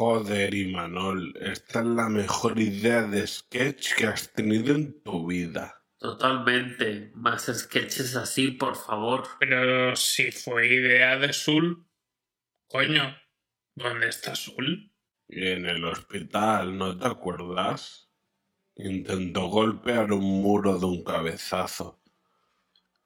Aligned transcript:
Joder, 0.00 0.54
Imanol, 0.54 1.36
esta 1.42 1.80
es 1.80 1.86
la 1.86 2.08
mejor 2.08 2.58
idea 2.58 3.02
de 3.02 3.26
sketch 3.26 3.96
que 3.96 4.06
has 4.06 4.32
tenido 4.32 4.74
en 4.74 4.98
tu 5.02 5.26
vida. 5.26 5.84
Totalmente. 5.98 7.12
Más 7.14 7.52
sketches 7.52 8.16
así, 8.16 8.52
por 8.52 8.76
favor. 8.76 9.24
Pero 9.38 9.94
si 9.96 10.32
fue 10.32 10.68
idea 10.68 11.18
de 11.18 11.34
Sul. 11.34 11.86
Coño, 12.66 13.14
¿dónde 13.74 14.08
está 14.08 14.34
Sul? 14.34 14.90
En 15.28 15.66
el 15.66 15.84
hospital, 15.84 16.78
¿no 16.78 16.96
te 16.96 17.06
acuerdas? 17.06 18.08
Intentó 18.76 19.48
golpear 19.48 20.12
un 20.12 20.40
muro 20.40 20.78
de 20.78 20.86
un 20.86 21.04
cabezazo. 21.04 22.00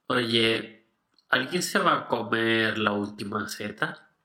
Oye, 0.07 0.87
¿alguien 1.27 1.61
se 1.61 1.79
va 1.79 1.97
a 1.97 2.07
comer 2.07 2.77
la 2.77 2.93
última 2.93 3.49
seta? 3.49 4.15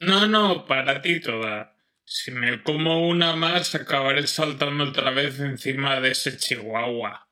No, 0.00 0.26
no, 0.26 0.66
para 0.66 1.00
ti 1.00 1.20
toda. 1.20 1.77
Si 2.10 2.30
me 2.30 2.62
como 2.62 3.06
una 3.06 3.36
más, 3.36 3.74
acabaré 3.74 4.26
saltando 4.26 4.84
otra 4.84 5.10
vez 5.10 5.38
encima 5.40 6.00
de 6.00 6.12
ese 6.12 6.38
chihuahua. 6.38 7.28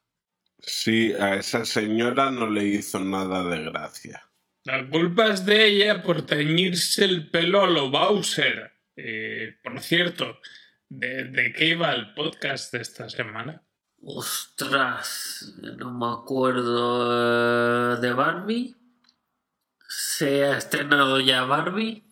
Sí, 0.58 1.14
a 1.18 1.36
esa 1.36 1.64
señora 1.64 2.30
no 2.30 2.50
le 2.50 2.64
hizo 2.64 3.00
nada 3.00 3.42
de 3.44 3.64
gracia. 3.64 4.28
La 4.64 4.86
culpa 4.86 5.28
es 5.28 5.46
de 5.46 5.66
ella 5.66 6.02
por 6.02 6.26
teñirse 6.26 7.04
el 7.06 7.30
pelo 7.30 7.64
a 7.64 7.68
lo 7.68 7.88
Bowser. 7.90 8.72
Eh, 8.96 9.56
por 9.62 9.80
cierto, 9.80 10.40
¿de, 10.88 11.24
¿de 11.24 11.52
qué 11.54 11.66
iba 11.68 11.92
el 11.94 12.12
podcast 12.12 12.72
de 12.74 12.82
esta 12.82 13.08
semana? 13.08 13.62
Ostras, 14.02 15.54
no 15.62 15.90
me 15.94 16.22
acuerdo. 16.22 17.94
eh, 17.94 18.00
¿De 18.00 18.12
Barbie? 18.12 18.76
¿Se 19.88 20.44
ha 20.44 20.58
estrenado 20.58 21.18
ya 21.20 21.44
Barbie? 21.44 22.04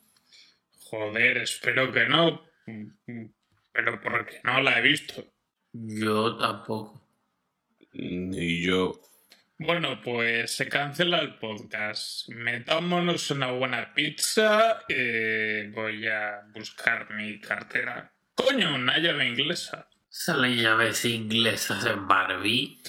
Joder, 0.78 1.38
espero 1.38 1.92
que 1.92 2.06
no. 2.06 2.42
Pero 2.66 4.00
porque 4.00 4.40
no 4.44 4.60
la 4.60 4.78
he 4.78 4.82
visto. 4.82 5.24
Yo 5.72 6.36
tampoco. 6.36 7.06
Ni 7.92 8.62
yo. 8.62 9.00
Bueno, 9.58 10.00
pues 10.02 10.50
se 10.50 10.68
cancela 10.68 11.20
el 11.20 11.36
podcast. 11.36 12.28
Metámonos 12.28 13.30
una 13.30 13.52
buena 13.52 13.94
pizza. 13.94 14.84
eh, 14.88 15.70
voy 15.72 16.06
a 16.08 16.42
buscar 16.52 17.12
mi 17.14 17.40
cartera. 17.40 18.12
Coño, 18.34 18.74
una 18.74 18.98
llave 18.98 19.28
inglesa. 19.28 19.88
¿Salen 20.08 20.56
llaves 20.56 21.04
inglesas 21.04 21.86
en 21.86 22.06
Barbie? 22.06 22.80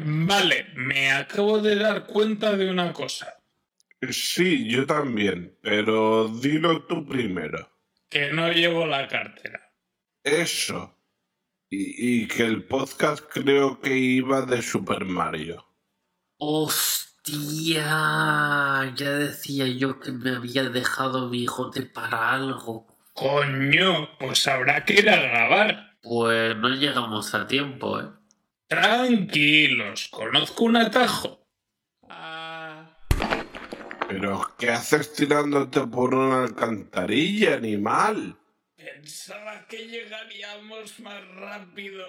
Vale, 0.00 0.66
me 0.74 1.10
acabo 1.10 1.60
de 1.60 1.76
dar 1.76 2.06
cuenta 2.06 2.56
de 2.56 2.70
una 2.70 2.92
cosa. 2.92 3.34
Sí, 4.10 4.68
yo 4.68 4.86
también, 4.86 5.56
pero 5.60 6.28
dilo 6.28 6.84
tú 6.86 7.06
primero. 7.06 7.71
Que 8.12 8.30
no 8.30 8.52
llevo 8.52 8.86
la 8.86 9.08
cartera. 9.08 9.72
Eso. 10.22 10.98
Y, 11.70 12.24
y 12.24 12.28
que 12.28 12.44
el 12.44 12.64
podcast 12.64 13.24
creo 13.26 13.80
que 13.80 13.96
iba 13.96 14.42
de 14.42 14.60
Super 14.60 15.06
Mario. 15.06 15.66
¡Hostia! 16.36 17.86
Ya 18.94 19.10
decía 19.12 19.66
yo 19.66 19.98
que 19.98 20.12
me 20.12 20.36
había 20.36 20.64
dejado 20.64 21.30
bigote 21.30 21.82
para 21.82 22.34
algo. 22.34 22.86
Coño, 23.14 24.18
pues 24.18 24.46
habrá 24.46 24.84
que 24.84 24.92
ir 24.94 25.08
a 25.08 25.22
grabar. 25.22 25.96
Pues 26.02 26.54
no 26.56 26.68
llegamos 26.68 27.34
a 27.34 27.46
tiempo, 27.46 27.98
¿eh? 27.98 28.10
Tranquilos, 28.68 30.08
conozco 30.08 30.64
un 30.64 30.76
atajo. 30.76 31.41
Pero, 34.12 34.46
¿qué 34.58 34.70
haces 34.70 35.14
tirándote 35.14 35.86
por 35.86 36.14
una 36.14 36.44
alcantarilla, 36.44 37.54
animal? 37.54 38.36
pensaba 38.76 39.66
que 39.68 39.86
llegaríamos 39.86 41.00
más 41.00 41.26
rápido. 41.36 42.04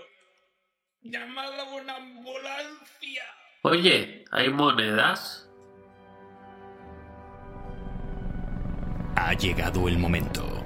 Llamad 1.01 1.59
a 1.59 1.63
una 1.75 1.95
ambulancia. 1.95 3.23
Oye, 3.61 4.25
¿hay 4.31 4.49
monedas? 4.49 5.49
Ha 9.15 9.33
llegado 9.33 9.87
el 9.87 9.97
momento. 9.97 10.63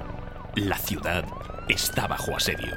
La 0.56 0.78
ciudad 0.78 1.24
está 1.68 2.08
bajo 2.08 2.36
asedio. 2.36 2.74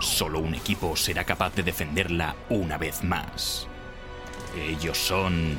Solo 0.00 0.38
un 0.40 0.54
equipo 0.54 0.96
será 0.96 1.24
capaz 1.24 1.54
de 1.54 1.62
defenderla 1.62 2.36
una 2.50 2.78
vez 2.78 3.02
más. 3.02 3.66
Ellos 4.56 4.98
son... 4.98 5.58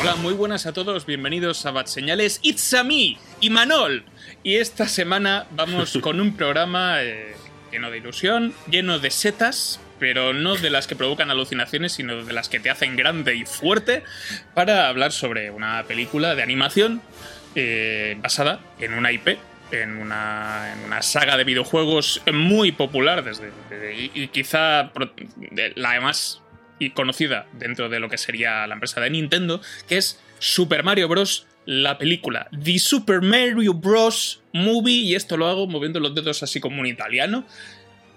Hola, 0.00 0.14
muy 0.16 0.32
buenas 0.32 0.64
a 0.66 0.72
todos, 0.72 1.04
bienvenidos 1.04 1.66
a 1.66 1.72
Bat 1.72 1.86
Señales. 1.86 2.40
It's 2.42 2.72
a 2.72 2.84
me, 2.84 3.18
Imanol. 3.40 4.04
Y 4.42 4.56
esta 4.56 4.88
semana 4.88 5.46
vamos 5.50 5.98
con 6.02 6.20
un 6.20 6.36
programa 6.36 7.02
eh, 7.02 7.34
lleno 7.70 7.90
de 7.90 7.98
ilusión, 7.98 8.54
lleno 8.70 8.98
de 8.98 9.10
setas, 9.10 9.78
pero 9.98 10.32
no 10.32 10.56
de 10.56 10.70
las 10.70 10.86
que 10.86 10.96
provocan 10.96 11.30
alucinaciones, 11.30 11.92
sino 11.92 12.24
de 12.24 12.32
las 12.32 12.48
que 12.48 12.60
te 12.60 12.70
hacen 12.70 12.96
grande 12.96 13.34
y 13.36 13.44
fuerte, 13.44 14.02
para 14.54 14.88
hablar 14.88 15.12
sobre 15.12 15.50
una 15.50 15.84
película 15.84 16.34
de 16.34 16.42
animación 16.42 17.02
eh, 17.54 18.16
basada 18.20 18.60
en 18.78 18.94
una 18.94 19.12
IP. 19.12 19.38
En 19.72 19.98
una, 19.98 20.72
en 20.72 20.80
una 20.80 21.00
saga 21.00 21.36
de 21.36 21.44
videojuegos 21.44 22.22
muy 22.32 22.72
popular 22.72 23.22
desde, 23.22 23.52
desde- 23.68 23.94
y, 23.94 24.10
y 24.14 24.26
quizá 24.26 24.90
la 25.76 26.00
más 26.00 26.42
y 26.80 26.90
conocida 26.90 27.46
dentro 27.52 27.88
de 27.88 28.00
lo 28.00 28.08
que 28.08 28.18
sería 28.18 28.66
la 28.66 28.74
empresa 28.74 29.00
de 29.00 29.10
Nintendo, 29.10 29.60
que 29.88 29.98
es 29.98 30.20
Super 30.40 30.82
Mario 30.82 31.06
Bros. 31.06 31.46
La 31.66 31.98
película 31.98 32.48
The 32.50 32.78
Super 32.80 33.20
Mario 33.20 33.74
Bros. 33.74 34.42
Movie, 34.52 35.02
y 35.04 35.14
esto 35.14 35.36
lo 35.36 35.46
hago 35.46 35.68
moviendo 35.68 36.00
los 36.00 36.14
dedos 36.14 36.42
así 36.42 36.58
como 36.58 36.80
un 36.80 36.86
italiano. 36.86 37.46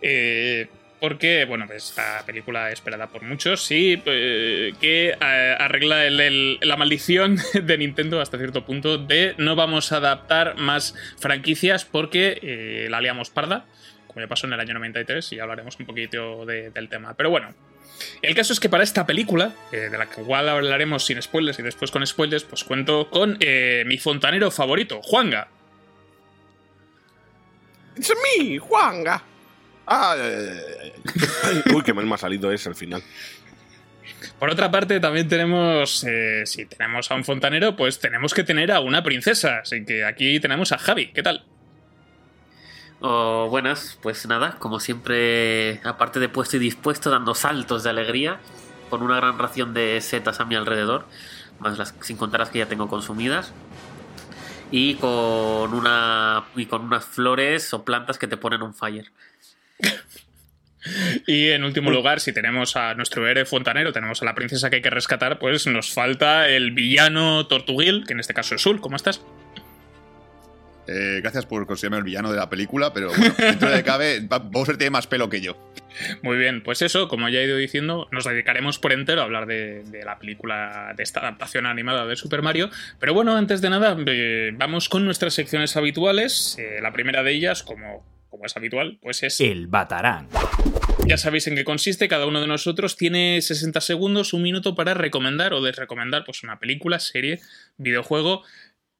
eh, 0.01 0.67
porque, 0.99 1.43
bueno, 1.43 1.67
pues 1.67 1.89
esta 1.89 2.25
película 2.25 2.71
esperada 2.71 3.07
por 3.07 3.23
muchos, 3.23 3.61
sí, 3.61 4.01
eh, 4.05 4.71
que 4.79 5.09
eh, 5.09 5.55
arregla 5.59 6.09
la 6.09 6.77
maldición 6.77 7.37
de 7.61 7.77
Nintendo 7.77 8.21
hasta 8.21 8.37
cierto 8.37 8.65
punto 8.65 8.97
de 8.97 9.35
no 9.37 9.57
vamos 9.57 9.91
a 9.91 9.97
adaptar 9.97 10.55
más 10.55 10.95
franquicias 11.19 11.83
porque 11.83 12.87
la 12.89 13.01
liamos 13.01 13.29
parda, 13.29 13.65
como 14.13 14.23
ya 14.23 14.27
pasó 14.29 14.47
en 14.47 14.53
el 14.53 14.59
año 14.59 14.73
93, 14.75 15.31
y 15.31 15.35
ya 15.37 15.43
hablaremos 15.43 15.77
un 15.79 15.85
poquito 15.85 16.45
de- 16.45 16.69
del 16.71 16.87
tema. 16.89 17.13
Pero 17.15 17.29
bueno, 17.29 17.53
el 18.21 18.35
caso 18.35 18.53
es 18.53 18.59
que 18.59 18.69
para 18.69 18.83
esta 18.83 19.05
película, 19.05 19.53
eh, 19.71 19.89
de 19.89 19.97
la 19.97 20.07
que 20.09 20.21
igual 20.21 20.47
hablaremos 20.49 21.05
sin 21.05 21.21
spoilers 21.21 21.59
y 21.59 21.63
después 21.63 21.91
con 21.91 22.05
spoilers, 22.05 22.43
pues 22.43 22.63
cuento 22.63 23.09
con 23.09 23.37
eh, 23.39 23.83
mi 23.87 23.97
fontanero 23.97 24.51
favorito, 24.51 25.01
Juanga. 25.01 25.47
¡Es 27.97 28.11
mí, 28.39 28.57
Juanga! 28.57 29.23
Ah, 29.85 30.15
eh, 30.17 30.93
Uy, 31.73 31.83
qué 31.83 31.93
mal 31.93 32.05
me 32.05 32.15
ha 32.15 32.17
salido 32.17 32.51
ese 32.51 32.69
al 32.69 32.75
final. 32.75 33.03
Por 34.39 34.49
otra 34.49 34.71
parte, 34.71 34.99
también 34.99 35.27
tenemos, 35.27 36.03
eh, 36.05 36.43
si 36.45 36.65
tenemos 36.65 37.11
a 37.11 37.15
un 37.15 37.23
fontanero, 37.23 37.75
pues 37.75 37.99
tenemos 37.99 38.33
que 38.33 38.43
tener 38.43 38.71
a 38.71 38.79
una 38.79 39.03
princesa. 39.03 39.59
Así 39.59 39.83
que 39.85 40.05
aquí 40.05 40.39
tenemos 40.39 40.71
a 40.71 40.77
Javi. 40.77 41.07
¿Qué 41.11 41.21
tal? 41.21 41.45
Oh, 43.05 43.49
buenas, 43.49 43.99
pues 44.01 44.25
nada, 44.27 44.55
como 44.59 44.79
siempre, 44.79 45.81
aparte 45.83 46.21
de 46.21 46.29
puesto 46.29 46.55
y 46.55 46.59
dispuesto, 46.61 47.09
dando 47.09 47.35
saltos 47.35 47.83
de 47.83 47.89
alegría, 47.89 48.39
con 48.89 49.01
una 49.03 49.17
gran 49.17 49.37
ración 49.37 49.73
de 49.73 49.99
setas 49.99 50.39
a 50.39 50.45
mi 50.45 50.55
alrededor, 50.55 51.05
más 51.59 51.77
las 51.77 51.93
sin 51.99 52.15
contar 52.15 52.39
las 52.39 52.49
que 52.49 52.59
ya 52.59 52.67
tengo 52.67 52.87
consumidas, 52.87 53.51
y 54.71 54.95
con 54.95 55.73
una 55.73 56.45
y 56.55 56.65
con 56.65 56.83
unas 56.83 57.03
flores 57.03 57.73
o 57.73 57.83
plantas 57.83 58.17
que 58.17 58.27
te 58.27 58.37
ponen 58.37 58.61
un 58.63 58.73
fire. 58.73 59.11
Y 61.27 61.49
en 61.49 61.63
último 61.63 61.91
lugar, 61.91 62.19
si 62.19 62.33
tenemos 62.33 62.75
a 62.75 62.93
nuestro 62.93 63.25
héroe 63.25 63.45
fontanero, 63.45 63.93
tenemos 63.93 64.21
a 64.21 64.25
la 64.25 64.35
princesa 64.35 64.69
que 64.69 64.77
hay 64.77 64.81
que 64.81 64.89
rescatar, 64.89 65.39
pues 65.39 65.65
nos 65.65 65.93
falta 65.93 66.49
el 66.49 66.71
villano 66.71 67.47
Tortuguil, 67.47 68.05
que 68.05 68.11
en 68.11 68.19
este 68.19 68.33
caso 68.33 68.55
es 68.55 68.61
Sul. 68.61 68.81
¿Cómo 68.81 68.97
estás? 68.97 69.21
Eh, 70.87 71.19
gracias 71.21 71.45
por 71.45 71.65
considerarme 71.65 71.99
el 71.99 72.03
villano 72.03 72.31
de 72.31 72.37
la 72.37 72.49
película, 72.49 72.93
pero 72.93 73.09
bueno, 73.09 73.33
dentro 73.37 73.69
de 73.69 73.83
cabe, 73.83 74.27
Bowser 74.51 74.77
tiene 74.77 74.91
más 74.91 75.07
pelo 75.07 75.29
que 75.29 75.41
yo. 75.41 75.57
Muy 76.21 76.37
bien, 76.37 76.63
pues 76.63 76.81
eso, 76.81 77.07
como 77.07 77.29
ya 77.29 77.39
he 77.39 77.45
ido 77.45 77.57
diciendo, 77.57 78.07
nos 78.11 78.25
dedicaremos 78.25 78.79
por 78.79 78.91
entero 78.91 79.21
a 79.21 79.25
hablar 79.25 79.45
de, 79.45 79.83
de 79.83 80.03
la 80.03 80.17
película, 80.19 80.93
de 80.97 81.03
esta 81.03 81.21
adaptación 81.21 81.65
animada 81.65 82.05
de 82.05 82.15
Super 82.15 82.41
Mario. 82.41 82.69
Pero 82.99 83.13
bueno, 83.13 83.35
antes 83.35 83.61
de 83.61 83.69
nada, 83.69 83.95
eh, 84.07 84.51
vamos 84.55 84.89
con 84.89 85.05
nuestras 85.05 85.33
secciones 85.33 85.75
habituales. 85.77 86.57
Eh, 86.59 86.79
la 86.81 86.91
primera 86.93 87.23
de 87.23 87.31
ellas, 87.31 87.63
como, 87.63 88.05
como 88.29 88.45
es 88.45 88.57
habitual, 88.57 88.97
pues 89.01 89.23
es 89.23 89.39
El 89.39 89.67
Batarán. 89.67 90.27
ya 91.05 91.17
sabéis 91.17 91.47
en 91.47 91.55
qué 91.55 91.63
consiste. 91.63 92.07
Cada 92.07 92.25
uno 92.25 92.41
de 92.41 92.47
nosotros 92.47 92.97
tiene 92.97 93.41
60 93.41 93.79
segundos, 93.81 94.33
un 94.33 94.41
minuto 94.41 94.75
para 94.75 94.93
recomendar 94.93 95.53
o 95.53 95.61
desrecomendar 95.61 96.25
pues, 96.25 96.43
una 96.43 96.59
película, 96.59 96.99
serie, 96.99 97.39
videojuego, 97.77 98.43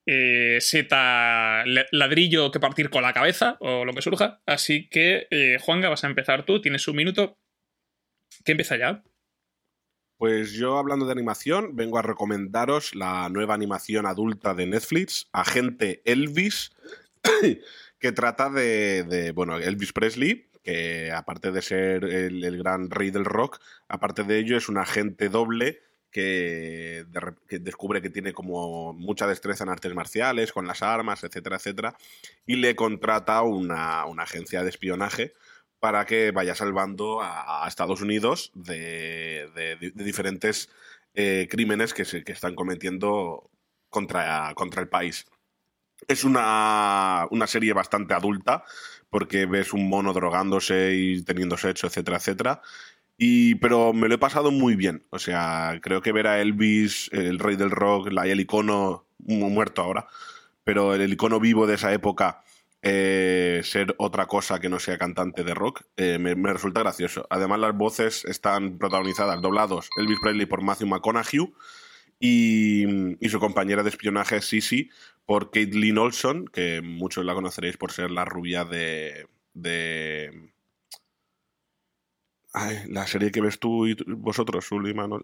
eh, 0.06 0.58
seta, 0.60 1.66
la- 1.66 1.86
ladrillo 1.92 2.52
que 2.52 2.60
partir 2.60 2.90
con 2.90 3.04
la 3.04 3.14
cabeza 3.14 3.58
o 3.60 3.86
lo 3.86 3.94
que 3.94 4.02
surja. 4.02 4.42
Así 4.46 4.90
que, 4.90 5.28
eh, 5.32 5.58
Juanga, 5.62 5.90
vas 5.90 6.04
a 6.04 6.08
empezar 6.08 6.46
tú. 6.46 6.62
Tienes 6.62 6.88
un 6.88 6.96
minuto. 6.96 7.38
¿Qué 8.44 8.52
empieza 8.54 8.78
ya? 8.78 9.04
Pues 10.18 10.54
yo, 10.54 10.78
hablando 10.78 11.06
de 11.06 11.12
animación, 11.12 11.76
vengo 11.76 11.98
a 11.98 12.02
recomendaros 12.02 12.96
la 12.96 13.28
nueva 13.30 13.56
animación 13.56 14.06
adulta 14.06 14.54
de 14.54 14.68
Netflix, 14.68 15.28
Agente 15.34 16.02
Elvis, 16.06 16.72
que 18.00 18.12
trata 18.12 18.50
de, 18.50 19.32
bueno, 19.36 19.58
Elvis 19.58 19.92
Presley, 19.92 20.50
que 20.64 21.12
aparte 21.12 21.52
de 21.52 21.62
ser 21.62 22.06
el 22.06 22.58
gran 22.58 22.90
rey 22.90 23.12
del 23.12 23.26
rock, 23.26 23.60
aparte 23.90 24.24
de 24.24 24.40
ello 24.40 24.56
es 24.56 24.70
un 24.70 24.78
agente 24.78 25.28
doble 25.28 25.82
que, 26.14 27.06
descubre 27.60 28.02
que 28.02 28.10
tiene 28.10 28.32
como 28.32 28.94
mucha 28.94 29.28
destreza 29.28 29.66
en 29.66 29.72
artes 29.72 29.94
marciales, 29.94 30.54
con 30.54 30.68
las 30.68 30.82
armas, 30.84 31.24
etcétera, 31.24 31.58
etcétera, 31.58 31.98
y 32.46 32.56
le 32.58 32.76
contrata 32.76 33.42
una, 33.42 34.06
una 34.06 34.24
agencia 34.24 34.64
de 34.64 34.70
espionaje 34.70 35.34
para 35.80 36.06
que 36.06 36.32
vaya 36.32 36.56
salvando 36.56 37.20
a, 37.22 37.68
Estados 37.68 38.02
Unidos 38.02 38.52
de, 38.54 39.50
de- 39.56 39.76
de 39.94 40.04
diferentes 40.04 40.70
eh, 41.16 41.48
crímenes 41.50 41.94
que, 41.94 42.06
se, 42.06 42.24
que 42.24 42.32
están 42.32 42.56
cometiendo 42.56 43.50
contra, 43.90 44.54
contra 44.56 44.82
el 44.82 44.88
país. 44.90 45.26
Es 46.08 46.24
una, 46.24 47.28
una 47.32 47.48
serie 47.48 47.74
bastante 47.74 48.14
adulta, 48.14 48.64
porque 49.10 49.46
ves 49.46 49.74
un 49.74 49.88
mono 49.90 50.12
drogándose 50.14 50.94
y 50.96 51.24
teniendo 51.24 51.56
sexo, 51.58 51.88
etcétera, 51.88 52.18
etcétera. 52.18 52.62
Y, 53.18 53.56
pero 53.56 53.94
me 53.94 54.08
lo 54.08 54.16
he 54.16 54.18
pasado 54.18 54.52
muy 54.52 54.76
bien. 54.76 55.06
O 55.10 55.20
sea, 55.20 55.80
creo 55.82 56.02
que 56.02 56.12
ver 56.12 56.28
a 56.28 56.42
Elvis, 56.42 57.10
el 57.14 57.40
rey 57.40 57.56
del 57.56 57.72
rock, 57.72 58.12
la, 58.12 58.26
el 58.28 58.40
icono 58.40 59.06
mu- 59.20 59.50
muerto 59.50 59.82
ahora, 59.82 60.08
pero 60.64 60.94
el 60.96 61.14
icono 61.14 61.40
vivo 61.40 61.68
de 61.68 61.76
esa 61.76 61.94
época, 61.94 62.44
eh, 62.82 63.62
ser 63.64 63.96
otra 63.98 64.26
cosa 64.26 64.60
que 64.60 64.68
no 64.68 64.80
sea 64.80 64.98
cantante 64.98 65.44
de 65.44 65.54
rock, 65.54 65.84
eh, 65.96 66.18
me, 66.20 66.34
resulta 66.52 66.82
gracioso. 66.82 67.26
Además, 67.30 67.60
las 67.60 67.78
voces 67.78 68.26
están 68.26 68.78
protagonizadas, 68.78 69.42
doblados, 69.42 69.90
Elvis 69.98 70.20
Presley 70.22 70.46
por 70.48 70.62
Matthew 70.64 70.88
McConaughey 70.88 71.54
y, 72.20 72.86
y 73.26 73.30
su 73.30 73.40
compañera 73.40 73.84
de 73.84 73.90
espionaje 73.90 74.42
Sissy 74.42 74.90
por 75.26 75.52
Caitlin 75.52 75.98
Olson, 75.98 76.46
que 76.48 76.82
muchos 76.82 77.24
la 77.26 77.34
conoceréis 77.36 77.78
por 77.78 77.92
ser 77.92 78.12
la 78.12 78.26
rubia 78.26 78.66
de... 78.66 79.28
de 79.54 80.53
Ay, 82.54 82.78
la 82.90 83.06
serie 83.08 83.32
que 83.32 83.42
ves 83.42 83.60
tú 83.60 83.88
y 83.88 83.96
vosotros, 84.08 84.64
Sul 84.66 84.88
y 84.90 84.94
Manuel. 84.94 85.24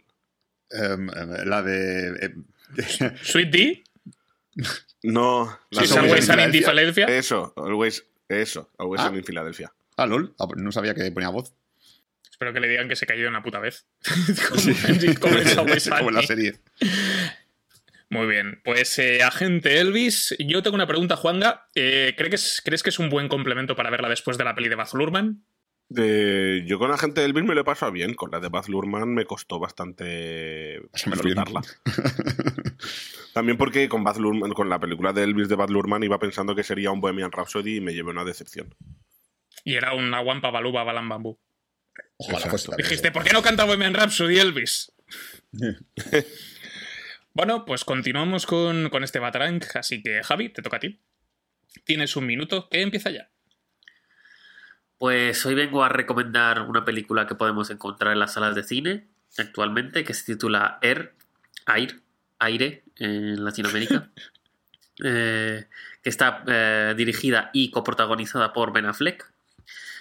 Em, 0.72 1.10
em, 1.10 1.30
la 1.46 1.62
de. 1.62 2.08
em, 2.26 2.44
Sweet 3.24 3.50
D. 3.52 3.84
No, 5.04 5.46
la 5.70 5.84
Sí, 5.84 5.94
Always 5.94 5.98
Always 5.98 6.26
Sunny 6.26 6.42
Sunny 6.44 6.58
in 6.58 6.64
Philadelphia. 6.64 7.06
Eso, 7.08 7.54
Always, 7.56 8.06
eso, 8.28 8.70
Always 8.78 9.02
Ah. 9.02 9.12
In 9.14 9.24
Filadelfia. 9.24 9.72
ah, 9.98 10.06
lol. 10.06 10.34
Ah, 10.40 10.48
pues 10.48 10.62
no 10.62 10.72
sabía 10.72 10.94
que 10.94 11.10
ponía 11.12 11.30
voz. 11.30 11.54
Espero 12.30 12.54
que 12.54 12.60
le 12.60 12.68
digan 12.70 12.88
que 12.90 12.96
se 12.96 13.06
cayó 13.06 13.28
una 13.30 13.44
puta 13.44 13.60
vez. 13.60 13.86
como, 14.50 14.62
como 15.20 15.38
en 15.38 15.48
Always 15.60 15.90
Como 15.90 16.10
en 16.10 16.16
la 16.16 16.24
serie. 16.24 16.56
Muy 18.10 18.26
bien, 18.26 18.60
pues 18.64 18.98
eh, 18.98 19.22
agente 19.24 19.80
Elvis, 19.80 20.36
yo 20.40 20.64
tengo 20.64 20.76
una 20.76 20.88
pregunta, 20.88 21.16
Juanga. 21.16 21.68
Eh, 21.76 22.16
¿cree 22.18 22.30
que 22.30 22.38
es- 22.38 22.62
¿Crees 22.66 22.82
que 22.82 22.90
es 22.90 22.98
un 22.98 23.10
buen 23.10 23.28
complemento 23.28 23.76
para 23.76 23.92
verla 23.92 24.10
después 24.10 24.38
de 24.38 24.46
la 24.46 24.56
peli 24.56 24.68
de 24.68 24.76
Baz 24.76 24.94
Luhrmann? 24.96 25.44
De, 25.90 26.64
yo 26.68 26.78
con 26.78 26.92
la 26.92 27.00
gente 27.00 27.22
del 27.22 27.32
Elvis 27.32 27.46
me 27.46 27.56
lo 27.56 27.62
he 27.62 27.64
pasado 27.64 27.92
bien, 27.92 28.14
con 28.14 28.30
la 28.30 28.40
de 28.40 28.50
Baz 28.50 28.70
Luhrmann 28.70 29.12
me 29.12 29.26
costó 29.26 29.60
bastante 29.60 30.82
disfrutarla. 30.94 31.62
También 33.34 33.58
porque 33.58 33.90
con 33.90 34.04
Baz 34.04 34.20
Luhrmann, 34.20 34.54
con 34.54 34.70
la 34.70 34.80
película 34.80 35.14
de 35.14 35.24
Elvis 35.24 35.50
de 35.50 35.56
Baz 35.56 35.72
Luhrmann 35.72 36.04
iba 36.04 36.20
pensando 36.20 36.56
que 36.56 36.64
sería 36.64 36.92
un 36.92 37.02
Bohemian 37.02 37.32
Rhapsody 37.32 37.78
y 37.78 37.82
me 37.82 37.94
llevé 37.94 38.12
una 38.12 38.24
decepción. 38.24 38.76
Y 39.64 39.76
era 39.76 39.96
una 39.96 40.20
guampa 40.20 40.52
baluba 40.52 40.84
balam 40.84 41.10
bambú. 41.10 41.40
Ojalá. 42.18 42.54
Dijiste, 42.78 43.12
¿por 43.12 43.24
qué 43.24 43.34
no 43.34 43.42
canta 43.42 43.66
Bohemian 43.66 43.96
Rhapsody 43.96 44.38
Elvis? 44.38 44.92
bueno, 47.34 47.66
pues 47.66 47.84
continuamos 47.84 48.46
con, 48.46 48.90
con 48.90 49.04
este 49.04 49.18
Batarang, 49.18 49.62
así 49.74 50.04
que 50.04 50.22
Javi, 50.24 50.50
te 50.50 50.62
toca 50.62 50.78
a 50.78 50.82
ti. 50.82 51.02
Tienes 51.84 52.16
un 52.16 52.28
minuto, 52.28 52.70
que 52.70 52.82
empieza 52.82 53.10
ya. 53.10 53.32
Pues 55.00 55.46
hoy 55.46 55.56
vengo 55.56 55.82
a 55.82 55.88
recomendar 55.88 56.64
una 56.64 56.84
película 56.84 57.26
que 57.26 57.34
podemos 57.34 57.70
encontrar 57.70 58.12
en 58.12 58.20
las 58.20 58.34
salas 58.34 58.54
de 58.54 58.64
cine 58.64 59.08
actualmente, 59.38 60.04
que 60.04 60.14
se 60.14 60.26
titula 60.26 60.78
Air, 60.82 61.14
Air, 61.74 62.02
Aire 62.38 62.84
en 62.98 63.46
Latinoamérica, 63.46 64.10
eh, 65.06 65.68
que 66.04 66.10
está 66.10 66.44
eh, 66.46 66.94
dirigida 66.98 67.50
y 67.54 67.72
coprotagonizada 67.72 68.52
por 68.52 68.74
Ben 68.74 68.88
Affleck. 68.88 69.32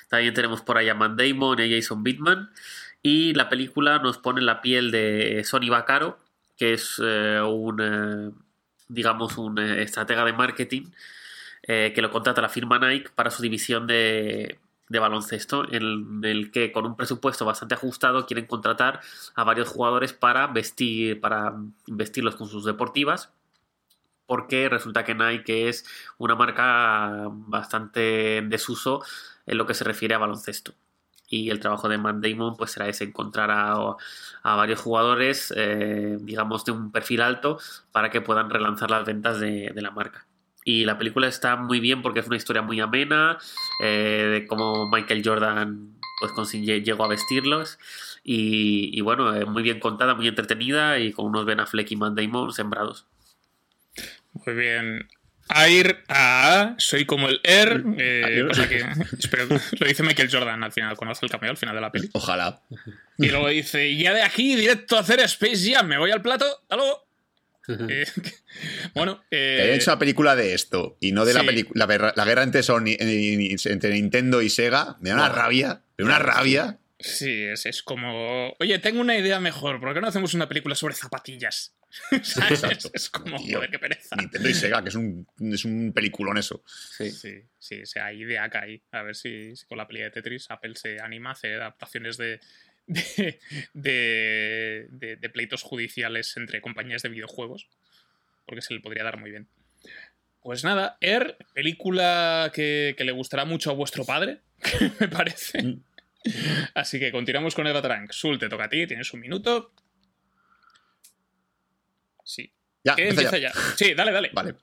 También 0.09 0.35
tenemos 0.35 0.63
por 0.63 0.77
ahí 0.79 0.89
a 0.89 0.95
Matt 0.95 1.13
Damon 1.13 1.61
y 1.61 1.63
a 1.63 1.77
Jason 1.77 2.03
Bateman. 2.03 2.51
Y 3.01 3.35
la 3.35 3.49
película 3.49 4.01
nos 4.01 4.19
pone 4.19 4.41
en 4.41 4.47
la 4.47 4.61
piel 4.61 4.91
de 4.91 5.45
Sonny 5.45 5.69
Vaccaro, 5.69 6.19
que 6.57 6.75
es 6.75 7.01
eh, 7.01 7.41
un, 7.41 8.35
digamos, 8.89 9.39
un 9.39 9.61
estratega 9.61 10.25
de 10.25 10.33
marketing 10.33 10.91
eh, 11.63 11.93
que 11.95 12.03
lo 12.03 12.11
contrata 12.11 12.41
la 12.41 12.49
firma 12.49 12.79
Nike 12.79 13.11
para 13.15 13.31
su 13.31 13.43
división 13.43 13.87
de, 13.87 14.59
de 14.89 14.99
baloncesto, 14.99 15.65
en 15.71 16.21
el 16.25 16.51
que 16.51 16.73
con 16.73 16.87
un 16.87 16.97
presupuesto 16.97 17.45
bastante 17.45 17.75
ajustado 17.75 18.27
quieren 18.27 18.47
contratar 18.47 19.01
a 19.35 19.45
varios 19.45 19.69
jugadores 19.69 20.13
para 20.13 20.47
vestir, 20.47 21.21
para 21.21 21.55
vestirlos 21.87 22.37
con 22.37 22.49
sus 22.49 22.65
deportivas. 22.65 23.31
Porque 24.27 24.69
resulta 24.69 25.05
que 25.05 25.15
Nike 25.15 25.69
es 25.69 25.87
una 26.19 26.35
marca 26.35 27.29
bastante 27.31 28.39
en 28.39 28.51
desuso 28.51 29.03
en 29.47 29.57
lo 29.59 29.67
que 29.67 29.75
se 29.75 29.85
refiere 29.85 30.15
a 30.15 30.19
baloncesto. 30.19 30.75
Y 31.31 31.51
el 31.51 31.61
trabajo 31.61 31.89
de 31.89 31.99
Matt 31.99 32.17
Damon 32.17 32.57
pues 32.57 32.73
será 32.73 32.89
ese, 32.89 33.05
encontrar 33.05 33.51
a, 33.51 33.97
varios 34.57 34.81
jugadores, 34.81 35.53
eh, 35.57 36.19
digamos, 36.21 36.65
de 36.65 36.73
un 36.73 36.91
perfil 36.93 37.23
alto 37.23 37.59
para 37.93 38.11
que 38.11 38.21
puedan 38.21 38.51
relanzar 38.51 38.91
las 38.91 39.07
ventas 39.07 39.41
de 39.41 39.73
la 39.77 39.91
marca. 39.91 40.28
Y 40.69 40.85
la 40.85 40.99
película 40.99 41.27
está 41.29 41.57
muy 41.57 41.81
bien 41.81 42.03
porque 42.03 42.21
es 42.21 42.27
una 42.27 42.37
historia 42.37 42.61
muy 42.61 42.79
amena 42.79 43.39
eh, 43.83 44.29
de 44.31 44.47
cómo 44.47 44.87
Michael 44.87 45.23
Jordan 45.25 45.97
pues 46.21 46.53
llegó 46.53 47.07
a 47.07 47.09
vestirlos. 47.09 47.79
Y, 48.23 48.91
y 48.93 49.01
bueno, 49.01 49.35
eh, 49.35 49.47
muy 49.47 49.63
bien 49.63 49.81
contada, 49.81 50.15
muy 50.15 50.29
entretenida 50.29 50.99
y 50.99 51.15
con 51.15 51.25
unos 51.25 51.47
Ben 51.47 51.61
Affleck 51.61 51.91
y 51.91 51.97
Matt 51.97 52.19
Damon 52.19 52.53
sembrados. 52.53 53.07
Muy 54.35 54.55
bien. 54.55 55.09
Air 55.49 56.05
a 56.09 56.75
soy 56.77 57.07
como 57.07 57.31
el 57.31 57.41
Air. 57.45 57.83
eh, 57.97 58.25
Air. 58.27 58.49
cosa 58.49 58.69
que, 58.69 58.85
espero, 59.19 59.47
lo 59.49 59.87
dice 59.87 60.03
Michael 60.03 60.29
Jordan 60.31 60.63
al 60.63 60.73
final, 60.73 60.99
cuando 60.99 61.13
hace 61.13 61.25
el 61.25 61.33
cameo 61.33 61.51
al 61.51 61.57
final 61.57 61.77
de 61.77 61.81
la 61.81 61.91
peli. 61.91 62.11
Ojalá. 62.13 62.61
Y 63.17 63.31
luego 63.31 63.49
dice, 63.49 63.97
ya 63.97 64.13
de 64.13 64.23
aquí, 64.23 64.55
directo 64.55 64.99
a 64.99 65.01
hacer 65.01 65.21
Space 65.21 65.73
Jam, 65.73 65.87
me 65.87 65.97
voy 65.97 66.11
al 66.11 66.21
plato, 66.21 66.45
hasta 66.45 66.77
luego. 66.77 67.08
Eh, 67.69 68.07
bueno, 68.95 69.23
Que 69.31 69.59
eh, 69.59 69.63
hayan 69.63 69.75
hecho 69.77 69.91
una 69.91 69.99
película 69.99 70.35
de 70.37 70.55
esto 70.55 70.97
y 71.01 71.13
no 71.13 71.25
de 71.25 71.35
la, 71.35 71.41
sí. 71.41 71.47
pelicu- 71.47 71.73
la, 71.75 71.87
guerra- 71.87 72.13
la 72.17 72.25
guerra 72.25 72.43
entre, 72.43 72.63
Sony, 72.63 72.97
entre 72.99 73.91
Nintendo 73.93 74.43
y 74.43 74.51
Sega, 74.51 74.97
me 75.01 75.11
da 75.11 75.17
una 75.17 75.29
rabia. 75.29 75.83
Me 75.97 76.05
da 76.05 76.11
una 76.11 76.19
rabia. 76.19 76.79
sí, 76.99 77.43
es, 77.45 77.67
es 77.67 77.83
como, 77.83 78.55
oye, 78.59 78.79
tengo 78.79 79.01
una 79.01 79.17
idea 79.19 79.39
mejor, 79.41 79.81
¿por 79.81 79.95
qué 79.95 80.01
no 80.01 80.09
hacemos 80.09 80.35
una 80.35 80.49
película 80.49 80.75
sobre 80.75 80.95
zapatillas? 80.95 81.75
¿Sabes? 82.23 82.63
Exacto. 82.65 82.91
Es 82.93 83.09
como, 83.09 83.39
Tío. 83.39 83.57
joder, 83.59 83.71
qué 83.71 83.79
pereza. 83.79 84.15
Nintendo 84.17 84.49
y 84.49 84.55
Sega, 84.55 84.83
que 84.83 84.91
es 84.91 84.95
un, 84.95 85.27
es 85.41 85.65
un 85.65 85.93
peliculón 85.95 86.37
eso. 86.37 86.63
Sí. 86.67 87.11
Sí, 87.11 87.35
sí, 87.59 87.81
o 87.83 87.87
sea, 87.87 88.07
hay 88.07 88.23
idea 88.23 88.45
acá 88.45 88.63
ahí. 88.63 88.83
A 88.93 89.03
ver 89.03 89.15
si, 89.17 89.57
si 89.57 89.65
con 89.67 89.79
la 89.79 89.87
peli 89.89 90.01
de 90.03 90.11
Tetris 90.11 90.51
Apple 90.51 90.75
se 90.75 91.01
anima 91.01 91.31
a 91.31 91.33
hacer 91.33 91.55
adaptaciones 91.63 92.19
de, 92.19 92.41
de, 92.89 93.39
de, 93.75 94.87
de- 94.91 95.17
de 95.17 95.31
pleitos 95.31 95.63
judiciales 95.63 96.37
entre 96.37 96.61
compañías 96.61 97.03
de 97.03 97.09
videojuegos. 97.11 97.69
Porque 98.47 98.63
se 98.63 98.75
le 98.75 98.81
podría 98.81 99.05
dar 99.05 99.19
muy 99.19 99.31
bien. 99.31 99.49
Pues 100.41 100.65
nada, 100.65 100.97
Air, 101.01 101.37
película 101.55 102.51
que, 102.55 102.95
que 102.97 103.05
le 103.05 103.13
gustará 103.13 103.45
mucho 103.45 103.71
a 103.71 103.75
vuestro 103.75 104.05
padre, 104.05 104.41
me 105.01 105.09
parece. 105.09 105.79
Así 106.75 106.99
que 106.99 107.13
continuamos 107.13 107.55
con 107.55 107.67
el 107.67 107.75
Batarang. 107.75 108.11
Sul, 108.11 108.39
te 108.39 108.49
toca 108.49 108.65
a 108.65 108.69
ti, 108.69 108.87
tienes 108.87 109.13
un 109.13 109.21
minuto. 109.21 109.73
Sí. 112.25 112.53
Ya, 112.85 112.95
¿Qué 112.95 113.09
empieza 113.09 113.37
empieza 113.37 113.53
ya? 113.55 113.77
Sí, 113.77 113.95
dale, 113.95 114.13
dale. 114.13 114.31
Vale. 114.33 114.55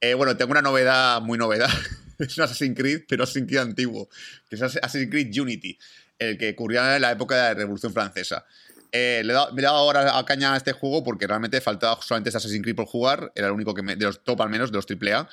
Eh, 0.00 0.14
bueno, 0.14 0.36
tengo 0.36 0.50
una 0.52 0.62
novedad, 0.62 1.20
muy 1.20 1.38
novedad. 1.38 1.70
es 2.18 2.36
un 2.38 2.44
Assassin's 2.44 2.76
Creed, 2.76 3.02
pero 3.08 3.24
Assassin's 3.24 3.46
Creed 3.48 3.60
antiguo. 3.60 4.08
Que 4.48 4.56
es 4.56 4.62
Assassin's 4.62 5.10
Creed 5.10 5.36
Unity, 5.38 5.78
el 6.18 6.38
que 6.38 6.50
ocurría 6.50 6.96
en 6.96 7.02
la 7.02 7.12
época 7.12 7.36
de 7.36 7.42
la 7.42 7.54
Revolución 7.54 7.92
Francesa. 7.92 8.44
Eh, 8.92 9.22
me 9.24 9.60
he 9.60 9.64
dado 9.64 9.76
ahora 9.76 10.18
a 10.18 10.24
caña 10.24 10.54
a 10.54 10.56
este 10.56 10.72
juego 10.72 11.04
porque 11.04 11.26
realmente 11.26 11.60
faltaba 11.60 12.00
solamente 12.00 12.30
Assassin's 12.30 12.62
Creed 12.62 12.76
por 12.76 12.86
jugar. 12.86 13.32
Era 13.34 13.48
el 13.48 13.52
único 13.52 13.74
que 13.74 13.82
me, 13.82 13.96
de 13.96 14.06
los 14.06 14.22
top 14.24 14.40
al 14.42 14.50
menos, 14.50 14.70
de 14.70 14.76
los 14.76 14.86
AAA. 14.88 15.28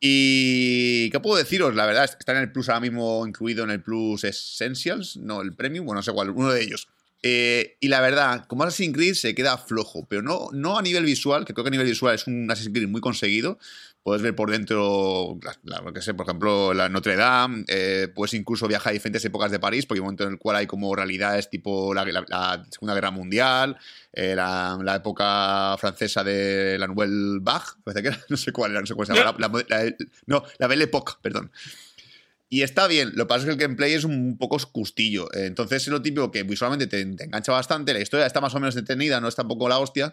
Y. 0.00 1.10
¿Qué 1.10 1.20
puedo 1.20 1.36
deciros? 1.36 1.74
La 1.74 1.86
verdad, 1.86 2.04
está 2.04 2.32
en 2.32 2.38
el 2.38 2.52
Plus 2.52 2.68
ahora 2.68 2.80
mismo 2.80 3.26
incluido 3.26 3.64
en 3.64 3.70
el 3.70 3.82
Plus 3.82 4.24
Essentials, 4.24 5.16
no 5.16 5.40
el 5.40 5.54
Premium, 5.54 5.86
bueno, 5.86 6.00
no 6.00 6.02
sé 6.02 6.12
cuál, 6.12 6.30
uno 6.30 6.52
de 6.52 6.62
ellos. 6.62 6.88
Eh, 7.22 7.76
y 7.80 7.88
la 7.88 8.00
verdad, 8.00 8.46
como 8.46 8.64
Assassin's 8.64 8.94
Creed 8.94 9.14
se 9.14 9.34
queda 9.34 9.56
flojo, 9.56 10.06
pero 10.08 10.22
no, 10.22 10.48
no 10.52 10.78
a 10.78 10.82
nivel 10.82 11.04
visual, 11.04 11.44
que 11.44 11.54
creo 11.54 11.64
que 11.64 11.68
a 11.68 11.70
nivel 11.70 11.86
visual 11.86 12.14
es 12.14 12.26
un 12.26 12.50
Assassin's 12.50 12.74
Creed 12.74 12.88
muy 12.88 13.00
conseguido. 13.00 13.58
Puedes 14.06 14.22
ver 14.22 14.36
por 14.36 14.52
dentro, 14.52 15.36
la, 15.64 15.80
lo 15.80 15.92
que 15.92 16.00
sé, 16.00 16.14
por 16.14 16.26
ejemplo, 16.26 16.72
la 16.72 16.88
Notre 16.88 17.16
Dame, 17.16 17.64
eh, 17.66 18.06
puedes 18.14 18.34
incluso 18.34 18.68
viajar 18.68 18.90
a 18.90 18.94
diferentes 18.94 19.24
épocas 19.24 19.50
de 19.50 19.58
París, 19.58 19.84
porque 19.84 19.98
hay 19.98 20.02
un 20.02 20.04
momento 20.04 20.22
en 20.22 20.30
el 20.30 20.38
cual 20.38 20.54
hay 20.54 20.68
como 20.68 20.94
realidades 20.94 21.50
tipo 21.50 21.92
la, 21.92 22.04
la 22.04 22.64
Segunda 22.70 22.94
Guerra 22.94 23.10
Mundial, 23.10 23.76
eh, 24.12 24.36
la, 24.36 24.78
la, 24.80 24.94
época 24.94 25.76
francesa 25.80 26.22
de 26.22 26.76
la 26.78 26.86
Nouvelle 26.86 27.40
Vague, 27.40 27.64
parece 27.82 28.02
que 28.02 28.08
era, 28.10 28.18
no 28.28 28.36
sé 28.36 28.52
cuál 28.52 28.70
era, 28.70 28.80
no 28.80 28.86
sé 28.86 28.94
cuál 28.94 29.08
la, 29.08 29.92
no, 30.26 30.44
la 30.56 30.66
Belle 30.68 30.84
Époque, 30.84 31.14
perdón. 31.20 31.50
Y 32.48 32.62
está 32.62 32.86
bien, 32.86 33.10
lo 33.16 33.24
que 33.24 33.28
pasa 33.28 33.40
es 33.40 33.44
que 33.46 33.50
el 33.54 33.58
gameplay 33.58 33.92
es 33.94 34.04
un 34.04 34.38
poco 34.38 34.54
oscustillo. 34.54 35.26
Entonces 35.34 35.82
es 35.82 35.88
lo 35.88 36.00
típico 36.00 36.30
que 36.30 36.44
visualmente 36.44 36.86
te, 36.86 37.04
te, 37.04 37.24
engancha 37.24 37.50
bastante. 37.50 37.92
La 37.92 37.98
historia 37.98 38.24
está 38.24 38.40
más 38.40 38.54
o 38.54 38.60
menos 38.60 38.76
detenida, 38.76 39.20
no 39.20 39.26
es 39.26 39.34
tampoco 39.34 39.68
la 39.68 39.80
hostia. 39.80 40.12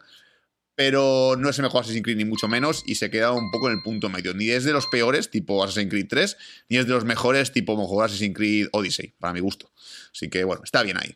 Pero 0.76 1.36
no 1.38 1.50
es 1.50 1.58
el 1.60 1.64
mejor 1.64 1.82
Assassin's 1.82 2.04
Creed, 2.04 2.18
ni 2.18 2.26
mucho 2.26 2.48
menos. 2.48 2.84
Y 2.86 2.96
se 2.96 3.10
queda 3.10 3.32
un 3.32 3.52
poco 3.52 3.70
en 3.70 3.78
el 3.78 3.84
punto 3.84 4.10
medio. 4.10 4.34
Ni 4.34 4.50
es 4.50 4.64
de 4.64 4.72
los 4.72 4.88
peores, 4.88 5.30
tipo 5.30 5.64
Assassin's 5.64 5.90
Creed 5.90 6.08
3, 6.10 6.38
ni 6.70 6.78
es 6.78 6.88
de 6.88 6.94
los 6.94 7.06
mejores, 7.06 7.52
tipo 7.52 7.78
mejor 7.78 8.06
Assassin's 8.06 8.36
Creed 8.36 8.68
Odyssey, 8.72 9.14
para 9.20 9.34
mi 9.34 9.40
gusto. 9.40 9.72
Así 10.12 10.30
que 10.30 10.44
bueno, 10.44 10.64
está 10.64 10.82
bien 10.84 10.98
ahí. 10.98 11.16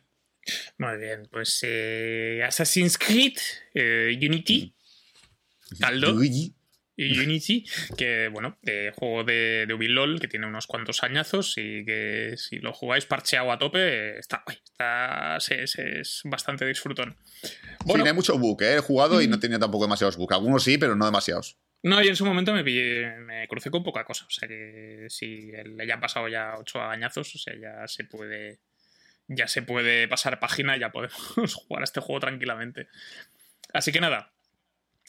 Muy 0.78 0.96
bien, 0.98 1.28
pues 1.30 1.60
eh, 1.62 2.42
Assassin's 2.46 2.96
Creed, 2.96 3.36
eh, 3.74 4.16
Unity, 4.16 4.74
Caldo. 5.78 6.12
Luigi 6.12 6.54
y 6.54 6.57
Unity, 6.98 7.64
que 7.96 8.28
bueno, 8.28 8.58
de 8.62 8.92
juego 8.96 9.22
de, 9.24 9.66
de 9.66 9.74
Ubilol, 9.74 10.20
que 10.20 10.26
tiene 10.26 10.46
unos 10.46 10.66
cuantos 10.66 11.02
añazos 11.04 11.54
y 11.56 11.84
que 11.84 12.34
si 12.36 12.58
lo 12.58 12.72
jugáis 12.72 13.06
parcheado 13.06 13.52
a 13.52 13.58
tope, 13.58 14.18
está 14.18 14.42
está 14.48 15.36
es, 15.36 15.78
es 15.78 16.22
bastante 16.24 16.66
disfrutón. 16.66 17.16
Bueno, 17.84 18.04
sí, 18.04 18.08
hay 18.08 18.14
mucho 18.14 18.38
bug, 18.38 18.62
¿eh? 18.62 18.76
he 18.76 18.80
jugado 18.80 19.22
y 19.22 19.28
no 19.28 19.38
tenía 19.38 19.58
tampoco 19.58 19.84
demasiados 19.84 20.16
bugs. 20.16 20.34
Algunos 20.34 20.64
sí, 20.64 20.76
pero 20.76 20.96
no 20.96 21.04
demasiados. 21.04 21.56
No, 21.82 22.02
y 22.02 22.08
en 22.08 22.16
su 22.16 22.26
momento 22.26 22.52
me, 22.52 22.64
pillé, 22.64 23.16
me 23.18 23.46
crucé 23.46 23.70
con 23.70 23.84
poca 23.84 24.04
cosa. 24.04 24.26
O 24.26 24.30
sea 24.30 24.48
que 24.48 25.06
si 25.08 25.52
le 25.52 25.86
ya 25.86 25.94
han 25.94 26.00
pasado 26.00 26.28
ya 26.28 26.54
ocho 26.58 26.82
añazos, 26.82 27.34
o 27.34 27.38
sea, 27.38 27.54
ya 27.54 27.86
se 27.86 28.04
puede. 28.04 28.58
Ya 29.30 29.46
se 29.46 29.60
puede 29.60 30.08
pasar 30.08 30.40
página 30.40 30.76
y 30.76 30.80
ya 30.80 30.90
podemos 30.90 31.54
jugar 31.54 31.82
a 31.82 31.84
este 31.84 32.00
juego 32.00 32.20
tranquilamente. 32.20 32.88
Así 33.74 33.92
que 33.92 34.00
nada, 34.00 34.32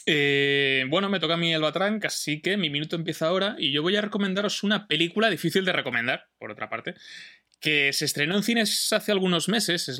eh, 0.05 0.85
bueno, 0.89 1.09
me 1.09 1.19
toca 1.19 1.35
a 1.35 1.37
mí 1.37 1.53
el 1.53 1.61
Batrank, 1.61 2.05
así 2.05 2.41
que 2.41 2.57
mi 2.57 2.69
minuto 2.69 2.95
empieza 2.95 3.27
ahora 3.27 3.55
y 3.57 3.71
yo 3.71 3.81
voy 3.81 3.95
a 3.95 4.01
recomendaros 4.01 4.63
una 4.63 4.87
película 4.87 5.29
difícil 5.29 5.65
de 5.65 5.73
recomendar, 5.73 6.27
por 6.37 6.51
otra 6.51 6.69
parte, 6.69 6.95
que 7.59 7.91
se 7.91 8.05
estrenó 8.05 8.37
en 8.37 8.43
cines 8.43 8.93
hace 8.93 9.11
algunos 9.11 9.49
meses, 9.49 9.83
se 9.83 9.93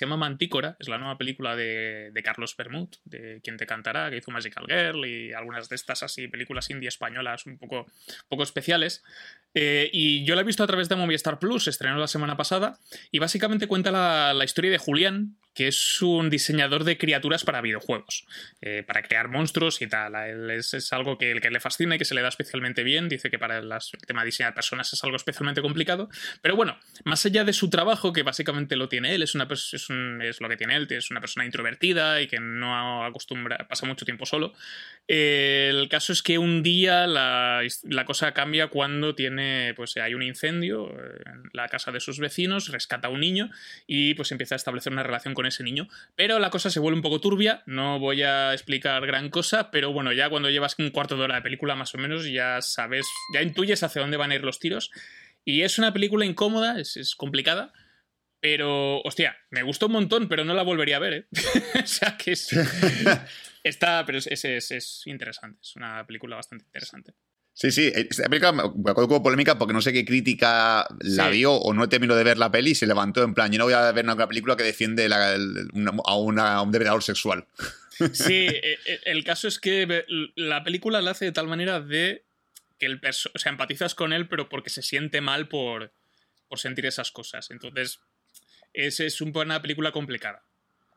llama 0.00 0.16
Mantícora, 0.16 0.76
es 0.80 0.88
la 0.88 0.96
nueva 0.96 1.18
película 1.18 1.54
de, 1.54 2.10
Carlos 2.24 2.56
Bermud, 2.56 2.88
de 3.04 3.40
Quien 3.42 3.58
te 3.58 3.66
cantará, 3.66 4.08
que 4.08 4.16
hizo 4.16 4.30
Magical 4.30 4.64
Girl 4.66 5.04
y 5.04 5.32
algunas 5.32 5.68
de 5.68 5.76
estas 5.76 6.02
así 6.02 6.28
películas 6.28 6.70
indie 6.70 6.88
españolas 6.88 7.44
un 7.44 7.58
poco, 7.58 7.86
poco 8.28 8.42
especiales. 8.42 9.02
Eh, 9.52 9.90
y 9.92 10.24
yo 10.24 10.34
la 10.34 10.40
he 10.40 10.44
visto 10.44 10.64
a 10.64 10.66
través 10.66 10.88
de 10.88 10.96
Movistar 10.96 11.38
Plus, 11.38 11.64
se 11.64 11.70
estrenó 11.70 11.98
la 11.98 12.06
semana 12.06 12.38
pasada, 12.38 12.78
y 13.10 13.18
básicamente 13.18 13.66
cuenta 13.66 13.90
la 14.32 14.44
historia 14.44 14.70
de 14.70 14.78
Julián, 14.78 15.36
que 15.54 15.68
es 15.68 16.00
un 16.02 16.30
diseñador 16.30 16.84
de 16.84 16.96
criaturas 16.96 17.44
para 17.44 17.60
videojuegos, 17.60 18.26
eh, 18.60 18.82
para 18.86 19.02
crear 19.02 19.28
monstruos 19.28 19.82
y 19.82 19.86
tal. 19.86 20.14
Él 20.14 20.50
es, 20.50 20.92
algo 20.92 21.18
que, 21.18 21.40
que 21.40 21.50
le 21.50 21.60
fascina 21.60 21.96
y 21.96 21.98
que 21.98 22.04
se 22.04 22.14
le 22.14 22.22
da 22.22 22.28
especialmente 22.28 22.82
bien. 22.82 23.08
Dice 23.08 23.30
que 23.30 23.38
para 23.38 23.58
el 23.58 23.70
tema 24.06 24.22
de 24.22 24.26
diseñar 24.26 24.54
personas 24.54 24.92
es 24.92 25.04
algo 25.04 25.16
especialmente 25.16 25.60
complicado. 25.60 26.08
Pero 26.40 26.56
bueno, 26.56 26.78
más 27.04 27.24
allá 27.26 27.44
de 27.44 27.52
su 27.52 27.70
trabajo, 27.70 28.12
que 28.12 28.22
básicamente 28.22 28.76
lo 28.76 28.88
tiene 28.88 29.14
él, 29.14 29.22
es, 29.22 29.34
una, 29.34 29.46
es, 29.50 30.40
lo 30.40 30.48
que 30.48 30.56
tiene 30.56 30.76
él, 30.76 30.86
es 30.90 31.10
una 31.10 31.20
persona 31.20 31.44
introvertida 31.44 32.20
y 32.20 32.28
que 32.28 32.40
no 32.40 33.04
acostumbra, 33.04 33.66
pasa 33.68 33.86
mucho 33.86 34.04
tiempo 34.04 34.26
solo. 34.26 34.54
Eh, 35.08 35.68
el 35.70 35.88
caso 35.88 36.12
es 36.12 36.22
que 36.22 36.38
un 36.38 36.62
día 36.62 37.06
la, 37.06 37.62
la, 37.82 38.04
cosa 38.04 38.32
cambia 38.32 38.68
cuando 38.68 39.14
tiene, 39.14 39.74
pues 39.76 39.96
hay 39.96 40.14
un 40.14 40.22
incendio 40.22 40.90
en 40.90 41.50
la 41.52 41.68
casa 41.68 41.92
de 41.92 42.00
sus 42.00 42.18
vecinos, 42.18 42.68
rescata 42.68 43.08
a 43.08 43.10
un 43.10 43.20
niño 43.20 43.50
y 43.86 44.14
pues 44.14 44.32
empieza 44.32 44.54
a 44.54 44.56
establecer 44.56 44.92
una 44.92 45.02
relación 45.02 45.34
con 45.34 45.41
ese 45.46 45.62
niño. 45.64 45.88
Pero 46.16 46.38
la 46.38 46.50
cosa 46.50 46.70
se 46.70 46.80
vuelve 46.80 46.96
un 46.96 47.02
poco 47.02 47.20
turbia, 47.20 47.62
no 47.66 47.98
voy 47.98 48.22
a 48.22 48.52
explicar 48.52 49.06
gran 49.06 49.30
cosa, 49.30 49.70
pero 49.70 49.92
bueno, 49.92 50.12
ya 50.12 50.30
cuando 50.30 50.50
llevas 50.50 50.76
un 50.78 50.90
cuarto 50.90 51.16
de 51.16 51.24
hora 51.24 51.36
de 51.36 51.42
película 51.42 51.74
más 51.74 51.94
o 51.94 51.98
menos 51.98 52.30
ya 52.30 52.60
sabes, 52.62 53.06
ya 53.34 53.42
intuyes 53.42 53.82
hacia 53.82 54.02
dónde 54.02 54.16
van 54.16 54.30
a 54.30 54.34
ir 54.34 54.44
los 54.44 54.58
tiros. 54.58 54.90
Y 55.44 55.62
es 55.62 55.78
una 55.78 55.92
película 55.92 56.24
incómoda, 56.24 56.78
es, 56.78 56.96
es 56.96 57.16
complicada, 57.16 57.72
pero, 58.42 59.00
hostia, 59.02 59.36
me 59.50 59.62
gustó 59.62 59.86
un 59.86 59.92
montón, 59.92 60.28
pero 60.28 60.44
no 60.44 60.52
la 60.52 60.64
volvería 60.64 60.96
a 60.96 60.98
ver, 60.98 61.12
¿eh? 61.12 61.26
o 61.82 61.86
sea 61.86 62.16
que 62.16 62.32
es... 62.32 62.50
Está, 63.64 64.04
pero 64.04 64.18
es, 64.18 64.26
es, 64.26 64.72
es, 64.72 65.02
interesante, 65.06 65.60
es 65.62 65.76
una 65.76 66.04
película 66.04 66.34
bastante 66.34 66.64
interesante. 66.64 67.14
Sí, 67.54 67.70
sí, 67.70 67.92
esta 67.94 68.28
película 68.28 68.52
me 68.52 68.90
acuerdo 68.90 69.08
como 69.08 69.22
polémica 69.22 69.58
porque 69.58 69.74
no 69.74 69.82
sé 69.82 69.92
qué 69.92 70.04
crítica 70.04 70.86
la 71.00 71.26
sí. 71.26 71.32
vio 71.32 71.52
o 71.52 71.74
no 71.74 71.84
he 71.84 71.88
terminado 71.88 72.16
de 72.16 72.24
ver 72.24 72.38
la 72.38 72.50
peli 72.50 72.70
y 72.70 72.74
se 72.74 72.86
levantó 72.86 73.22
en 73.22 73.34
plan, 73.34 73.52
yo 73.52 73.58
no 73.58 73.64
voy 73.64 73.74
a 73.74 73.92
ver 73.92 74.04
una 74.04 74.26
película 74.26 74.56
que 74.56 74.62
defiende 74.62 75.08
la, 75.08 75.36
una, 75.74 75.92
a, 76.04 76.16
una, 76.16 76.54
a 76.54 76.62
un 76.62 76.72
depredador 76.72 77.02
sexual. 77.02 77.46
Sí, 78.14 78.48
el 79.04 79.22
caso 79.22 79.46
es 79.46 79.60
que 79.60 80.04
la 80.34 80.64
película 80.64 81.00
la 81.02 81.12
hace 81.12 81.26
de 81.26 81.32
tal 81.32 81.46
manera 81.46 81.80
de 81.80 82.24
que 82.78 82.86
el 82.86 82.98
perso 82.98 83.30
o 83.32 83.38
sea, 83.38 83.52
empatizas 83.52 83.94
con 83.94 84.12
él, 84.12 84.26
pero 84.26 84.48
porque 84.48 84.70
se 84.70 84.82
siente 84.82 85.20
mal 85.20 85.46
por, 85.46 85.92
por 86.48 86.58
sentir 86.58 86.86
esas 86.86 87.12
cosas. 87.12 87.52
Entonces, 87.52 88.00
es, 88.72 88.98
es 88.98 89.20
una 89.20 89.62
película 89.62 89.92
complicada 89.92 90.42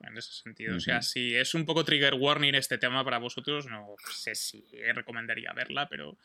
en 0.02 0.18
ese 0.18 0.34
sentido. 0.34 0.72
Uh 0.72 0.76
-huh. 0.76 0.78
O 0.78 0.82
sea, 0.82 1.02
si 1.02 1.36
es 1.36 1.54
un 1.54 1.66
poco 1.66 1.86
trigger 1.86 2.16
warning 2.16 2.56
este 2.56 2.78
tema 2.78 3.04
para 3.04 3.18
vosotros, 3.18 3.68
no 3.68 3.96
sé 4.14 4.36
si 4.36 4.64
recomendaría 4.94 5.54
verla, 5.54 5.88
pero, 5.90 6.18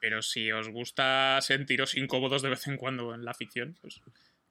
pero 0.00 0.22
si 0.22 0.50
os 0.52 0.68
gusta 0.68 1.38
sentiros 1.40 1.96
incómodos 1.96 2.42
de 2.42 2.50
vez 2.50 2.66
en 2.66 2.76
cuando 2.76 3.14
en 3.14 3.24
la 3.24 3.34
ficción, 3.34 3.76
pues 3.80 4.00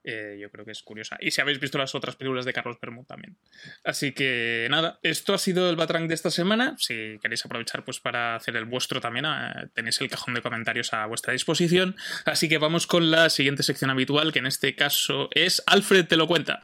eh, 0.06 0.38
yo 0.42 0.50
creo 0.50 0.66
que 0.66 0.72
es 0.72 0.84
curiosa. 0.84 1.18
Y 1.22 1.32
si 1.32 1.40
habéis 1.40 1.60
visto 1.62 1.78
las 1.78 1.96
otras 1.96 2.18
películas 2.18 2.44
de 2.44 2.52
Carlos 2.52 2.78
Bermud 2.82 3.06
también. 3.06 3.38
Así 3.86 4.12
que 4.12 4.68
nada, 4.70 5.00
esto 5.02 5.34
ha 5.34 5.38
sido 5.38 5.70
el 5.70 5.78
Batrang 5.78 6.10
de 6.10 6.14
esta 6.14 6.30
semana. 6.30 6.76
Si 6.78 7.18
queréis 7.22 7.46
aprovechar 7.46 7.86
pues 7.86 8.02
para 8.02 8.36
hacer 8.36 8.58
el 8.58 8.66
vuestro 8.66 9.00
también, 9.00 9.26
eh, 9.26 9.68
tenéis 9.74 10.02
el 10.02 10.10
cajón 10.10 10.34
de 10.34 10.42
comentarios 10.42 10.94
a 10.94 11.06
vuestra 11.06 11.32
disposición. 11.32 11.96
Así 12.26 12.50
que 12.50 12.58
vamos 12.58 12.86
con 12.86 13.12
la 13.12 13.30
siguiente 13.30 13.64
sección 13.64 13.92
habitual, 13.92 14.34
que 14.34 14.40
en 14.40 14.48
este 14.48 14.76
caso 14.76 15.30
es 15.32 15.64
Alfred 15.68 16.06
te 16.06 16.18
lo 16.18 16.28
cuenta. 16.28 16.60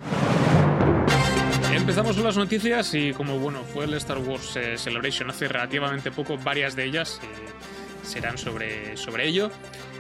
Empezamos 1.72 2.16
con 2.16 2.26
las 2.26 2.36
noticias 2.36 2.94
y 2.96 3.14
como 3.14 3.38
bueno 3.38 3.64
fue 3.64 3.86
el 3.86 3.94
Star 3.94 4.18
Wars 4.18 4.56
eh, 4.56 4.78
Celebration 4.78 5.30
hace 5.30 5.48
relativamente 5.48 6.12
poco, 6.12 6.38
varias 6.38 6.76
de 6.76 6.86
ellas 6.86 7.22
eh, 7.24 8.08
serán 8.08 8.38
sobre, 8.38 8.98
sobre 8.98 9.28
ello. 9.28 9.52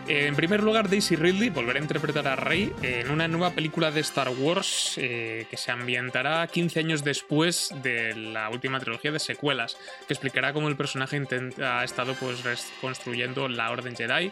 Eh, 0.07 0.25
en 0.25 0.35
primer 0.35 0.63
lugar, 0.63 0.89
Daisy 0.89 1.15
Ridley 1.15 1.49
volverá 1.49 1.79
a 1.79 1.81
interpretar 1.81 2.27
a 2.27 2.35
Rey 2.35 2.73
en 2.81 3.11
una 3.11 3.27
nueva 3.27 3.51
película 3.51 3.91
de 3.91 4.01
Star 4.01 4.29
Wars 4.29 4.93
que 4.95 5.57
se 5.57 5.71
ambientará 5.71 6.47
15 6.47 6.79
años 6.79 7.03
después 7.03 7.71
de 7.83 8.15
la 8.15 8.49
última 8.49 8.79
trilogía 8.79 9.11
de 9.11 9.19
secuelas, 9.19 9.77
que 10.07 10.13
explicará 10.13 10.53
cómo 10.53 10.67
el 10.67 10.75
personaje 10.75 11.21
ha 11.63 11.83
estado 11.83 12.15
pues 12.15 12.43
reconstruyendo 12.43 13.47
la 13.47 13.69
Orden 13.69 13.95
Jedi. 13.95 14.31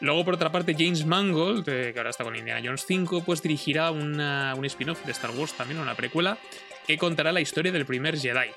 Luego, 0.00 0.24
por 0.24 0.34
otra 0.34 0.52
parte, 0.52 0.74
James 0.78 1.04
Mangold, 1.04 1.68
eh, 1.68 1.92
que 1.92 1.98
ahora 1.98 2.10
está 2.10 2.22
con 2.22 2.36
Indiana 2.36 2.60
Jones 2.64 2.84
5, 2.86 3.24
pues 3.24 3.42
dirigirá 3.42 3.90
una, 3.90 4.54
un 4.56 4.64
spin-off 4.64 5.04
de 5.04 5.12
Star 5.12 5.30
Wars 5.32 5.54
también, 5.54 5.80
una 5.80 5.94
precuela, 5.94 6.38
que 6.86 6.96
contará 6.96 7.32
la 7.32 7.40
historia 7.40 7.72
del 7.72 7.84
primer 7.84 8.18
Jedi. 8.18 8.50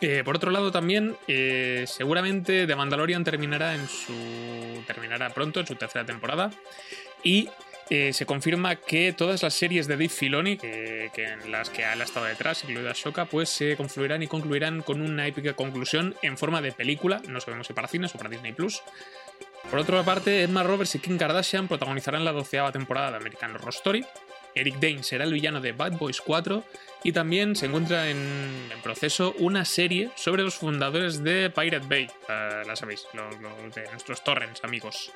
Eh, 0.00 0.22
por 0.24 0.36
otro 0.36 0.50
lado, 0.50 0.72
también, 0.72 1.16
eh, 1.28 1.84
seguramente 1.86 2.66
The 2.66 2.74
Mandalorian 2.74 3.22
terminará 3.22 3.76
en 3.76 3.86
su. 3.86 4.82
terminará 4.84 5.30
pronto, 5.30 5.60
en 5.60 5.66
su 5.66 5.76
tercera 5.76 6.04
temporada. 6.04 6.50
Y 7.22 7.48
se 7.88 8.24
confirma 8.24 8.76
que 8.76 9.12
todas 9.12 9.42
las 9.42 9.52
series 9.52 9.86
de 9.86 9.96
Dave 9.96 10.08
Filoni, 10.08 10.56
que, 10.56 11.10
que 11.14 11.24
en 11.24 11.52
las 11.52 11.68
que 11.68 11.82
él 11.82 12.00
ha 12.00 12.04
estado 12.04 12.24
detrás, 12.24 12.64
incluida 12.64 12.92
Shoka, 12.94 13.26
pues 13.26 13.50
se 13.50 13.76
confluirán 13.76 14.22
y 14.22 14.28
concluirán 14.28 14.80
con 14.80 15.02
una 15.02 15.26
épica 15.26 15.52
conclusión 15.52 16.14
en 16.22 16.38
forma 16.38 16.62
de 16.62 16.72
película. 16.72 17.20
No 17.28 17.38
sabemos 17.38 17.66
si 17.66 17.74
para 17.74 17.88
cines 17.88 18.14
o 18.14 18.18
para 18.18 18.30
Disney 18.30 18.54
Plus. 18.54 18.82
Por 19.70 19.78
otra 19.78 20.02
parte, 20.02 20.42
Emma 20.42 20.62
Roberts 20.62 20.94
y 20.94 20.98
Kim 20.98 21.16
Kardashian 21.16 21.68
protagonizarán 21.68 22.24
la 22.24 22.32
doceava 22.32 22.72
temporada 22.72 23.10
de 23.10 23.16
American 23.16 23.54
Horror 23.54 23.70
Story. 23.70 24.04
Eric 24.54 24.74
Dane 24.80 25.02
será 25.02 25.24
el 25.24 25.32
villano 25.32 25.60
de 25.60 25.72
Bad 25.72 25.92
Boys 25.92 26.20
4 26.20 26.62
y 27.04 27.12
también 27.12 27.56
se 27.56 27.66
encuentra 27.66 28.10
en, 28.10 28.68
proceso 28.82 29.34
una 29.38 29.64
serie 29.64 30.10
sobre 30.14 30.42
los 30.42 30.56
fundadores 30.56 31.22
de 31.22 31.50
Pirate 31.50 31.86
Bay, 31.88 32.04
uh, 32.04 32.66
la 32.66 32.76
sabéis, 32.76 33.06
los, 33.14 33.40
los 33.40 33.74
de 33.74 33.84
nuestros 33.90 34.22
torrents, 34.22 34.62
amigos. 34.64 35.10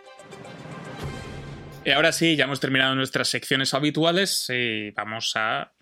Y 1.85 1.91
ahora 1.91 2.13
sí, 2.13 2.35
ya 2.35 2.45
hemos 2.45 2.61
terminado 2.61 2.95
nuestras 2.95 3.29
secciones 3.29 3.75
habituales 3.75 4.47
y 4.49 4.91
vamos 4.93 5.33
a 5.37 5.73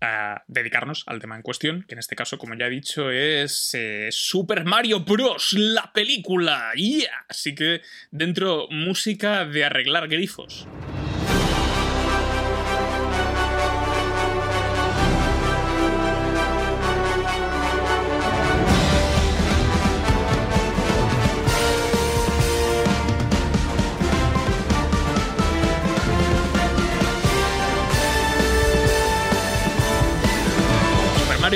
a 0.00 0.42
dedicarnos 0.46 1.04
al 1.06 1.20
tema 1.20 1.36
en 1.36 1.42
cuestión, 1.42 1.84
que 1.88 1.94
en 1.94 1.98
este 1.98 2.16
caso, 2.16 2.38
como 2.38 2.54
ya 2.54 2.66
he 2.66 2.70
dicho, 2.70 3.10
es 3.10 3.70
eh, 3.74 4.08
Super 4.10 4.64
Mario 4.64 5.00
Bros. 5.00 5.54
la 5.54 5.92
película. 5.92 6.72
¡Yeah! 6.74 7.26
Así 7.28 7.54
que 7.54 7.82
dentro 8.10 8.68
música 8.70 9.44
de 9.44 9.64
arreglar 9.64 10.08
grifos. 10.08 10.66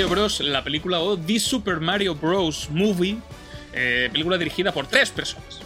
Mario 0.01 0.15
Bros. 0.15 0.39
la 0.39 0.63
película 0.63 0.99
o 0.99 1.15
The 1.15 1.39
Super 1.39 1.79
Mario 1.79 2.15
Bros. 2.15 2.71
Movie, 2.71 3.17
eh, 3.71 4.09
película 4.11 4.35
dirigida 4.39 4.71
por 4.71 4.87
tres 4.87 5.11
personas. 5.11 5.59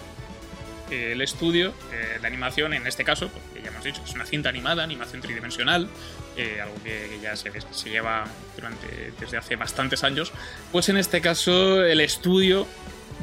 El 0.91 1.21
estudio 1.21 1.73
eh, 1.93 2.19
de 2.19 2.27
animación, 2.27 2.73
en 2.73 2.85
este 2.85 3.05
caso, 3.05 3.29
porque 3.29 3.61
ya 3.61 3.69
hemos 3.69 3.85
dicho, 3.85 4.01
es 4.03 4.13
una 4.13 4.25
cinta 4.25 4.49
animada, 4.49 4.83
animación 4.83 5.21
tridimensional, 5.21 5.87
eh, 6.35 6.59
algo 6.61 6.75
que, 6.83 7.17
ya 7.21 7.37
se, 7.37 7.49
lleva 7.89 8.25
durante, 8.57 9.13
desde 9.21 9.37
hace 9.37 9.55
bastantes 9.55 10.03
años. 10.03 10.33
Pues 10.73 10.89
en 10.89 10.97
este 10.97 11.21
caso, 11.21 11.81
el 11.85 12.01
estudio 12.01 12.67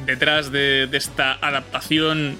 detrás 0.07 0.51
de, 0.51 0.87
de 0.87 0.97
esta 0.97 1.33
adaptación 1.33 2.39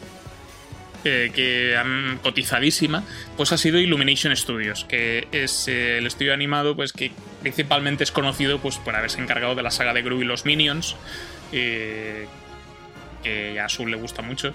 eh, 1.06 1.32
que 1.34 1.76
han 1.78 2.20
cotizadísima, 2.24 3.04
pues 3.38 3.52
ha 3.52 3.58
sido 3.58 3.78
Illumination 3.80 4.36
Studios, 4.36 4.86
que 4.86 5.28
es 5.32 5.68
eh, 5.68 5.98
el 5.98 6.08
estudio 6.08 6.34
animado 6.34 6.76
pues 6.76 6.94
que 6.94 7.12
principalmente 7.42 8.04
es 8.04 8.12
conocido 8.12 8.60
pues 8.60 8.78
por 8.78 8.96
haberse 8.96 9.20
encargado 9.22 9.56
de 9.56 9.64
la 9.64 9.72
saga 9.72 9.94
de 9.94 10.02
Gru 10.02 10.22
y 10.22 10.26
los 10.26 10.46
Minions, 10.46 10.96
eh, 11.52 12.28
que 13.24 13.60
a 13.60 13.66
Azul 13.66 13.92
le 13.92 13.98
gusta 13.98 14.22
mucho. 14.22 14.54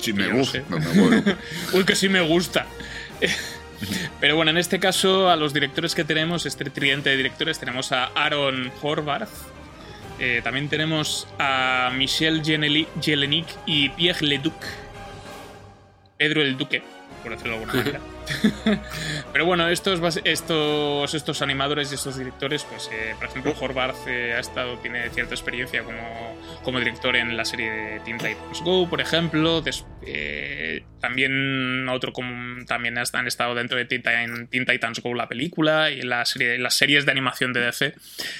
Sí, 0.00 0.12
me 0.12 0.26
no 0.28 0.36
gusta. 0.38 0.58
sé. 0.58 0.64
Me, 0.68 0.78
me 0.80 0.88
muero. 0.94 1.22
Uy, 1.72 1.84
que 1.84 1.94
sí 1.94 2.08
me 2.08 2.20
gusta. 2.20 2.66
Pero 4.20 4.36
bueno, 4.36 4.50
en 4.50 4.56
este 4.56 4.78
caso, 4.80 5.28
a 5.30 5.36
los 5.36 5.52
directores 5.52 5.94
que 5.94 6.04
tenemos, 6.04 6.46
este 6.46 6.64
tridente 6.70 7.10
de 7.10 7.16
directores, 7.16 7.58
tenemos 7.58 7.92
a 7.92 8.04
Aaron 8.14 8.72
Horvath. 8.82 9.28
eh, 10.18 10.40
también 10.42 10.68
tenemos 10.68 11.26
a 11.38 11.90
Michel 11.94 12.42
Jelenic 12.44 13.46
y 13.66 13.88
Pierre 13.90 14.26
Leduc. 14.26 14.54
Pedro 16.28 16.40
el 16.42 16.56
Duque, 16.56 16.82
por 17.22 17.32
decirlo 17.32 17.58
de 17.58 17.64
alguna 17.64 17.74
manera. 17.74 18.00
Pero 19.32 19.44
bueno, 19.44 19.68
estos, 19.68 20.00
estos, 20.24 21.12
estos 21.14 21.42
animadores 21.42 21.92
y 21.92 21.94
estos 21.96 22.16
directores, 22.16 22.64
pues 22.64 22.88
eh, 22.92 23.14
por 23.18 23.28
ejemplo, 23.28 23.54
Horvath 23.60 24.06
eh, 24.06 24.32
ha 24.34 24.40
estado, 24.40 24.78
tiene 24.78 25.10
cierta 25.10 25.34
experiencia 25.34 25.82
como, 25.82 26.38
como 26.62 26.78
director 26.78 27.14
en 27.16 27.36
la 27.36 27.44
serie 27.44 27.70
de 27.70 28.00
Teen 28.00 28.16
Titans 28.18 28.62
Go, 28.62 28.88
por 28.88 29.00
ejemplo. 29.02 29.60
Des- 29.60 29.84
eh, 30.06 30.84
también 31.00 31.86
otro 31.90 32.12
como 32.14 32.64
también 32.64 32.96
han 32.96 33.26
estado 33.26 33.54
dentro 33.54 33.76
de 33.76 33.84
Teen, 33.84 34.02
Teen 34.48 34.64
Titans 34.64 35.00
Go, 35.00 35.12
la 35.14 35.28
película, 35.28 35.90
y 35.90 36.00
la 36.00 36.24
serie- 36.24 36.56
las 36.58 36.74
series 36.74 37.04
de 37.04 37.12
animación 37.12 37.52
de 37.52 37.60
DC, 37.60 37.94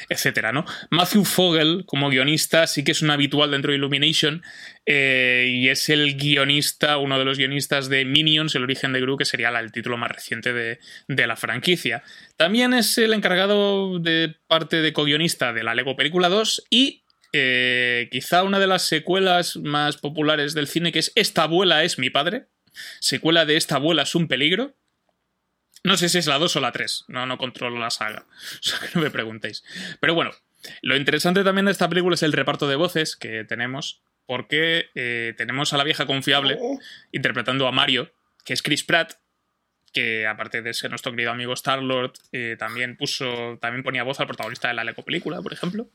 etcétera, 0.08 0.52
¿no? 0.52 0.64
Matthew 0.90 1.24
Fogel, 1.26 1.84
como 1.86 2.08
guionista, 2.08 2.66
sí 2.66 2.82
que 2.84 2.92
es 2.92 3.02
un 3.02 3.10
habitual 3.10 3.50
dentro 3.50 3.70
de 3.72 3.76
Illumination. 3.76 4.42
Eh, 4.86 5.46
y 5.48 5.68
es 5.68 5.88
el 5.88 6.16
guionista, 6.16 6.98
uno 6.98 7.18
de 7.18 7.24
los 7.24 7.38
guionistas 7.38 7.88
de 7.88 8.04
Minions, 8.04 8.54
el 8.54 8.62
origen 8.64 8.92
de 8.92 9.00
Gru, 9.00 9.16
que 9.16 9.24
sería 9.24 9.48
el 9.48 9.72
título 9.72 9.96
más 9.96 10.10
reciente 10.10 10.52
de, 10.52 10.78
de 11.08 11.26
la 11.26 11.36
franquicia. 11.36 12.02
También 12.36 12.74
es 12.74 12.98
el 12.98 13.12
encargado 13.12 13.98
de 13.98 14.36
parte 14.46 14.82
de 14.82 14.92
co-guionista 14.92 15.52
de 15.52 15.62
la 15.62 15.74
Lego 15.74 15.96
Película 15.96 16.28
2 16.28 16.66
y 16.70 17.04
eh, 17.36 18.08
quizá 18.12 18.44
una 18.44 18.60
de 18.60 18.68
las 18.68 18.82
secuelas 18.82 19.56
más 19.56 19.96
populares 19.96 20.54
del 20.54 20.68
cine, 20.68 20.92
que 20.92 21.00
es 21.00 21.10
Esta 21.16 21.42
abuela 21.42 21.82
es 21.82 21.98
mi 21.98 22.08
padre. 22.08 22.46
Secuela 23.00 23.44
de 23.44 23.56
Esta 23.56 23.76
abuela 23.76 24.02
es 24.02 24.14
un 24.14 24.28
peligro. 24.28 24.76
No 25.82 25.96
sé 25.96 26.08
si 26.08 26.18
es 26.18 26.28
la 26.28 26.38
2 26.38 26.54
o 26.56 26.60
la 26.60 26.72
3, 26.72 27.06
no, 27.08 27.26
no 27.26 27.36
controlo 27.36 27.78
la 27.78 27.90
saga, 27.90 28.26
o 28.60 28.62
sea 28.62 28.78
que 28.78 28.88
no 28.94 29.02
me 29.02 29.10
preguntéis. 29.10 29.64
Pero 30.00 30.14
bueno, 30.14 30.30
lo 30.80 30.96
interesante 30.96 31.44
también 31.44 31.66
de 31.66 31.72
esta 31.72 31.88
película 31.88 32.14
es 32.14 32.22
el 32.22 32.32
reparto 32.32 32.68
de 32.68 32.76
voces 32.76 33.16
que 33.16 33.44
tenemos, 33.44 34.00
porque 34.26 34.86
eh, 34.94 35.34
tenemos 35.36 35.72
a 35.72 35.76
la 35.76 35.84
vieja 35.84 36.06
confiable 36.06 36.58
interpretando 37.12 37.66
a 37.66 37.72
Mario, 37.72 38.12
que 38.44 38.52
es 38.52 38.62
Chris 38.62 38.84
Pratt, 38.84 39.14
que 39.92 40.26
aparte 40.26 40.62
de 40.62 40.74
ser 40.74 40.90
nuestro 40.90 41.12
querido 41.12 41.30
amigo 41.30 41.52
Star-Lord, 41.52 42.12
eh, 42.32 42.56
también 42.58 42.96
puso, 42.96 43.58
también 43.60 43.82
ponía 43.82 44.02
voz 44.02 44.20
al 44.20 44.26
protagonista 44.26 44.68
de 44.68 44.74
la 44.74 44.84
Lego 44.84 45.04
película, 45.04 45.40
por 45.40 45.52
ejemplo. 45.52 45.88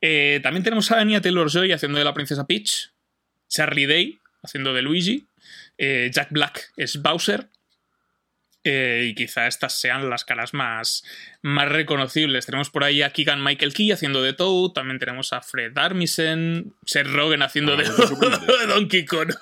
Eh, 0.00 0.40
también 0.42 0.64
tenemos 0.64 0.90
a 0.90 0.98
Anya 0.98 1.20
Taylor-Joy 1.20 1.72
haciendo 1.72 1.98
de 1.98 2.04
la 2.04 2.14
princesa 2.14 2.46
Peach, 2.46 2.92
Charlie 3.48 3.86
Day 3.86 4.20
haciendo 4.42 4.74
de 4.74 4.82
Luigi, 4.82 5.28
Jack 5.78 6.30
Black 6.30 6.72
es 6.76 7.00
Bowser, 7.00 7.48
eh, 8.64 9.06
y 9.08 9.14
quizá 9.14 9.46
estas 9.46 9.78
sean 9.78 10.08
las 10.08 10.24
caras 10.24 10.54
más, 10.54 11.04
más 11.42 11.68
reconocibles. 11.68 12.46
Tenemos 12.46 12.70
por 12.70 12.84
ahí 12.84 13.02
a 13.02 13.10
Keegan 13.10 13.42
Michael 13.42 13.74
Key 13.74 13.90
haciendo 13.90 14.22
de 14.22 14.32
Toad, 14.32 14.70
también 14.70 14.98
tenemos 14.98 15.32
a 15.32 15.40
Fred 15.40 15.76
Armisen, 15.76 16.74
Seth 16.84 17.08
Rogen 17.08 17.42
haciendo 17.42 17.76
de 17.76 17.84
Donkey 18.68 19.04
Kong 19.04 19.32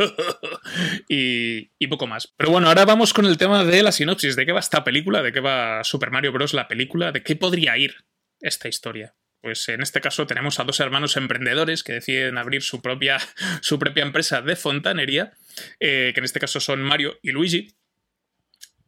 y, 1.09 1.71
y 1.79 1.87
poco 1.89 2.07
más. 2.07 2.33
Pero 2.37 2.51
bueno, 2.51 2.69
ahora 2.69 2.85
vamos 2.85 3.13
con 3.13 3.27
el 3.27 3.37
tema 3.37 3.65
de 3.65 3.83
la 3.83 3.93
sinopsis. 3.93 4.37
¿De 4.37 4.47
qué 4.47 4.53
va 4.53 4.61
esta 4.61 4.85
película? 4.85 5.23
¿De 5.23 5.33
qué 5.33 5.41
va 5.41 5.85
Super 5.85 6.11
Mario 6.11 6.33
Bros. 6.33 6.55
la 6.55 6.69
película? 6.69 7.13
¿De 7.13 7.23
qué 7.23 7.37
podría 7.37 7.77
ir 7.77 7.97
esta 8.41 8.69
historia? 8.69 9.15
Pues 9.43 9.69
en 9.71 9.81
este 9.81 10.01
caso 10.01 10.27
tenemos 10.27 10.61
a 10.61 10.65
dos 10.65 10.81
hermanos 10.81 11.17
emprendedores 11.17 11.83
que 11.83 11.95
deciden 11.95 12.37
abrir 12.37 12.63
su 12.63 12.83
propia, 12.83 13.19
su 13.63 13.79
propia 13.79 14.03
empresa 14.03 14.43
de 14.43 14.57
fontanería, 14.57 15.33
eh, 15.79 16.13
que 16.15 16.21
en 16.21 16.25
este 16.25 16.41
caso 16.41 16.61
son 16.61 16.83
Mario 16.83 17.19
y 17.23 17.31
Luigi, 17.31 17.75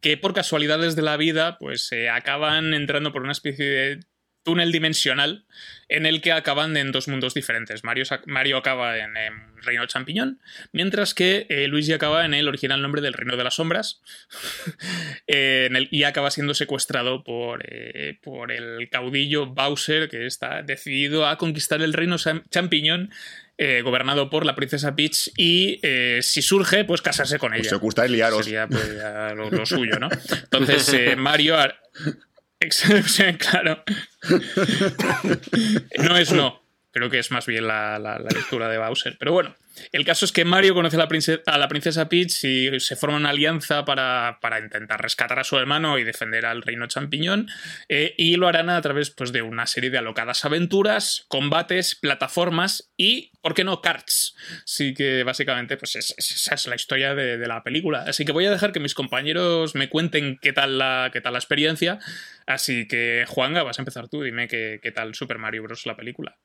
que 0.03 0.17
por 0.17 0.33
casualidades 0.35 0.95
de 0.95 1.01
la 1.01 1.17
vida 1.17 1.57
pues 1.57 1.91
eh, 1.91 2.09
acaban 2.09 2.73
entrando 2.75 3.11
por 3.11 3.23
una 3.23 3.31
especie 3.31 3.65
de 3.65 3.99
túnel 4.43 4.71
dimensional 4.71 5.45
en 5.87 6.05
el 6.05 6.21
que 6.21 6.31
acaban 6.31 6.75
en 6.77 6.91
dos 6.91 7.07
mundos 7.07 7.33
diferentes. 7.33 7.83
Mario, 7.83 8.03
Mario 8.25 8.57
acaba 8.57 8.97
en, 8.97 9.15
em, 9.17 9.55
Reino 9.61 9.85
Champiñón, 9.85 10.41
mientras 10.71 11.13
que 11.13 11.45
eh, 11.49 11.67
Luigi 11.67 11.93
acaba 11.93 12.25
en 12.25 12.33
el 12.33 12.47
original 12.47 12.81
nombre 12.81 13.01
del 13.01 13.13
Reino 13.13 13.37
de 13.37 13.43
las 13.43 13.55
Sombras 13.55 14.01
eh, 15.27 15.69
en 15.71 15.87
y 15.89 16.03
acaba 16.03 16.31
siendo 16.31 16.53
secuestrado 16.53 17.23
por, 17.23 17.63
eh, 17.65 18.19
por 18.21 18.51
el 18.51 18.89
caudillo 18.89 19.47
Bowser, 19.47 20.09
que 20.09 20.25
está 20.25 20.61
decidido 20.61 21.27
a 21.27 21.37
conquistar 21.37 21.81
el 21.81 21.93
Reino 21.93 22.17
Champiñón. 22.49 23.11
Eh, 23.57 23.81
gobernado 23.81 24.29
por 24.29 24.45
la 24.45 24.55
princesa 24.55 24.95
Peach 24.95 25.31
y 25.37 25.79
eh, 25.83 26.19
si 26.21 26.41
surge 26.41 26.85
pues 26.85 27.01
casarse 27.01 27.37
con 27.37 27.53
ella 27.53 27.69
Os 27.73 27.79
gusta 27.79 28.05
liaros. 28.05 28.45
sería 28.45 28.67
pues, 28.67 28.87
lo, 29.35 29.49
lo 29.51 29.65
suyo, 29.65 29.99
¿no? 29.99 30.09
Entonces, 30.43 30.91
eh, 30.93 31.15
Mario. 31.15 31.55
claro. 33.39 33.83
No 35.99 36.17
es 36.17 36.31
no. 36.31 36.62
Creo 36.93 37.09
que 37.09 37.17
es 37.19 37.31
más 37.31 37.45
bien 37.47 37.67
la, 37.67 37.97
la- 37.99 38.19
lectura 38.19 38.69
de 38.69 38.77
Bowser. 38.77 39.17
Pero 39.19 39.31
bueno, 39.33 39.55
el 39.91 40.05
caso 40.05 40.25
es 40.25 40.31
que 40.31 40.45
Mario 40.45 40.75
conoce 40.75 40.95
a 40.95 40.99
la, 40.99 41.07
prince- 41.07 41.41
a 41.47 41.57
la 41.57 41.67
princesa 41.67 42.07
Peach 42.07 42.43
y 42.43 42.79
se 42.79 42.95
forma 42.95 43.17
una 43.17 43.31
alianza 43.31 43.83
para, 43.83 44.37
para 44.41 44.59
intentar 44.59 45.01
rescatar 45.01 45.39
a 45.39 45.43
su 45.43 45.57
hermano 45.57 45.97
y 45.97 46.03
defender 46.03 46.45
al 46.45 46.61
reino 46.61 46.85
champiñón. 46.87 47.47
eh, 47.89 48.13
y 48.17 48.35
lo 48.35 48.47
harán 48.47 48.69
a 48.69 48.79
través 48.81 49.09
pues, 49.09 49.31
de 49.31 49.41
una 49.41 49.65
serie 49.65 49.89
de 49.89 49.97
alocadas 49.97 50.45
aventuras, 50.45 51.25
combates, 51.29 51.95
plataformas 51.95 52.91
y, 52.95 53.31
¿por 53.41 53.55
qué 53.55 53.63
no?, 53.63 53.81
karts. 53.81 54.35
Así 54.63 54.93
que 54.93 55.23
básicamente, 55.23 55.77
pues 55.77 55.95
es- 55.95 56.13
es- 56.17 56.29
esa 56.31 56.53
es 56.53 56.67
la 56.67 56.75
historia 56.75 57.15
de, 57.15 57.39
de 57.39 57.47
la 57.47 57.63
película. 57.63 58.03
Así 58.07 58.23
que 58.23 58.31
voy 58.33 58.45
a 58.45 58.51
dejar 58.51 58.71
que 58.71 58.79
mis 58.79 58.93
compañeros 58.93 59.73
me 59.73 59.89
cuenten 59.89 60.37
qué 60.39 60.53
tal 60.53 60.77
la, 60.77 61.09
qué 61.11 61.21
tal 61.21 61.33
la 61.33 61.39
experiencia. 61.39 61.97
Así 62.45 62.87
que, 62.87 63.25
Juanga, 63.27 63.63
vas 63.63 63.79
a 63.79 63.81
empezar 63.81 64.09
tú. 64.09 64.21
Dime 64.21 64.47
qué, 64.47 64.79
qué 64.83 64.91
tal 64.91 65.15
Super 65.15 65.39
Mario 65.39 65.63
Bros. 65.63 65.87
la 65.87 65.95
película. 65.95 66.37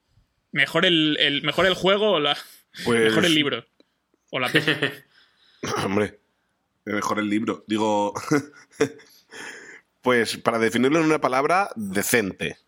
¿Mejor 0.53 0.87
el, 0.87 1.17
el- 1.21 1.43
mejor 1.43 1.67
el 1.67 1.75
juego 1.75 2.13
o 2.13 2.21
la, 2.21 2.37
Pues, 2.85 3.01
mejor 3.05 3.25
el 3.25 3.35
libro? 3.35 3.65
O 4.31 4.39
la 4.39 4.49
peli? 4.51 4.67
Hombre, 5.85 6.21
mejor 6.85 7.19
el 7.19 7.29
libro. 7.29 7.65
Digo, 7.67 8.15
pues 10.03 10.37
para 10.39 10.59
definirlo 10.59 10.99
en 11.01 11.07
una 11.07 11.21
palabra, 11.21 11.71
decente. 11.77 12.59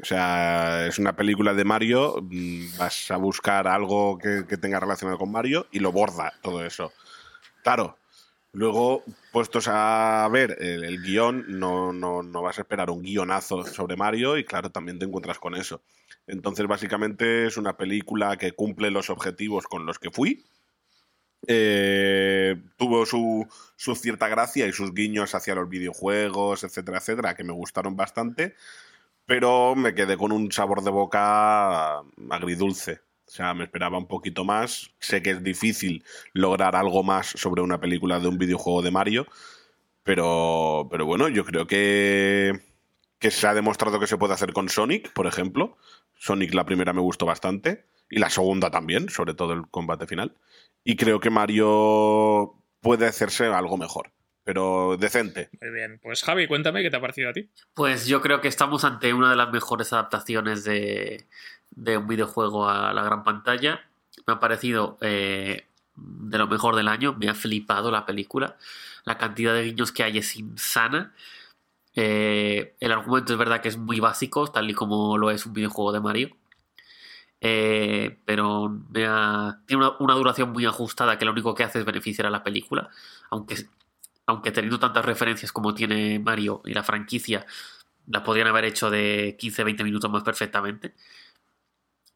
O 0.00 0.04
sea, 0.04 0.86
es 0.86 0.98
una 0.98 1.14
película 1.14 1.54
de 1.54 1.64
Mario, 1.64 2.16
mm, 2.22 2.76
vas 2.78 3.10
a 3.10 3.16
buscar 3.16 3.68
algo 3.68 4.18
que, 4.18 4.44
que 4.48 4.56
tenga 4.56 4.80
relacionado 4.80 5.18
con 5.18 5.30
Mario 5.30 5.68
y 5.70 5.78
lo 5.78 5.92
borda 5.92 6.32
todo 6.42 6.64
eso. 6.64 6.92
Claro, 7.62 7.96
luego, 8.52 9.04
puestos 9.32 9.68
a 9.68 10.28
ver 10.30 10.56
el, 10.60 10.84
el 10.84 11.02
guion, 11.02 11.44
no, 11.48 11.92
no, 11.92 12.22
no 12.22 12.42
vas 12.42 12.58
a 12.58 12.62
esperar 12.62 12.90
un 12.90 13.02
guionazo 13.02 13.64
sobre 13.64 13.96
Mario 13.96 14.36
y 14.38 14.44
claro, 14.44 14.70
también 14.70 14.98
te 14.98 15.06
encuentras 15.06 15.38
con 15.38 15.54
eso. 15.54 15.82
Entonces, 16.26 16.66
básicamente 16.66 17.46
es 17.46 17.56
una 17.56 17.76
película 17.76 18.36
que 18.36 18.52
cumple 18.52 18.90
los 18.90 19.10
objetivos 19.10 19.66
con 19.66 19.86
los 19.86 19.98
que 19.98 20.10
fui 20.10 20.44
eh, 21.48 22.56
tuvo 22.76 23.04
su, 23.04 23.46
su 23.76 23.94
cierta 23.96 24.28
gracia 24.28 24.66
y 24.66 24.72
sus 24.72 24.94
guiños 24.94 25.34
hacia 25.34 25.54
los 25.54 25.68
videojuegos, 25.68 26.62
etcétera, 26.64 26.98
etcétera, 26.98 27.34
que 27.34 27.44
me 27.44 27.52
gustaron 27.52 27.96
bastante, 27.96 28.54
pero 29.26 29.74
me 29.76 29.94
quedé 29.94 30.16
con 30.16 30.32
un 30.32 30.52
sabor 30.52 30.82
de 30.84 30.90
boca 30.90 32.00
agridulce. 32.30 33.02
O 33.32 33.34
sea, 33.34 33.54
me 33.54 33.64
esperaba 33.64 33.96
un 33.96 34.08
poquito 34.08 34.44
más. 34.44 34.90
Sé 34.98 35.22
que 35.22 35.30
es 35.30 35.42
difícil 35.42 36.04
lograr 36.34 36.76
algo 36.76 37.02
más 37.02 37.28
sobre 37.28 37.62
una 37.62 37.80
película 37.80 38.20
de 38.20 38.28
un 38.28 38.36
videojuego 38.36 38.82
de 38.82 38.90
Mario, 38.90 39.26
pero, 40.02 40.86
pero 40.90 41.06
bueno, 41.06 41.28
yo 41.28 41.42
creo 41.46 41.66
que, 41.66 42.60
que 43.18 43.30
se 43.30 43.46
ha 43.46 43.54
demostrado 43.54 43.98
que 43.98 44.06
se 44.06 44.18
puede 44.18 44.34
hacer 44.34 44.52
con 44.52 44.68
Sonic, 44.68 45.14
por 45.14 45.26
ejemplo. 45.26 45.78
Sonic 46.14 46.52
la 46.52 46.66
primera 46.66 46.92
me 46.92 47.00
gustó 47.00 47.24
bastante 47.24 47.86
y 48.10 48.18
la 48.18 48.28
segunda 48.28 48.70
también, 48.70 49.08
sobre 49.08 49.32
todo 49.32 49.54
el 49.54 49.66
combate 49.66 50.06
final. 50.06 50.36
Y 50.84 50.96
creo 50.96 51.18
que 51.18 51.30
Mario 51.30 52.62
puede 52.82 53.06
hacerse 53.06 53.46
algo 53.46 53.78
mejor, 53.78 54.12
pero 54.44 54.96
decente. 54.98 55.50
Muy 55.60 55.70
bien. 55.70 56.00
Pues 56.02 56.22
Javi, 56.22 56.46
cuéntame 56.46 56.82
qué 56.82 56.90
te 56.90 56.96
ha 56.96 57.00
parecido 57.00 57.30
a 57.30 57.32
ti. 57.32 57.48
Pues 57.74 58.06
yo 58.06 58.20
creo 58.20 58.40
que 58.40 58.48
estamos 58.48 58.84
ante 58.84 59.12
una 59.14 59.30
de 59.30 59.36
las 59.36 59.50
mejores 59.52 59.92
adaptaciones 59.92 60.64
de, 60.64 61.26
de 61.70 61.96
un 61.98 62.06
videojuego 62.08 62.68
a 62.68 62.92
la 62.92 63.02
gran 63.04 63.24
pantalla. 63.24 63.80
Me 64.26 64.34
ha 64.34 64.40
parecido 64.40 64.98
eh, 65.00 65.66
de 65.96 66.38
lo 66.38 66.46
mejor 66.46 66.76
del 66.76 66.88
año, 66.88 67.14
me 67.18 67.28
ha 67.28 67.34
flipado 67.34 67.90
la 67.90 68.04
película. 68.06 68.56
La 69.04 69.18
cantidad 69.18 69.54
de 69.54 69.64
guiños 69.64 69.92
que 69.92 70.02
hay 70.04 70.18
es 70.18 70.36
insana. 70.36 71.14
Eh, 71.94 72.74
el 72.80 72.92
argumento 72.92 73.32
es 73.32 73.38
verdad 73.38 73.60
que 73.60 73.68
es 73.68 73.76
muy 73.76 74.00
básico, 74.00 74.46
tal 74.50 74.70
y 74.70 74.74
como 74.74 75.18
lo 75.18 75.30
es 75.30 75.44
un 75.46 75.52
videojuego 75.52 75.92
de 75.92 76.00
Mario. 76.00 76.36
Eh, 77.40 78.18
pero 78.24 78.68
me 78.90 79.04
ha- 79.06 79.60
tiene 79.66 79.84
una, 79.84 79.96
una 79.98 80.14
duración 80.14 80.50
muy 80.52 80.64
ajustada 80.64 81.18
que 81.18 81.24
lo 81.24 81.32
único 81.32 81.54
que 81.54 81.64
hace 81.64 81.80
es 81.80 81.84
beneficiar 81.84 82.26
a 82.26 82.30
la 82.30 82.44
película. 82.44 82.88
Aunque, 83.30 83.56
aunque 84.26 84.52
teniendo 84.52 84.78
tantas 84.78 85.04
referencias 85.04 85.52
como 85.52 85.74
tiene 85.74 86.18
Mario 86.18 86.62
y 86.64 86.74
la 86.74 86.82
franquicia, 86.82 87.46
la 88.06 88.24
podrían 88.24 88.48
haber 88.48 88.64
hecho 88.64 88.90
de 88.90 89.36
15-20 89.38 89.84
minutos 89.84 90.10
más 90.10 90.22
perfectamente. 90.22 90.94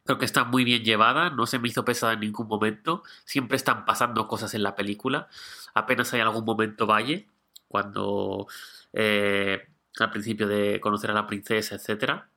Creo 0.04 0.18
que 0.18 0.24
está 0.24 0.44
muy 0.44 0.64
bien 0.64 0.84
llevada, 0.84 1.30
no 1.30 1.46
se 1.46 1.58
me 1.58 1.68
hizo 1.68 1.84
pesada 1.84 2.12
en 2.14 2.20
ningún 2.20 2.46
momento. 2.48 3.02
Siempre 3.24 3.56
están 3.56 3.84
pasando 3.84 4.28
cosas 4.28 4.54
en 4.54 4.62
la 4.62 4.76
película. 4.76 5.28
Apenas 5.74 6.12
hay 6.14 6.20
algún 6.20 6.44
momento 6.44 6.86
valle, 6.86 7.28
cuando 7.68 8.46
eh, 8.92 9.68
al 9.98 10.10
principio 10.10 10.46
de 10.48 10.80
conocer 10.80 11.10
a 11.10 11.14
la 11.14 11.26
princesa, 11.26 11.74
etcétera. 11.76 12.30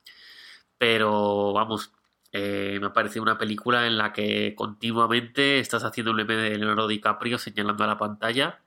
Pero 0.78 1.52
vamos, 1.52 1.92
eh, 2.32 2.78
me 2.80 2.88
ha 2.88 2.92
parecido 2.92 3.22
una 3.22 3.38
película 3.38 3.86
en 3.86 3.98
la 3.98 4.12
que 4.12 4.54
continuamente 4.56 5.60
estás 5.60 5.84
haciendo 5.84 6.12
un 6.12 6.18
meme 6.18 6.36
de 6.36 6.58
Leonardo 6.58 6.88
DiCaprio 6.88 7.38
señalando 7.38 7.84
a 7.84 7.86
la 7.88 7.98
pantalla 7.98 8.60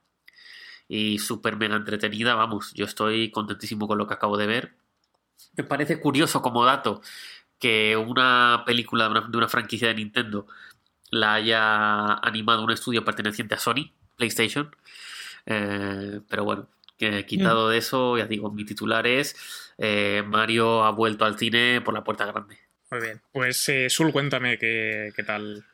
y 0.88 1.18
súper 1.18 1.56
mega 1.56 1.76
entretenida. 1.76 2.34
Vamos, 2.34 2.72
yo 2.74 2.84
estoy 2.84 3.30
contentísimo 3.30 3.86
con 3.86 3.98
lo 3.98 4.06
que 4.06 4.14
acabo 4.14 4.36
de 4.36 4.46
ver. 4.46 4.74
Me 5.56 5.64
parece 5.64 6.00
curioso 6.00 6.42
como 6.42 6.64
dato 6.64 7.00
que 7.58 7.96
una 7.96 8.62
película 8.66 9.04
de 9.04 9.10
una, 9.10 9.20
de 9.22 9.36
una 9.38 9.48
franquicia 9.48 9.88
de 9.88 9.94
Nintendo 9.94 10.46
la 11.10 11.34
haya 11.34 12.14
animado 12.14 12.64
un 12.64 12.72
estudio 12.72 13.04
perteneciente 13.04 13.54
a 13.54 13.58
Sony, 13.58 13.92
PlayStation. 14.16 14.74
Eh, 15.46 16.20
pero 16.28 16.44
bueno, 16.44 16.68
que 16.98 17.24
quitado 17.26 17.68
de 17.68 17.78
eso, 17.78 18.18
ya 18.18 18.26
digo, 18.26 18.50
mi 18.50 18.64
titular 18.64 19.06
es 19.06 19.36
eh, 19.78 20.22
Mario 20.26 20.84
ha 20.84 20.90
vuelto 20.90 21.24
al 21.24 21.38
cine 21.38 21.80
por 21.80 21.94
la 21.94 22.04
puerta 22.04 22.26
grande. 22.26 22.58
Muy 22.90 23.00
bien. 23.00 23.22
Pues 23.32 23.68
eh, 23.68 23.90
Sul, 23.90 24.12
cuéntame 24.12 24.58
qué, 24.58 25.12
qué 25.14 25.22
tal. 25.22 25.64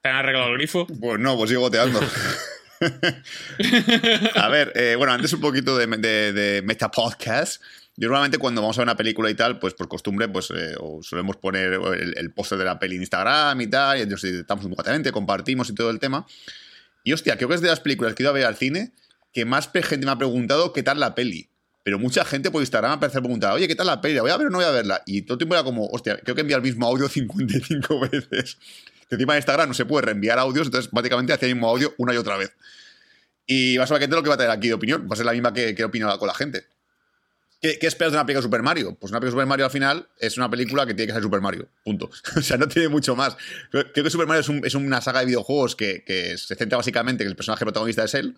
¿Te 0.00 0.08
han 0.08 0.16
arreglado 0.16 0.50
el 0.50 0.58
grifo? 0.58 0.86
Pues 0.86 1.18
no, 1.18 1.36
pues 1.36 1.50
sigo 1.50 1.62
goteando. 1.62 2.00
a 4.34 4.48
ver, 4.48 4.72
eh, 4.74 4.94
bueno, 4.96 5.12
antes 5.12 5.32
un 5.32 5.40
poquito 5.40 5.76
de, 5.76 5.86
de, 5.86 6.32
de 6.32 6.62
Meta 6.62 6.90
Podcast. 6.90 7.62
Yo 7.96 8.08
normalmente 8.08 8.38
cuando 8.38 8.60
vamos 8.60 8.76
a 8.76 8.82
ver 8.82 8.86
una 8.86 8.96
película 8.96 9.30
y 9.30 9.34
tal, 9.34 9.58
pues 9.58 9.72
por 9.74 9.88
costumbre, 9.88 10.28
pues 10.28 10.50
eh, 10.50 10.74
o 10.78 11.02
solemos 11.02 11.36
poner 11.36 11.72
el, 11.72 12.14
el 12.16 12.32
póster 12.32 12.58
de 12.58 12.64
la 12.64 12.78
peli 12.78 12.96
en 12.96 13.02
Instagram 13.02 13.58
y 13.60 13.66
tal, 13.68 13.98
y 13.98 14.02
entonces 14.02 14.34
estamos 14.34 14.64
un 14.66 15.12
compartimos 15.12 15.70
y 15.70 15.74
todo 15.74 15.90
el 15.90 15.98
tema. 15.98 16.26
Y 17.04 17.12
hostia, 17.12 17.36
creo 17.36 17.48
que 17.48 17.54
es 17.54 17.60
de 17.62 17.68
las 17.68 17.80
películas 17.80 18.14
que 18.14 18.22
he 18.22 18.24
ido 18.24 18.30
a 18.30 18.34
ver 18.34 18.44
al 18.44 18.56
cine 18.56 18.92
que 19.32 19.44
más 19.44 19.70
gente 19.70 20.06
me 20.06 20.12
ha 20.12 20.16
preguntado 20.16 20.72
qué 20.72 20.82
tal 20.82 20.98
la 20.98 21.14
peli. 21.14 21.50
Pero 21.82 21.98
mucha 21.98 22.24
gente 22.24 22.50
por 22.50 22.62
Instagram 22.62 22.92
me 22.92 22.98
parece 22.98 23.20
preguntar, 23.20 23.52
oye, 23.52 23.68
¿qué 23.68 23.74
tal 23.74 23.86
la 23.86 24.00
peli? 24.00 24.14
¿La 24.14 24.22
voy 24.22 24.30
a 24.30 24.36
ver 24.38 24.46
o 24.46 24.50
no 24.50 24.56
voy 24.56 24.66
a 24.66 24.70
verla? 24.70 25.02
Y 25.06 25.22
todo 25.22 25.34
el 25.34 25.38
tiempo 25.38 25.54
era 25.54 25.62
como, 25.62 25.86
hostia, 25.86 26.16
creo 26.16 26.34
que 26.34 26.40
envía 26.40 26.56
el 26.56 26.62
mismo 26.62 26.86
audio 26.86 27.08
55 27.10 28.00
veces. 28.00 28.58
Que 29.08 29.14
encima 29.16 29.34
en 29.34 29.38
Instagram 29.38 29.68
no 29.68 29.74
se 29.74 29.84
puede 29.84 30.06
reenviar 30.06 30.38
audios, 30.38 30.66
entonces 30.66 30.90
prácticamente 30.90 31.32
hacía 31.32 31.48
el 31.48 31.54
mismo 31.54 31.68
audio 31.68 31.94
una 31.98 32.12
y 32.14 32.16
otra 32.16 32.36
vez. 32.36 32.52
Y 33.46 33.76
ser 33.76 34.16
lo 34.16 34.22
que 34.22 34.28
va 34.28 34.34
a 34.34 34.38
tener 34.38 34.50
aquí 34.50 34.68
de 34.68 34.74
opinión, 34.74 35.06
va 35.08 35.14
a 35.14 35.16
ser 35.16 35.26
la 35.26 35.32
misma 35.32 35.52
que, 35.52 35.74
que 35.74 35.84
opina 35.84 36.16
con 36.18 36.26
la 36.26 36.34
gente. 36.34 36.64
¿Qué, 37.60 37.78
¿Qué 37.78 37.86
esperas 37.86 38.12
de 38.12 38.18
una 38.18 38.26
película 38.26 38.40
de 38.42 38.46
Super 38.48 38.62
Mario? 38.62 38.96
Pues 39.00 39.10
una 39.12 39.20
película 39.20 39.30
de 39.30 39.44
Super 39.44 39.46
Mario 39.48 39.64
al 39.64 39.70
final 39.70 40.08
es 40.18 40.36
una 40.36 40.50
película 40.50 40.84
que 40.86 40.94
tiene 40.94 41.06
que 41.06 41.12
ser 41.14 41.22
Super 41.22 41.40
Mario. 41.40 41.68
Punto. 41.84 42.10
o 42.36 42.42
sea, 42.42 42.56
no 42.58 42.68
tiene 42.68 42.88
mucho 42.88 43.16
más. 43.16 43.36
Creo 43.70 43.92
que 43.92 44.10
Super 44.10 44.26
Mario 44.26 44.40
es, 44.42 44.48
un- 44.48 44.64
es 44.64 44.74
una 44.74 45.00
saga 45.00 45.20
de 45.20 45.26
videojuegos 45.26 45.74
que, 45.76 46.04
que 46.04 46.36
se 46.36 46.54
centra 46.56 46.76
básicamente 46.76 47.22
en 47.22 47.28
que 47.28 47.30
el 47.30 47.36
personaje 47.36 47.64
protagonista 47.64 48.04
es 48.04 48.14
él. 48.14 48.36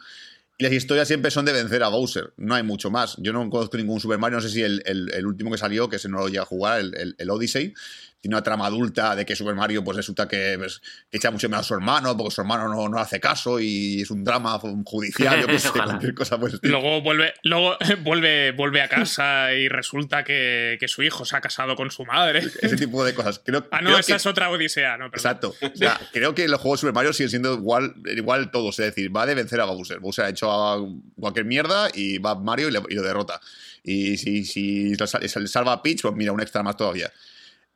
Y 0.61 0.65
las 0.65 0.73
historias 0.73 1.07
siempre 1.09 1.31
son 1.31 1.45
de 1.45 1.53
vencer 1.53 1.83
a 1.85 1.89
Bowser. 1.89 2.33
No 2.37 2.55
hay 2.55 2.63
mucho 2.63 2.91
más. 2.91 3.17
Yo 3.19 3.33
no 3.33 3.49
conozco 3.49 3.77
ningún 3.77 4.01
Super 4.01 4.19
Mario. 4.19 4.37
No 4.39 4.43
sé 4.43 4.51
si 4.51 4.63
el, 4.63 4.83
el- 4.87 5.11
el 5.15 5.27
último 5.27 5.51
que 5.51 5.59
salió, 5.59 5.89
que 5.89 5.97
ese 5.97 6.09
no 6.09 6.19
lo 6.19 6.29
llega 6.29 6.43
a 6.43 6.47
jugar, 6.47 6.81
el- 6.81 7.15
el 7.19 7.31
Odyssey, 7.31 7.75
tiene 8.21 8.35
una 8.35 8.43
trama 8.43 8.67
adulta 8.67 9.15
de 9.15 9.25
que 9.25 9.37
Super 9.37 9.55
Mario 9.55 9.85
pues 9.85 9.97
resulta 9.97 10.27
que, 10.27 10.57
pues, 10.59 10.81
echa 11.11 11.31
mucho 11.31 11.49
menos 11.49 11.65
a 11.65 11.69
su 11.69 11.75
hermano 11.75 12.17
porque 12.17 12.35
su 12.35 12.41
hermano 12.41 12.67
no, 12.69 12.89
no 12.89 12.99
hace 12.99 13.21
caso 13.21 13.61
y 13.61 14.03
es 14.03 14.11
un 14.11 14.25
drama 14.25 14.59
judicial, 14.85 15.41
yo 15.41 15.47
qué 15.47 15.59
sé, 15.61 15.71
cualquier 15.71 16.15
cosa 16.15 16.35
estilo. 16.35 16.81
Luego 16.81 17.01
vuelve, 17.01 17.35
luego 17.45 17.77
vuelve, 18.03 18.51
vuelve 18.53 18.83
a 18.83 18.89
casa 18.89 19.53
y 19.55 19.69
resulta 19.69 20.25
que, 20.25 20.77
que 20.81 20.89
su 20.89 21.03
hijo 21.05 21.25
se 21.25 21.37
ha 21.37 21.41
casado 21.41 21.77
con 21.77 21.91
su 21.93 22.05
madre. 22.05 22.41
Ese 22.61 22.77
tipo 22.77 23.05
de 23.05 23.15
cosas. 23.15 23.41
Creo, 23.45 23.67
Ah, 23.71 23.81
no, 23.81 23.91
creo 23.91 23.99
esa 24.01 24.13
que- 24.15 24.17
es 24.17 24.27
otra 24.27 24.51
odisea, 24.51 24.97
no, 24.97 25.11
perdón. 25.11 25.15
Exacto. 25.15 25.55
O 25.73 25.77
sea, 25.77 26.01
creo 26.13 26.35
que 26.35 26.49
los 26.49 26.61
juegos 26.61 26.79
de 26.79 26.89
Super 26.89 26.95
Mario 26.95 27.13
siguen 27.13 27.31
siendo 27.31 27.55
igual, 27.55 27.95
igual 28.17 28.51
todos. 28.51 28.79
Es 28.81 28.87
decir, 28.87 29.15
va 29.17 29.27
de 29.27 29.35
vencer 29.37 29.61
a 29.61 29.65
Bowser. 29.67 30.01
Bowser 30.01 30.25
ha 30.25 30.29
hecho 30.31 30.51
a 30.51 30.79
cualquier 31.21 31.45
mierda 31.47 31.89
y 31.95 32.19
va 32.19 32.35
Mario 32.35 32.69
y, 32.69 32.73
le- 32.73 32.83
y 32.89 32.95
lo 32.95 33.03
derrota. 33.03 33.41
Y 33.85 34.17
si, 34.17 34.45
si 34.45 34.95
lo 34.97 35.07
sal- 35.07 35.27
se 35.29 35.39
le 35.41 35.47
salva 35.47 35.73
a 35.73 35.83
Peach, 35.83 36.03
pues 36.03 36.15
mira, 36.15 36.33
un 36.33 36.41
extra 36.41 36.65
más 36.65 36.77
todavía. 36.77 37.13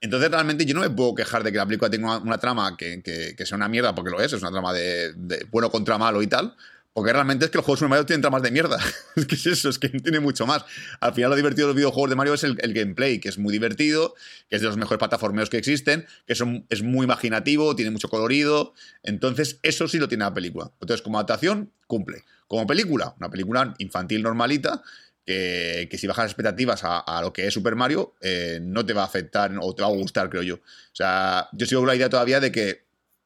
Entonces, 0.02 0.30
realmente, 0.32 0.66
yo 0.66 0.74
no 0.74 0.80
me 0.80 0.90
puedo 0.90 1.14
quejar 1.14 1.44
de 1.44 1.52
que 1.52 1.58
la 1.58 1.64
película 1.64 1.88
tenga 1.88 2.18
una, 2.18 2.36
trama 2.38 2.76
que, 2.76 3.02
que- 3.02 3.46
sea 3.46 3.56
una 3.56 3.68
mierda, 3.68 3.94
porque 3.94 4.10
lo 4.10 4.20
es, 4.20 4.32
es 4.32 4.42
una 4.42 4.50
trama 4.50 4.72
de, 4.72 5.14
bueno 5.50 5.70
contra 5.70 5.96
malo 5.96 6.20
y 6.22 6.26
tal. 6.26 6.54
Porque 6.92 7.10
realmente 7.10 7.46
es 7.46 7.50
que 7.50 7.56
los 7.56 7.64
juegos 7.64 7.80
de 7.80 7.88
Mario 7.88 8.04
tienen 8.04 8.20
tramas 8.20 8.42
de 8.42 8.50
mierda. 8.50 8.78
es 9.16 9.24
que 9.26 9.36
es 9.36 9.46
eso, 9.46 9.70
es 9.70 9.78
que 9.78 9.88
tiene 9.88 10.20
mucho 10.20 10.44
más. 10.46 10.64
Al 11.00 11.14
final, 11.14 11.30
lo 11.30 11.36
divertido 11.36 11.68
de 11.68 11.70
los 11.72 11.76
videojuegos 11.76 12.10
de 12.10 12.16
Mario 12.16 12.34
es 12.34 12.44
el, 12.44 12.58
el 12.60 12.74
gameplay, 12.74 13.18
que 13.18 13.30
es 13.30 13.38
muy 13.38 13.50
divertido, 13.52 14.14
que 14.50 14.56
es 14.56 14.62
de 14.62 14.68
los 14.68 14.76
mejores 14.76 14.98
plataformeos 14.98 15.48
que 15.48 15.56
existen, 15.56 16.04
que 16.26 16.34
son, 16.34 16.66
es 16.68 16.82
muy 16.82 17.04
imaginativo, 17.04 17.74
tiene 17.76 17.92
mucho 17.92 18.08
colorido. 18.10 18.74
Entonces, 19.04 19.58
eso 19.62 19.88
sí 19.88 19.98
lo 19.98 20.08
tiene 20.08 20.24
la 20.24 20.34
película. 20.34 20.70
Entonces, 20.80 21.00
como 21.00 21.16
adaptación, 21.16 21.72
cumple. 21.86 22.24
Como 22.46 22.66
película, 22.66 23.14
una 23.18 23.30
película 23.30 23.74
infantil 23.78 24.22
normalita, 24.22 24.82
que, 25.24 25.88
que 25.90 25.98
si 25.98 26.06
bajas 26.06 26.26
expectativas 26.26 26.82
a, 26.84 26.98
a 26.98 27.22
lo 27.22 27.32
que 27.32 27.46
es 27.46 27.54
Super 27.54 27.76
Mario, 27.76 28.14
eh, 28.20 28.58
no 28.62 28.84
te 28.84 28.92
va 28.92 29.02
a 29.02 29.06
afectar 29.06 29.52
o 29.60 29.74
te 29.74 29.82
va 29.82 29.88
a 29.88 29.92
gustar, 29.92 30.28
creo 30.30 30.42
yo. 30.42 30.54
O 30.56 30.60
sea, 30.94 31.48
yo 31.52 31.66
sigo 31.66 31.80
con 31.80 31.88
la 31.88 31.94
idea 31.96 32.08
todavía 32.08 32.40
de 32.40 32.50
que 32.52 32.82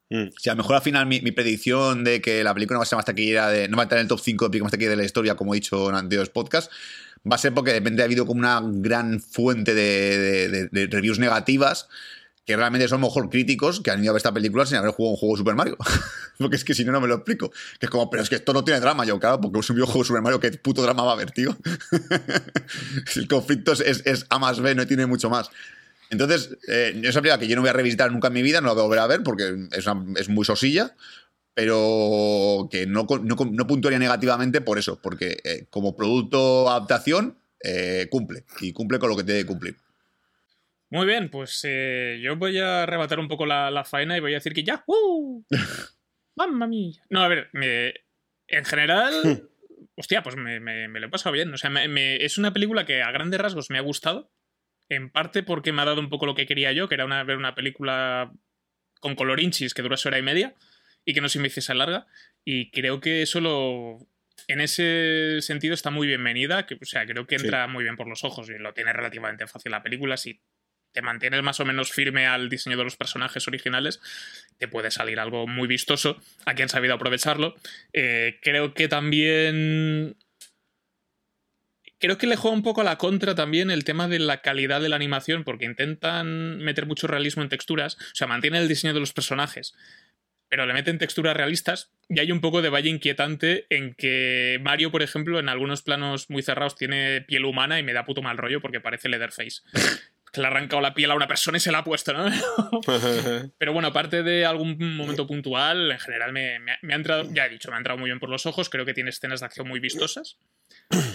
Mm. 0.08 0.28
si 0.38 0.48
a 0.48 0.52
lo 0.52 0.58
mejor 0.58 0.76
al 0.76 0.82
final 0.82 1.04
mi, 1.06 1.20
mi 1.20 1.32
predicción 1.32 2.04
de 2.04 2.20
que 2.20 2.44
la 2.44 2.54
película 2.54 2.76
no 2.76 2.78
va 2.78 2.84
a 2.84 2.86
ser 2.86 2.94
más 2.94 3.04
taquillera, 3.06 3.48
de, 3.50 3.66
no 3.66 3.76
va 3.76 3.82
a 3.82 3.86
estar 3.86 3.98
en 3.98 4.02
el 4.02 4.08
top 4.08 4.20
5 4.22 4.44
de 4.44 4.50
películas 4.50 4.66
más 4.66 4.70
taquilleras 4.70 4.92
de 4.96 5.02
la 5.02 5.04
historia, 5.04 5.34
como 5.34 5.52
he 5.52 5.56
dicho 5.56 5.88
en 5.90 5.96
anteriores 5.96 6.28
podcasts, 6.30 6.72
va 7.28 7.34
a 7.34 7.38
ser 7.38 7.52
porque 7.52 7.72
de 7.72 7.80
repente 7.80 8.02
ha 8.02 8.04
habido 8.04 8.24
como 8.24 8.38
una 8.38 8.60
gran 8.62 9.18
fuente 9.20 9.74
de- 9.74 10.48
de- 10.48 10.68
de 10.68 10.86
reviews 10.86 11.18
negativas 11.18 11.88
que 12.46 12.56
realmente 12.56 12.86
son 12.88 13.00
mejor 13.00 13.28
críticos 13.28 13.80
que 13.80 13.90
han 13.90 14.00
ido 14.02 14.10
a 14.10 14.14
ver 14.14 14.18
esta 14.20 14.32
película 14.32 14.64
sin 14.64 14.76
haber 14.76 14.92
jugado 14.92 15.10
un 15.12 15.16
juego 15.18 15.34
de 15.34 15.38
Super 15.38 15.54
Mario. 15.56 15.76
porque 16.38 16.56
es 16.56 16.64
que 16.64 16.74
si 16.74 16.84
no, 16.84 16.92
no 16.92 17.00
me 17.00 17.08
lo 17.08 17.16
explico. 17.16 17.50
Que 17.80 17.86
es 17.86 17.90
como, 17.90 18.08
pero 18.08 18.22
es 18.22 18.28
que 18.28 18.36
esto 18.36 18.52
no 18.52 18.62
tiene 18.64 18.78
drama. 18.80 19.04
Yo, 19.04 19.18
claro, 19.18 19.40
porque 19.40 19.58
es 19.58 19.68
un 19.68 19.76
videojuego 19.76 20.02
de 20.02 20.06
Super 20.06 20.22
Mario, 20.22 20.38
¿qué 20.40 20.50
puto 20.52 20.80
drama 20.82 21.02
va 21.02 21.10
a 21.10 21.14
haber, 21.14 21.32
tío? 21.32 21.56
El 23.16 23.28
conflicto 23.28 23.72
es, 23.72 23.80
es- 23.80 24.02
es 24.06 24.26
A 24.30 24.38
más 24.38 24.60
B, 24.60 24.74
no 24.74 24.86
tiene 24.86 25.06
mucho 25.06 25.28
más. 25.28 25.50
Entonces, 26.10 26.56
eh, 26.68 26.92
película 27.02 27.38
que 27.38 27.48
yo 27.48 27.56
no 27.56 27.62
voy 27.62 27.70
a 27.70 27.72
revisitar 27.72 28.12
nunca 28.12 28.28
en 28.28 28.34
mi 28.34 28.42
vida, 28.42 28.60
no 28.60 28.68
la 28.68 28.72
voy 28.74 28.82
a 28.82 28.84
volver 28.86 28.98
a 29.00 29.06
ver 29.08 29.22
porque 29.24 29.66
es, 29.72 29.86
una- 29.86 30.04
es 30.20 30.28
muy 30.28 30.44
sosilla, 30.44 30.94
pero 31.54 32.68
que 32.70 32.86
no, 32.86 33.06
no, 33.22 33.36
no 33.50 33.66
puntuaría 33.66 33.98
negativamente 33.98 34.60
por 34.60 34.78
eso, 34.78 35.00
porque 35.02 35.38
eh, 35.42 35.66
como 35.70 35.96
producto 35.96 36.70
adaptación 36.70 37.38
eh, 37.60 38.06
cumple 38.10 38.44
y 38.60 38.72
cumple 38.72 38.98
con 39.00 39.08
lo 39.10 39.16
que 39.16 39.24
tiene 39.24 39.40
que 39.40 39.46
cumplir. 39.46 39.76
Muy 40.90 41.06
bien, 41.06 41.28
pues 41.30 41.60
eh, 41.64 42.20
yo 42.22 42.36
voy 42.36 42.58
a 42.58 42.84
arrebatar 42.84 43.18
un 43.18 43.28
poco 43.28 43.44
la, 43.46 43.70
la 43.70 43.84
faena 43.84 44.16
y 44.16 44.20
voy 44.20 44.32
a 44.32 44.36
decir 44.36 44.52
que 44.52 44.62
ya. 44.64 44.84
¡Uh! 44.86 45.42
¡Mamma 46.36 46.66
mía! 46.66 47.02
No, 47.10 47.22
a 47.22 47.28
ver, 47.28 47.48
me- 47.52 47.94
en 48.48 48.64
general. 48.64 49.12
hostia, 49.96 50.22
pues 50.22 50.36
me, 50.36 50.60
me- 50.60 50.88
me 50.88 51.00
lo 51.00 51.06
he 51.06 51.10
pasado 51.10 51.32
bien. 51.32 51.52
O 51.52 51.56
sea, 51.56 51.70
es 51.84 52.38
una 52.38 52.52
película 52.52 52.84
que 52.86 53.02
a 53.02 53.10
grandes 53.10 53.40
rasgos 53.40 53.70
me 53.70 53.78
ha 53.78 53.82
gustado. 53.82 54.30
En 54.88 55.10
parte 55.10 55.42
porque 55.42 55.72
me 55.72 55.82
ha 55.82 55.86
dado 55.86 56.00
un 56.00 56.08
poco 56.10 56.26
lo 56.26 56.34
que 56.36 56.46
quería 56.46 56.70
yo, 56.72 56.88
que 56.88 56.94
era 56.94 57.04
una, 57.06 57.24
ver 57.24 57.36
una 57.36 57.56
película 57.56 58.32
con 59.00 59.16
colorinchis 59.16 59.74
que 59.74 59.82
dura 59.82 59.96
su 59.96 60.08
hora 60.08 60.18
y 60.18 60.22
media. 60.22 60.54
y 61.04 61.14
que 61.14 61.20
no 61.20 61.28
se 61.28 61.38
me 61.40 61.48
hiciese 61.48 61.74
larga. 61.74 62.06
Y 62.44 62.70
creo 62.70 63.00
que 63.00 63.22
eso 63.22 63.40
lo. 63.40 63.98
En 64.48 64.60
ese 64.60 65.38
sentido 65.40 65.74
está 65.74 65.90
muy 65.90 66.06
bienvenida. 66.06 66.66
Que, 66.66 66.74
o 66.74 66.84
sea, 66.84 67.04
creo 67.06 67.26
que 67.26 67.38
Sí. 67.38 67.46
entra 67.46 67.66
muy 67.66 67.82
bien 67.82 67.96
por 67.96 68.06
los 68.08 68.22
ojos 68.22 68.48
y 68.50 68.58
lo 68.58 68.72
tiene 68.74 68.92
relativamente 68.92 69.46
fácil 69.48 69.72
la 69.72 69.82
película. 69.82 70.16
Si 70.16 70.40
te 70.96 71.02
mantienes 71.02 71.42
más 71.42 71.60
o 71.60 71.66
menos 71.66 71.92
firme 71.92 72.26
al 72.26 72.48
diseño 72.48 72.78
de 72.78 72.84
los 72.84 72.96
personajes 72.96 73.46
originales, 73.46 74.00
te 74.56 74.66
puede 74.66 74.90
salir 74.90 75.20
algo 75.20 75.46
muy 75.46 75.68
vistoso. 75.68 76.18
Aquí 76.46 76.62
han 76.62 76.70
sabido 76.70 76.94
aprovecharlo. 76.94 77.54
Eh, 77.92 78.38
creo 78.40 78.72
que 78.72 78.88
también. 78.88 80.16
Creo 81.98 82.16
que 82.16 82.26
le 82.26 82.36
juega 82.36 82.56
un 82.56 82.62
poco 82.62 82.80
a 82.80 82.84
la 82.84 82.96
contra 82.96 83.34
también 83.34 83.70
el 83.70 83.84
tema 83.84 84.08
de 84.08 84.20
la 84.20 84.40
calidad 84.40 84.80
de 84.80 84.88
la 84.88 84.96
animación, 84.96 85.44
porque 85.44 85.66
intentan 85.66 86.60
meter 86.60 86.86
mucho 86.86 87.06
realismo 87.06 87.42
en 87.42 87.50
texturas. 87.50 87.96
O 87.96 88.14
sea, 88.14 88.26
mantienen 88.26 88.62
el 88.62 88.68
diseño 88.68 88.94
de 88.94 89.00
los 89.00 89.12
personajes, 89.12 89.74
pero 90.48 90.64
le 90.64 90.72
meten 90.72 90.96
texturas 90.96 91.36
realistas. 91.36 91.90
Y 92.08 92.20
hay 92.20 92.32
un 92.32 92.40
poco 92.40 92.62
de 92.62 92.70
valle 92.70 92.88
inquietante 92.88 93.66
en 93.68 93.92
que 93.92 94.58
Mario, 94.62 94.90
por 94.90 95.02
ejemplo, 95.02 95.38
en 95.40 95.50
algunos 95.50 95.82
planos 95.82 96.30
muy 96.30 96.42
cerrados 96.42 96.74
tiene 96.74 97.20
piel 97.20 97.44
humana 97.44 97.78
y 97.78 97.82
me 97.82 97.92
da 97.92 98.06
puto 98.06 98.22
mal 98.22 98.38
rollo 98.38 98.62
porque 98.62 98.80
parece 98.80 99.10
Leatherface. 99.10 99.60
Que 100.36 100.42
le 100.42 100.48
ha 100.48 100.50
arrancado 100.50 100.82
la 100.82 100.92
piel 100.92 101.10
a 101.10 101.14
una 101.14 101.26
persona 101.26 101.56
y 101.56 101.60
se 101.60 101.72
la 101.72 101.78
ha 101.78 101.84
puesto, 101.84 102.12
¿no? 102.12 102.26
Pero 103.58 103.72
bueno, 103.72 103.88
aparte 103.88 104.22
de 104.22 104.44
algún 104.44 104.76
momento 104.96 105.26
puntual, 105.26 105.90
en 105.90 105.98
general 105.98 106.32
me, 106.32 106.58
me 106.58 106.72
ha- 106.72 106.78
me 106.82 106.92
ha 106.92 106.96
entrado, 106.96 107.26
ya 107.32 107.46
he 107.46 107.48
dicho, 107.48 107.70
me 107.70 107.76
ha 107.76 107.78
entrado 107.78 107.98
muy 107.98 108.08
bien 108.10 108.18
por 108.20 108.28
los 108.28 108.44
ojos, 108.46 108.68
creo 108.68 108.84
que 108.84 108.92
tiene 108.94 109.10
escenas 109.10 109.40
de 109.40 109.46
acción 109.46 109.66
muy 109.66 109.80
vistosas. 109.80 110.38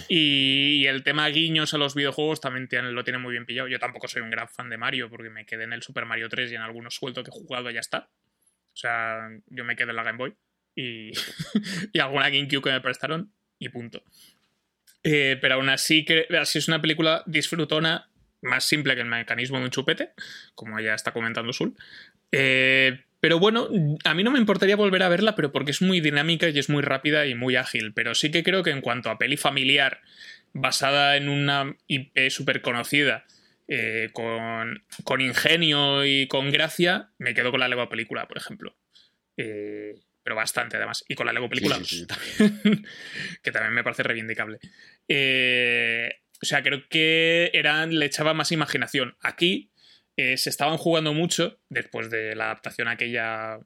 Y 0.08 0.84
el 0.86 1.02
tema 1.04 1.28
guiños 1.28 1.72
a 1.74 1.78
los 1.78 1.94
videojuegos 1.94 2.40
también 2.40 2.68
tiene- 2.68 2.90
lo 2.92 3.04
tiene 3.04 3.18
muy 3.18 3.32
bien 3.32 3.46
pillado. 3.46 3.68
Yo 3.68 3.78
tampoco 3.78 4.08
soy 4.08 4.22
un 4.22 4.30
gran 4.30 4.48
fan 4.48 4.68
de 4.68 4.76
Mario, 4.76 5.08
porque 5.08 5.30
me 5.30 5.46
quedé 5.46 5.64
en 5.64 5.72
el 5.72 5.82
Super 5.82 6.04
Mario 6.04 6.28
3 6.28 6.50
y 6.52 6.54
en 6.56 6.62
algunos 6.62 6.94
sueltos 6.94 7.24
que 7.24 7.30
he 7.30 7.32
jugado 7.32 7.70
ya 7.70 7.80
está. 7.80 8.08
O 8.74 8.76
sea, 8.76 9.28
yo 9.46 9.64
me 9.64 9.76
quedé 9.76 9.90
en 9.90 9.96
la 9.96 10.02
Game 10.02 10.18
Boy 10.18 10.34
y, 10.74 11.12
y 11.92 11.98
alguna 12.00 12.28
GameCube 12.30 12.62
que 12.62 12.70
me 12.72 12.80
prestaron 12.80 13.32
y 13.58 13.68
punto. 13.68 14.02
Eh, 15.04 15.36
pero 15.40 15.54
aún 15.56 15.68
así, 15.68 16.04
que, 16.04 16.26
así 16.40 16.58
es 16.58 16.68
una 16.68 16.80
película 16.80 17.22
disfrutona, 17.26 18.08
más 18.42 18.64
simple 18.64 18.94
que 18.94 19.00
el 19.00 19.08
mecanismo 19.08 19.58
de 19.58 19.64
un 19.64 19.70
chupete, 19.70 20.10
como 20.54 20.78
ya 20.80 20.94
está 20.94 21.12
comentando 21.12 21.52
Sul. 21.52 21.74
Eh, 22.32 23.04
pero 23.20 23.38
bueno, 23.38 23.68
a 24.04 24.14
mí 24.14 24.24
no 24.24 24.32
me 24.32 24.38
importaría 24.40 24.74
volver 24.74 25.02
a 25.04 25.08
verla, 25.08 25.36
pero 25.36 25.52
porque 25.52 25.70
es 25.70 25.80
muy 25.80 26.00
dinámica 26.00 26.48
y 26.48 26.58
es 26.58 26.68
muy 26.68 26.82
rápida 26.82 27.26
y 27.26 27.34
muy 27.34 27.54
ágil. 27.56 27.92
Pero 27.94 28.14
sí 28.14 28.30
que 28.30 28.42
creo 28.42 28.62
que 28.62 28.70
en 28.70 28.80
cuanto 28.80 29.10
a 29.10 29.18
peli 29.18 29.36
familiar, 29.36 30.00
basada 30.52 31.16
en 31.16 31.28
una 31.28 31.76
IP 31.86 32.30
súper 32.30 32.62
conocida, 32.62 33.24
eh, 33.68 34.10
con, 34.12 34.82
con 35.04 35.20
ingenio 35.20 36.04
y 36.04 36.26
con 36.26 36.50
gracia, 36.50 37.10
me 37.18 37.32
quedo 37.32 37.52
con 37.52 37.60
la 37.60 37.68
Lego 37.68 37.88
película, 37.88 38.26
por 38.26 38.38
ejemplo. 38.38 38.76
Eh, 39.36 39.94
pero 40.24 40.36
bastante, 40.36 40.76
además. 40.76 41.04
Y 41.08 41.14
con 41.14 41.26
la 41.26 41.32
Lego 41.32 41.48
película, 41.48 41.76
Sí, 41.76 41.84
sí, 41.84 41.98
sí. 41.98 42.06
también, 42.06 42.86
que 43.42 43.52
también 43.52 43.72
me 43.72 43.84
parece 43.84 44.02
reivindicable. 44.02 44.58
Eh, 45.06 46.21
o 46.42 46.46
sea, 46.46 46.62
creo 46.62 46.88
que 46.88 47.50
eran, 47.54 47.98
le 47.98 48.06
echaba 48.06 48.34
más 48.34 48.50
imaginación. 48.50 49.16
Aquí 49.20 49.70
eh, 50.16 50.36
se 50.36 50.50
estaban 50.50 50.76
jugando 50.76 51.14
mucho, 51.14 51.60
después 51.68 52.10
de 52.10 52.34
la 52.34 52.46
adaptación 52.46 52.88
a 52.88 52.92
aquella 52.92 53.60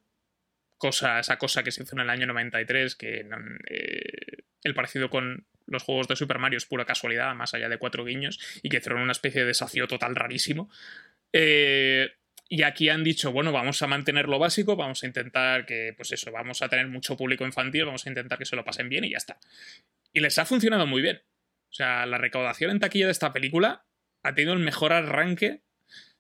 cosa, 0.77 1.19
esa 1.19 1.39
cosa 1.39 1.63
que 1.63 1.73
se 1.73 1.83
hizo 1.83 1.97
en 1.97 2.03
el 2.03 2.11
año 2.11 2.27
93, 2.27 2.95
que 2.95 3.27
eh, 3.71 4.43
el 4.63 4.75
parecido 4.75 5.09
con 5.09 5.47
los 5.67 5.83
juegos 5.83 6.07
de 6.07 6.17
Super 6.17 6.39
Mario 6.39 6.59
es 6.59 6.67
pura 6.67 6.85
casualidad, 6.85 7.35
más 7.35 7.55
allá 7.55 7.71
de 7.71 7.79
cuatro 7.79 8.05
guiños, 8.05 8.39
y 8.63 8.69
que 8.69 8.77
hicieron 8.77 9.01
una 9.01 9.13
especie 9.13 9.41
de 9.41 9.49
desafío 9.49 9.89
total 9.89 10.15
rarísimo. 10.15 10.71
Eh, 11.33 12.11
y 12.49 12.63
aquí 12.63 12.91
han 12.91 13.03
dicho, 13.03 13.33
bueno, 13.33 13.53
vamos 13.53 13.81
a 13.81 13.87
mantener 13.87 14.29
lo 14.29 14.39
básico, 14.39 14.77
vamos 14.77 15.03
a 15.03 15.07
intentar 15.07 15.65
que, 15.65 15.95
pues 15.97 16.13
eso, 16.13 16.31
vamos 16.31 16.61
a 16.61 16.69
tener 16.69 16.87
mucho 16.89 17.17
público 17.17 17.45
infantil, 17.45 17.87
vamos 17.87 18.07
a 18.07 18.11
intentar 18.11 18.39
que 18.39 18.45
se 18.45 18.55
lo 18.55 18.65
pasen 18.65 18.91
bien 18.91 19.05
y 19.05 19.11
ya 19.11 19.17
está. 19.17 19.41
Y 20.13 20.21
les 20.21 20.39
ha 20.39 20.45
funcionado 20.45 20.87
muy 20.87 21.01
bien. 21.03 21.23
O 21.77 21.79
sea, 21.79 22.07
la 22.07 22.17
recaudación 22.17 22.71
en 22.71 22.81
taquilla 22.81 23.05
de 23.05 23.13
esta 23.13 23.35
película 23.35 23.85
ha 24.23 24.35
tenido 24.35 24.55
el 24.55 24.61
mejor 24.61 24.95
arranque 24.95 25.61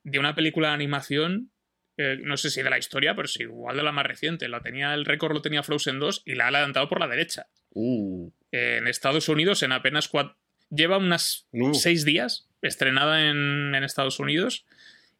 de 0.02 0.18
una 0.18 0.34
película 0.34 0.68
de 0.68 0.74
animación, 0.74 1.50
eh, 1.96 2.18
no 2.22 2.36
sé 2.36 2.50
si 2.50 2.60
de 2.60 2.68
la 2.68 2.76
historia, 2.76 3.16
pero 3.16 3.26
sí, 3.26 3.44
igual 3.44 3.74
de 3.78 3.82
la 3.82 3.90
más 3.90 4.04
reciente. 4.04 4.48
Lo 4.48 4.60
tenía, 4.60 4.92
el 4.92 5.06
récord 5.06 5.32
lo 5.32 5.40
tenía 5.40 5.62
Frozen 5.62 5.98
2 5.98 6.24
y 6.26 6.34
la 6.34 6.44
ha 6.44 6.48
adelantado 6.48 6.90
por 6.90 7.00
la 7.00 7.08
derecha. 7.08 7.46
Uh, 7.70 8.30
Eh, 8.52 8.76
en 8.76 8.86
Estados 8.86 9.30
Unidos, 9.30 9.62
en 9.62 9.72
apenas 9.72 10.08
cuatro... 10.08 10.36
Lleva 10.68 10.98
unas 10.98 11.46
Uh. 11.52 11.72
seis 11.72 12.04
días 12.04 12.50
estrenada 12.60 13.30
en, 13.30 13.74
en 13.74 13.82
Estados 13.82 14.20
Unidos 14.20 14.66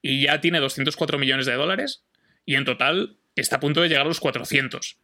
y 0.02 0.20
ya 0.24 0.42
tiene 0.42 0.60
204 0.60 1.18
millones 1.18 1.46
de 1.46 1.54
dólares 1.54 2.04
y 2.44 2.56
en 2.56 2.66
total 2.66 3.16
está 3.36 3.56
a 3.56 3.60
punto 3.60 3.80
de 3.80 3.88
llegar 3.88 4.04
a 4.04 4.08
los 4.08 4.20
400. 4.20 4.98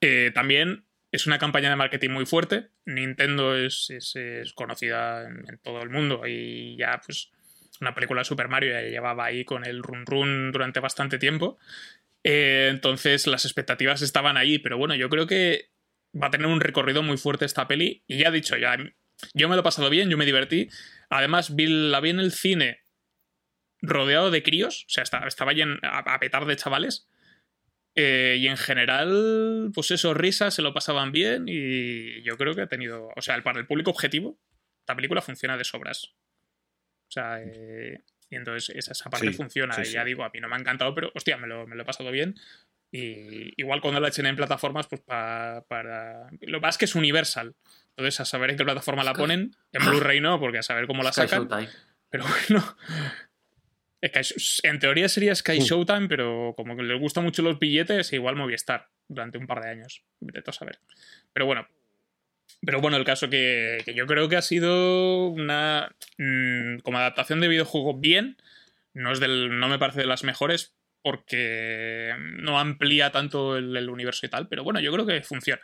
Eh, 0.00 0.30
también 0.34 0.86
es 1.10 1.26
una 1.26 1.38
campaña 1.38 1.70
de 1.70 1.76
marketing 1.76 2.10
muy 2.10 2.26
fuerte. 2.26 2.68
Nintendo 2.84 3.56
es, 3.56 3.88
es- 3.90 4.16
es 4.16 4.52
conocida 4.52 5.26
en, 5.28 5.58
todo 5.62 5.82
el 5.82 5.90
mundo 5.90 6.26
y 6.26 6.76
ya 6.76 7.00
pues 7.04 7.30
una 7.80 7.94
película 7.94 8.20
de 8.22 8.24
Super 8.24 8.48
Mario 8.48 8.72
ya 8.72 8.82
llevaba 8.82 9.26
ahí 9.26 9.44
con 9.44 9.64
el 9.64 9.82
run 9.82 10.04
run 10.06 10.52
durante 10.52 10.80
bastante 10.80 11.18
tiempo. 11.18 11.58
Eh, 12.24 12.68
entonces 12.70 13.26
las 13.26 13.44
expectativas 13.44 14.02
estaban 14.02 14.36
ahí, 14.36 14.58
pero 14.58 14.76
bueno, 14.76 14.94
yo 14.96 15.08
creo 15.08 15.26
que 15.26 15.70
va 16.20 16.26
a 16.28 16.30
tener 16.30 16.46
un 16.48 16.60
recorrido 16.60 17.02
muy 17.02 17.16
fuerte 17.16 17.44
esta 17.44 17.68
peli 17.68 18.02
y 18.06 18.18
ya 18.18 18.28
he 18.28 18.32
dicho, 18.32 18.56
ya 18.56 18.76
yo 19.34 19.48
me 19.48 19.54
lo 19.54 19.60
he 19.60 19.64
pasado 19.64 19.90
bien, 19.90 20.10
yo 20.10 20.16
me 20.16 20.26
divertí. 20.26 20.68
Además, 21.10 21.54
vi, 21.54 21.66
la 21.66 22.00
vi 22.00 22.10
en 22.10 22.20
el 22.20 22.32
cine 22.32 22.80
rodeado 23.80 24.30
de 24.30 24.42
críos, 24.42 24.84
o 24.86 24.90
sea, 24.90 25.02
estaba, 25.04 25.26
estaba 25.26 25.52
a 25.82 26.18
petar 26.20 26.44
de 26.46 26.56
chavales. 26.56 27.08
Eh, 28.00 28.36
y 28.38 28.46
en 28.46 28.56
general, 28.56 29.70
pues 29.74 29.90
eso, 29.90 30.14
risas, 30.14 30.54
se 30.54 30.62
lo 30.62 30.72
pasaban 30.72 31.10
bien 31.10 31.46
y 31.48 32.22
yo 32.22 32.36
creo 32.36 32.54
que 32.54 32.62
ha 32.62 32.68
tenido, 32.68 33.08
o 33.16 33.22
sea, 33.22 33.42
para 33.42 33.58
el 33.58 33.66
público 33.66 33.90
objetivo, 33.90 34.38
esta 34.80 34.94
película 34.94 35.20
funciona 35.20 35.56
de 35.56 35.64
sobras. 35.64 36.04
O 36.04 37.10
sea, 37.10 37.40
eh, 37.42 38.02
y 38.30 38.36
entonces 38.36 38.74
esa, 38.76 38.92
esa 38.92 39.10
parte 39.10 39.26
Sí, 39.28 39.32
funciona. 39.34 39.74
sí, 39.74 39.82
y 39.82 39.92
ya 39.92 40.02
sí. 40.02 40.06
digo, 40.08 40.22
a 40.22 40.30
mí 40.30 40.38
no 40.40 40.48
me 40.48 40.54
ha 40.54 40.58
encantado, 40.58 40.94
pero 40.94 41.10
hostia, 41.14 41.36
me 41.38 41.48
lo, 41.48 41.66
me 41.66 41.74
lo 41.74 41.82
he 41.82 41.86
pasado 41.86 42.10
bien. 42.12 42.36
Y 42.92 43.52
igual 43.60 43.80
cuando 43.80 44.00
la 44.00 44.08
echen 44.08 44.26
en 44.26 44.36
plataformas, 44.36 44.86
pues 44.86 45.00
pa- 45.02 45.64
para... 45.68 46.28
Lo 46.42 46.60
más 46.60 46.78
que 46.78 46.84
es 46.84 46.94
Universal. 46.94 47.54
Entonces, 47.96 48.20
a 48.20 48.24
saber 48.24 48.50
en 48.50 48.56
qué 48.56 48.64
plataforma 48.64 49.02
la 49.04 49.12
ponen. 49.12 49.56
En 49.72 49.84
Blu-ray 49.84 50.20
no, 50.20 50.38
porque 50.38 50.58
a 50.58 50.62
saber 50.62 50.86
cómo 50.86 51.02
la 51.02 51.12
sacan. 51.12 51.48
Pero 52.10 52.24
bueno. 52.48 52.76
Sky- 54.02 54.60
en 54.62 54.78
teoría 54.78 55.08
sería 55.08 55.34
Sky. 55.34 55.58
Showtime, 55.60 56.08
pero 56.08 56.54
como 56.56 56.76
que 56.76 56.82
les 56.82 57.00
gustan 57.00 57.24
mucho 57.24 57.42
los 57.42 57.58
billetes, 57.58 58.12
igual 58.12 58.36
Movistar 58.36 58.88
durante 59.08 59.38
un 59.38 59.46
par 59.46 59.62
de 59.62 59.70
años. 59.70 60.04
Vete 60.20 60.50
a 60.50 60.52
saber. 60.52 60.78
Pero 61.32 61.46
bueno. 61.46 61.66
Pero 62.62 62.80
bueno, 62.80 62.96
el 62.96 63.04
caso 63.04 63.28
que, 63.28 63.78
que 63.84 63.94
yo 63.94 64.06
creo 64.06 64.28
que 64.28 64.36
ha 64.36 64.42
sido 64.42 65.26
una. 65.28 65.94
mm, 66.16 66.78
como 66.78 66.98
adaptación 66.98 67.40
de 67.40 67.48
videojuego 67.48 67.98
bien. 67.98 68.36
No, 68.94 69.12
es 69.12 69.20
del, 69.20 69.58
no 69.60 69.68
me 69.68 69.78
parece 69.78 70.00
de 70.00 70.06
las 70.06 70.24
mejores 70.24 70.74
porque 71.02 72.14
no 72.38 72.58
amplía 72.58 73.10
tanto 73.12 73.56
el, 73.56 73.76
el 73.76 73.88
universo 73.90 74.26
y 74.26 74.28
tal. 74.28 74.48
Pero 74.48 74.64
bueno, 74.64 74.80
yo 74.80 74.92
creo 74.92 75.06
que 75.06 75.22
funciona. 75.22 75.62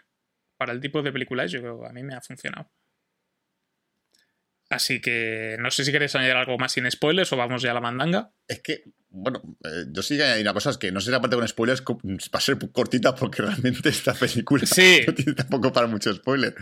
Para 0.56 0.72
el 0.72 0.80
tipo 0.80 1.02
de 1.02 1.12
películas, 1.12 1.50
yo 1.50 1.60
creo 1.60 1.80
que 1.80 1.86
a 1.88 1.92
mí 1.92 2.02
me 2.02 2.14
ha 2.14 2.20
funcionado. 2.20 2.70
Así 4.74 5.00
que 5.00 5.56
no 5.60 5.70
sé 5.70 5.84
si 5.84 5.92
queréis 5.92 6.14
añadir 6.14 6.34
algo 6.36 6.58
más 6.58 6.72
sin 6.72 6.90
spoilers 6.90 7.32
o 7.32 7.36
vamos 7.36 7.62
ya 7.62 7.70
a 7.70 7.74
la 7.74 7.80
mandanga. 7.80 8.30
es 8.48 8.60
que, 8.60 8.84
bueno, 9.10 9.40
eh, 9.64 9.84
yo 9.92 10.02
sí 10.02 10.16
que 10.16 10.24
hay 10.24 10.42
una 10.42 10.52
cosa, 10.52 10.70
es 10.70 10.78
que 10.78 10.90
no 10.92 11.00
sé 11.00 11.06
si 11.06 11.10
la 11.12 11.20
parte 11.20 11.36
con 11.36 11.46
spoilers 11.46 11.82
va 11.82 12.38
a 12.38 12.40
ser 12.40 12.58
cortita 12.72 13.14
porque 13.14 13.42
realmente 13.42 13.88
esta 13.88 14.12
película 14.14 14.66
Sí. 14.66 15.02
no 15.06 15.14
tiene 15.14 15.34
tampoco 15.34 15.72
para 15.72 15.86
mucho 15.86 16.12
spoiler. 16.12 16.54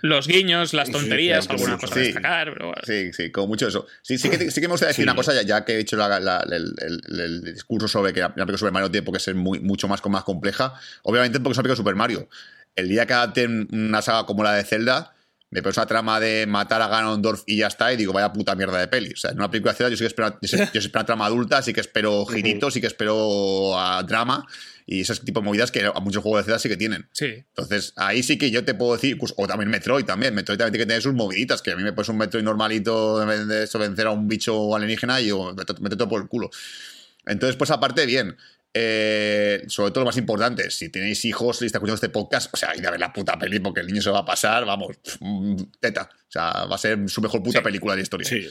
Los 0.00 0.26
guiños, 0.26 0.72
las 0.72 0.88
Sí, 0.88 0.92
tonterías, 0.92 1.46
claro, 1.46 1.62
alguna 1.62 1.76
sí, 1.78 1.80
cosa 1.80 1.94
sí. 1.94 2.00
a 2.00 2.02
destacar, 2.04 2.52
pero. 2.54 2.72
Sí, 2.84 3.12
sí, 3.12 3.30
como 3.30 3.46
mucho 3.48 3.68
eso. 3.68 3.86
Sí, 4.02 4.18
sí, 4.18 4.30
que, 4.30 4.50
sí 4.50 4.60
que 4.60 4.66
me 4.66 4.72
gustaría 4.72 4.88
decir 4.88 5.04
Sí. 5.04 5.08
una 5.08 5.14
cosa, 5.14 5.32
ya, 5.34 5.42
ya 5.42 5.64
que 5.64 5.74
he 5.74 5.78
hecho 5.80 5.96
la- 5.96 6.18
la- 6.18 6.40
el, 6.50 6.74
el- 6.78 7.20
el 7.20 7.54
discurso 7.54 7.86
sobre 7.88 8.12
que 8.12 8.20
la 8.20 8.34
película 8.34 8.58
Super 8.58 8.72
Mario 8.72 8.90
tiene 8.90 9.04
por 9.04 9.14
qué 9.14 9.20
ser 9.20 9.34
muy, 9.34 9.60
mucho 9.60 9.86
más, 9.88 10.04
más 10.06 10.24
compleja. 10.24 10.74
Obviamente 11.02 11.38
porque 11.38 11.52
es 11.52 11.58
una 11.58 11.62
película 11.64 11.76
Super 11.76 11.94
Mario. 11.94 12.28
El 12.74 12.88
día 12.88 13.06
que 13.06 13.12
adapten 13.12 13.68
una 13.70 14.02
saga 14.02 14.24
como 14.26 14.42
la 14.42 14.54
de 14.54 14.64
Zelda, 14.64 15.14
me 15.52 15.62
pones 15.62 15.76
una 15.76 15.86
trama 15.86 16.18
de 16.18 16.46
matar 16.46 16.80
a 16.80 16.88
Ganondorf 16.88 17.42
y 17.46 17.58
ya 17.58 17.66
está, 17.66 17.92
y 17.92 17.96
digo, 17.98 18.14
vaya 18.14 18.32
puta 18.32 18.54
mierda 18.54 18.78
de 18.78 18.88
peli. 18.88 19.12
O 19.12 19.16
sea, 19.16 19.32
en 19.32 19.36
una 19.36 19.50
película 19.50 19.72
de 19.72 19.76
Zelda 19.76 19.90
yo 19.90 19.96
sí 19.96 20.02
que 20.02 20.06
espero, 20.06 20.38
yo 20.40 20.58
yo 20.72 20.80
espero 20.80 21.00
una 21.00 21.06
trama 21.06 21.26
adulta, 21.26 21.60
sí 21.60 21.74
que 21.74 21.82
espero 21.82 22.24
giritos, 22.24 22.72
sí 22.72 22.80
que 22.80 22.86
espero 22.86 23.76
drama, 24.06 24.46
y 24.86 25.02
ese 25.02 25.14
tipo 25.16 25.40
de 25.40 25.44
movidas 25.44 25.70
que 25.70 25.84
a 25.84 26.00
muchos 26.00 26.22
juegos 26.22 26.40
de 26.40 26.44
Zelda 26.44 26.58
sí 26.58 26.70
que 26.70 26.78
tienen. 26.78 27.06
Sí. 27.12 27.26
Entonces, 27.26 27.92
ahí 27.96 28.22
sí 28.22 28.38
que 28.38 28.50
yo 28.50 28.64
te 28.64 28.72
puedo 28.72 28.94
decir, 28.94 29.18
pues, 29.18 29.34
o 29.36 29.46
también 29.46 29.70
Metroid 29.70 30.06
también. 30.06 30.34
Metroid 30.34 30.56
también 30.56 30.72
tiene 30.72 30.84
que 30.84 30.88
tener 30.88 31.02
sus 31.02 31.12
moviditas, 31.12 31.60
que 31.60 31.72
a 31.72 31.76
mí 31.76 31.82
me 31.82 31.92
pones 31.92 32.08
un 32.08 32.16
Metroid 32.16 32.42
normalito 32.42 33.20
de, 33.20 33.44
de 33.44 33.64
eso, 33.64 33.78
vencer 33.78 34.06
a 34.06 34.10
un 34.10 34.28
bicho 34.28 34.74
alienígena 34.74 35.20
y 35.20 35.26
yo 35.26 35.54
me 35.54 35.64
meto 35.80 35.96
todo 35.98 36.08
por 36.08 36.22
el 36.22 36.28
culo. 36.28 36.50
Entonces, 37.26 37.56
pues 37.56 37.70
aparte, 37.70 38.06
bien. 38.06 38.36
Eh, 38.74 39.64
sobre 39.68 39.90
todo 39.90 40.00
lo 40.00 40.06
más 40.06 40.16
importante, 40.16 40.70
si 40.70 40.88
tenéis 40.88 41.24
hijos 41.26 41.56
y 41.60 41.66
estáis 41.66 41.74
escuchando 41.74 41.94
este 41.96 42.08
podcast, 42.08 42.52
o 42.54 42.56
sea, 42.56 42.74
id 42.74 42.84
a 42.86 42.90
ver 42.90 43.00
la 43.00 43.12
puta 43.12 43.38
peli 43.38 43.60
porque 43.60 43.80
el 43.80 43.86
niño 43.86 44.00
se 44.00 44.08
va 44.10 44.20
a 44.20 44.24
pasar, 44.24 44.64
vamos, 44.64 44.96
mm, 45.20 45.56
teta. 45.78 46.08
O 46.12 46.30
sea, 46.32 46.64
va 46.64 46.74
a 46.76 46.78
ser 46.78 46.98
su 47.08 47.20
mejor 47.20 47.42
puta 47.42 47.58
Sí. 47.58 47.64
película 47.64 47.92
de 47.92 47.98
la 47.98 48.02
historia. 48.02 48.26
Sí. 48.28 48.48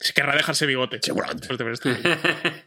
Si 0.00 0.12
querrá 0.14 0.34
dejarse 0.34 0.64
bigote. 0.66 0.98
Seguramente. 1.02 1.48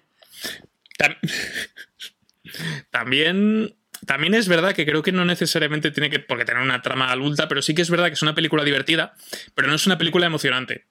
También, 2.92 3.76
también 4.06 4.34
es 4.34 4.48
verdad 4.48 4.74
que 4.74 4.86
creo 4.86 5.02
que 5.04 5.12
no 5.12 5.26
necesariamente 5.26 5.92
tiene 5.92 6.10
que 6.10 6.20
porque 6.20 6.46
tener 6.46 6.62
una 6.62 6.82
trama 6.82 7.12
adulta, 7.12 7.48
pero 7.48 7.62
sí 7.62 7.76
que 7.76 7.82
es 7.82 7.90
verdad 7.90 8.08
que 8.08 8.14
es 8.14 8.22
una 8.22 8.36
película 8.36 8.64
divertida, 8.64 9.14
pero 9.54 9.68
no 9.68 9.76
es 9.76 9.86
una 9.86 9.98
película 9.98 10.26
emocionante. 10.28 10.86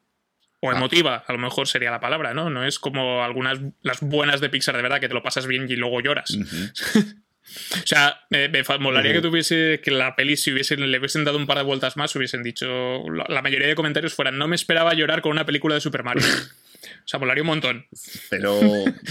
O 0.61 0.71
Ah. 0.71 0.77
emotiva, 0.77 1.25
a 1.27 1.33
lo 1.33 1.39
mejor 1.39 1.69
sería 1.69 1.91
la 1.91 2.01
palabra, 2.01 2.33
¿no? 2.35 2.49
No 2.51 2.65
es 2.65 2.79
como 2.79 3.23
algunas, 3.23 3.59
las 3.83 4.01
buenas 4.01 4.41
de 4.41 4.49
Pixar 4.49 4.75
de 4.77 4.83
verdad, 4.83 5.01
que 5.01 5.09
te 5.09 5.15
lo 5.15 5.23
pasas 5.23 5.47
bien 5.47 5.67
y 5.69 5.77
luego 5.77 6.01
lloras. 6.01 6.37
O 7.49 7.87
sea, 7.87 8.23
me, 8.29 8.49
me 8.49 8.65
molaría 8.81 9.13
Ujú. 9.13 9.23
que 9.23 9.29
tuviese 9.29 9.81
que 9.81 9.93
la 9.93 10.17
peli, 10.17 10.37
si 10.37 10.53
hubiesen, 10.53 10.91
le 10.91 10.99
hubiesen 10.99 11.23
dado 11.25 11.39
un 11.39 11.47
par 11.47 11.59
de 11.59 11.63
vueltas 11.63 11.97
más, 11.97 12.15
hubiesen 12.17 12.43
dicho. 12.43 13.05
La, 13.29 13.41
mayoría 13.41 13.69
de 13.69 13.77
comentarios 13.77 14.15
fueran: 14.15 14.37
No 14.37 14.49
me 14.49 14.57
esperaba 14.57 14.95
llorar 14.95 15.23
con 15.23 15.31
una 15.31 15.47
película 15.47 15.77
de 15.77 15.81
Super 15.81 16.03
Mario. 16.03 16.25
O 17.05 17.09
sea, 17.09 17.19
molaría 17.19 17.43
un 17.43 17.47
montón. 17.49 17.87
Pero 18.31 18.61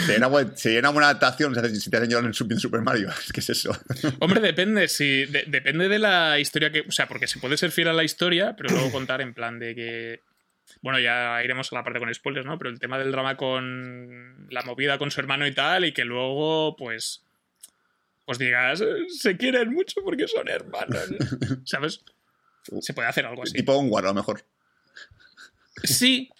sería 0.05 0.27
una, 0.27 0.55
sería 0.57 0.79
una 0.79 0.89
buena 0.89 1.09
adaptación 1.09 1.55
si 1.55 1.61
te- 1.61 1.75
si 1.75 1.89
te 1.89 1.97
hacen 1.97 2.09
llorar 2.09 2.25
en 2.25 2.33
Super, 2.33 2.81
Mario. 2.81 3.09
Que 3.33 3.39
es 3.39 3.49
eso. 3.49 3.71
Hombre, 4.19 4.39
depende. 4.41 4.87
Si, 4.89 5.25
de- 5.25 5.45
depende 5.47 5.87
de 5.89 5.99
la 5.99 6.37
historia 6.39 6.71
que. 6.71 6.81
O 6.81 6.91
sea, 6.91 7.07
porque 7.07 7.27
se 7.27 7.39
puede 7.39 7.57
ser 7.57 7.71
fiel 7.71 7.87
a 7.87 7.93
la 7.93 8.03
historia, 8.03 8.53
pero 8.57 8.69
luego 8.69 8.91
contar 8.91 9.21
en 9.21 9.33
plan 9.33 9.59
de 9.59 9.75
que. 9.75 10.19
Bueno, 10.81 10.99
ya 10.99 11.41
iremos 11.43 11.71
a 11.71 11.75
la 11.75 11.83
parte 11.83 11.99
con 11.99 12.13
spoilers, 12.13 12.45
¿no? 12.45 12.57
Pero 12.57 12.69
el 12.69 12.79
tema 12.79 12.97
del 12.97 13.11
drama 13.11 13.37
con 13.37 14.47
la 14.49 14.61
movida 14.63 14.97
con 14.97 15.11
su 15.11 15.19
hermano 15.19 15.45
y 15.47 15.53
tal, 15.53 15.85
y 15.85 15.91
que 15.93 16.05
luego, 16.05 16.75
pues. 16.75 17.23
Pues 18.25 18.39
digas, 18.39 18.81
"Eh, 18.81 19.05
se 19.09 19.37
quieren 19.37 19.71
mucho 19.73 20.01
porque 20.03 20.27
son 20.27 20.47
hermanos. 20.47 21.05
¿Sabes? 21.65 22.03
Se 22.81 22.93
puede 22.93 23.07
hacer 23.07 23.25
algo 23.25 23.43
así. 23.43 23.53
Tipo 23.53 23.77
un 23.77 23.89
guaro, 23.89 24.07
a 24.07 24.11
lo 24.11 24.15
mejor. 24.15 24.43
Sí. 25.83 26.31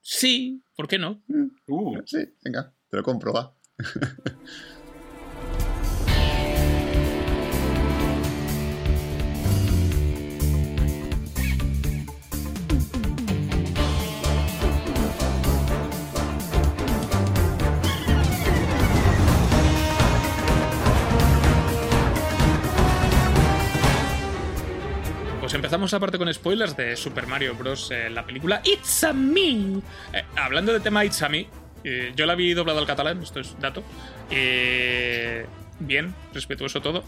Sí. 0.00 0.60
¿Por 0.74 0.88
qué 0.88 0.98
no? 0.98 1.22
Uh, 1.68 2.00
Sí, 2.06 2.18
venga, 2.42 2.72
te 2.90 2.96
lo 2.96 3.02
compro, 3.02 3.32
va. 3.32 3.54
empezamos 25.68 25.92
la 25.92 26.00
parte 26.00 26.16
con 26.16 26.32
spoilers 26.32 26.74
de 26.78 26.96
Super 26.96 27.26
Mario 27.26 27.54
Bros. 27.54 27.90
eh, 27.90 28.08
la 28.08 28.24
película 28.24 28.62
It's 28.64 29.04
a 29.04 29.12
Me. 29.12 29.80
Eh, 30.14 30.24
hablando 30.36 30.72
de 30.72 30.80
tema 30.80 31.04
It's 31.04 31.20
a 31.20 31.28
Me, 31.28 31.46
eh, 31.84 32.10
yo 32.16 32.24
la 32.24 32.34
vi 32.34 32.54
doblado 32.54 32.78
al 32.78 32.86
catalán, 32.86 33.22
esto 33.22 33.38
es 33.40 33.54
dato. 33.60 33.84
Eh, 34.30 35.44
bien, 35.78 36.14
respetuoso 36.32 36.80
todo. 36.80 37.04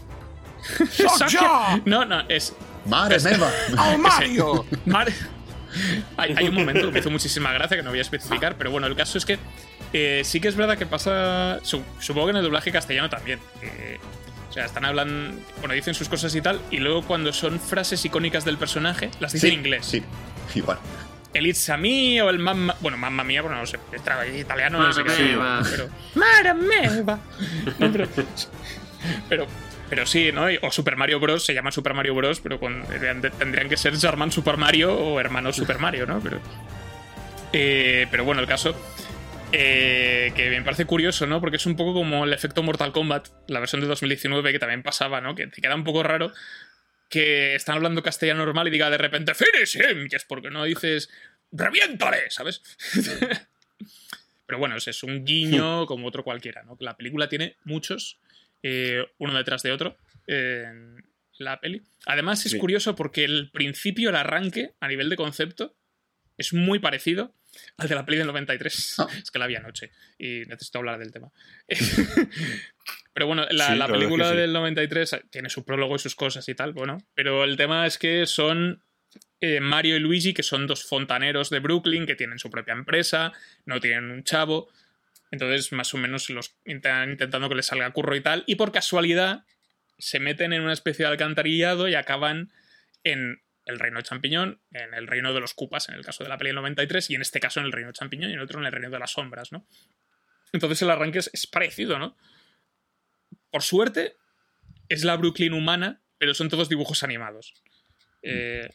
No, 1.85 2.05
no, 2.05 2.21
es. 2.29 2.55
¡Madre 2.85 3.15
Es- 3.15 3.23
meva! 3.23 3.49
¡El 3.91 3.97
Mario! 3.97 4.63
Mar- 4.85 5.07
hay, 6.17 6.35
hay 6.37 6.47
un 6.49 6.53
momento 6.53 6.81
que 6.85 6.91
me 6.91 6.99
hizo 6.99 7.09
muchísima 7.09 7.51
gracia 7.53 7.77
que 7.77 7.81
no 7.83 7.89
voy 7.89 7.97
a 7.99 8.03
especificar, 8.03 8.55
pero 8.59 8.69
bueno, 8.69 8.85
el 8.85 8.95
caso 8.95 9.17
es 9.17 9.25
que 9.25 9.39
eh, 9.93 10.21
sí 10.23 10.39
que 10.39 10.49
es 10.49 10.55
verdad 10.55 10.77
que 10.77 10.85
pasa. 10.85 11.59
su- 11.63 11.81
supongo 11.99 12.27
que 12.27 12.31
en 12.31 12.37
el 12.37 12.43
doblaje 12.43 12.71
castellano 12.71 13.09
también. 13.09 13.39
O 14.51 14.53
sea, 14.53 14.65
están 14.65 14.83
hablando. 14.83 15.33
Bueno, 15.59 15.73
dicen 15.73 15.93
sus 15.93 16.09
cosas 16.09 16.35
y 16.35 16.41
tal, 16.41 16.59
y 16.71 16.77
luego 16.77 17.03
cuando 17.03 17.31
son 17.31 17.57
frases 17.57 18.03
icónicas 18.03 18.43
del 18.43 18.57
personaje, 18.57 19.09
las 19.21 19.31
dicen 19.31 19.49
Sí, 19.49 19.53
en 19.53 19.59
inglés. 19.61 19.85
Sí, 19.85 20.03
igual. 20.55 20.77
El 21.33 21.47
It's 21.47 21.69
a 21.69 21.77
Me 21.77 22.21
o 22.21 22.29
el 22.29 22.39
Mamma. 22.39 22.75
Bueno, 22.81 22.97
Mamma 22.97 23.23
Mía, 23.23 23.41
bueno, 23.41 23.57
no 23.57 23.65
sé, 23.65 23.79
es 23.93 24.37
italiano, 24.39 24.77
no 24.79 24.91
sé 24.91 25.05
qué. 25.05 25.11
Mia. 25.23 25.61
Pero. 25.71 25.87
Mara 26.15 26.53
meva. 26.53 27.19
No, 27.79 27.89
pero, 27.91 28.07
pero, 29.29 29.47
pero 29.89 30.05
sí, 30.05 30.31
¿no? 30.33 30.47
O 30.63 30.71
Super 30.71 30.97
Mario 30.97 31.21
Bros. 31.21 31.45
se 31.45 31.53
llama 31.53 31.71
Super 31.71 31.93
Mario 31.93 32.13
Bros. 32.15 32.41
Pero 32.41 32.59
con, 32.59 32.83
tendrían 33.39 33.69
que 33.69 33.77
ser 33.77 33.97
Germán 33.97 34.33
Super 34.33 34.57
Mario 34.57 34.93
o 34.93 35.21
hermano 35.21 35.53
Super 35.53 35.79
Mario, 35.79 36.05
¿no? 36.05 36.19
Pero. 36.19 36.39
eh, 37.53 38.07
pero 38.11 38.25
bueno, 38.25 38.41
el 38.41 38.47
caso. 38.47 38.75
Eh, 39.51 40.31
que 40.35 40.49
me 40.49 40.61
parece 40.61 40.85
curioso, 40.85 41.25
¿no? 41.27 41.39
Porque 41.41 41.57
es 41.57 41.65
un 41.65 41.75
poco 41.75 41.93
como 41.93 42.23
el 42.25 42.33
efecto 42.33 42.63
Mortal 42.63 42.91
Kombat, 42.91 43.27
la 43.47 43.59
versión 43.59 43.81
de 43.81 43.87
2019 43.87 44.51
que 44.51 44.59
también 44.59 44.83
pasaba, 44.83 45.21
¿no? 45.21 45.35
Que 45.35 45.47
te 45.47 45.61
queda 45.61 45.75
un 45.75 45.83
poco 45.83 46.03
raro 46.03 46.31
que 47.09 47.55
están 47.55 47.75
hablando 47.75 48.01
castellano 48.01 48.45
normal 48.45 48.67
y 48.69 48.71
diga 48.71 48.89
de 48.89 48.97
repente 48.97 49.33
finish 49.35 49.75
him, 49.75 50.07
que 50.07 50.15
es 50.15 50.23
porque 50.23 50.49
no 50.49 50.63
dices 50.63 51.09
reviéntale, 51.51 52.29
¿sabes? 52.29 52.61
Pero 54.45 54.59
bueno, 54.59 54.75
es, 54.77 55.03
un 55.03 55.23
guiño 55.25 55.85
como 55.85 56.07
otro 56.07 56.23
cualquiera, 56.23 56.63
¿no? 56.63 56.77
La 56.79 56.97
película 56.97 57.29
tiene 57.29 57.57
muchos, 57.63 58.19
eh, 58.63 59.05
uno 59.17 59.33
detrás 59.33 59.63
de 59.63 59.71
otro, 59.71 59.97
eh, 60.27 60.65
en 60.67 61.05
la 61.39 61.59
peli. 61.59 61.81
Además 62.05 62.45
es 62.45 62.53
Sí. 62.53 62.59
curioso 62.59 62.95
porque 62.95 63.23
el 63.23 63.49
principio, 63.51 64.09
el 64.09 64.15
arranque, 64.15 64.71
a 64.79 64.87
nivel 64.87 65.09
de 65.09 65.15
concepto, 65.15 65.75
es 66.37 66.53
muy 66.53 66.79
parecido 66.79 67.33
al 67.77 67.87
de 67.87 67.95
la 67.95 68.05
peli 68.05 68.17
del 68.17 68.27
93. 68.27 68.95
Ah. 68.99 69.07
Es 69.21 69.31
que 69.31 69.39
la 69.39 69.47
vi 69.47 69.55
anoche 69.55 69.91
y 70.17 70.43
necesito 70.47 70.79
hablar 70.79 70.99
del 70.99 71.11
tema. 71.11 71.31
Pero 73.13 73.27
bueno, 73.27 73.45
la, 73.51 73.67
Sí, 73.67 73.75
la 73.75 73.87
película 73.87 74.29
sí. 74.31 74.37
del 74.37 74.53
93 74.53 75.21
tiene 75.29 75.49
su 75.49 75.65
prólogo 75.65 75.95
y 75.95 75.99
sus 75.99 76.15
cosas 76.15 76.47
y 76.47 76.55
tal, 76.55 76.73
bueno. 76.73 76.97
Pero 77.13 77.43
el 77.43 77.57
tema 77.57 77.85
es 77.85 77.97
que 77.97 78.25
son 78.25 78.81
eh, 79.41 79.59
Mario 79.59 79.97
y 79.97 79.99
Luigi, 79.99 80.33
que 80.33 80.43
son 80.43 80.67
dos 80.67 80.85
fontaneros 80.85 81.49
de 81.49 81.59
Brooklyn, 81.59 82.05
que 82.05 82.15
tienen 82.15 82.39
su 82.39 82.49
propia 82.49 82.73
empresa, 82.73 83.33
no 83.65 83.79
tienen 83.79 84.11
un 84.11 84.23
chavo. 84.23 84.69
Entonces, 85.31 85.71
más 85.71 85.93
o 85.93 85.97
menos, 85.97 86.29
los 86.29 86.55
están 86.65 87.11
intentando 87.11 87.49
que 87.49 87.55
les 87.55 87.65
salga 87.65 87.91
curro 87.91 88.15
y 88.15 88.21
tal. 88.21 88.43
Y 88.47 88.55
por 88.55 88.71
casualidad, 88.71 89.45
se 89.97 90.19
meten 90.19 90.53
en 90.53 90.61
una 90.61 90.73
especie 90.73 91.05
de 91.05 91.11
alcantarillado 91.11 91.87
y 91.87 91.95
acaban 91.95 92.51
en 93.03 93.41
el 93.71 93.79
reino 93.79 94.01
champiñón, 94.01 94.61
en 94.71 94.93
el 94.93 95.07
reino 95.07 95.33
de 95.33 95.39
los 95.39 95.53
Cupas, 95.53 95.89
en 95.89 95.95
el 95.95 96.05
caso 96.05 96.23
de 96.23 96.29
la 96.29 96.37
peli 96.37 96.49
del 96.49 96.55
93, 96.57 97.09
y 97.09 97.15
en 97.15 97.21
este 97.21 97.39
caso 97.39 97.59
en 97.59 97.65
el 97.65 97.71
reino 97.71 97.91
champiñón 97.91 98.29
y 98.29 98.33
en 98.33 98.39
el 98.39 98.43
otro 98.45 98.59
en 98.59 98.65
el 98.65 98.71
reino 98.71 98.89
de 98.89 98.99
las 98.99 99.11
sombras, 99.11 99.51
¿no? 99.51 99.65
Entonces 100.53 100.81
el 100.81 100.89
arranque 100.89 101.19
es, 101.19 101.29
es 101.33 101.47
parecido, 101.47 101.97
¿no? 101.97 102.17
Por 103.49 103.63
suerte, 103.63 104.15
es 104.89 105.03
la 105.03 105.15
Brooklyn 105.17 105.53
humana, 105.53 106.01
pero 106.17 106.33
son 106.33 106.49
todos 106.49 106.69
dibujos 106.69 107.03
animados. 107.03 107.53
Eh, 108.21 108.69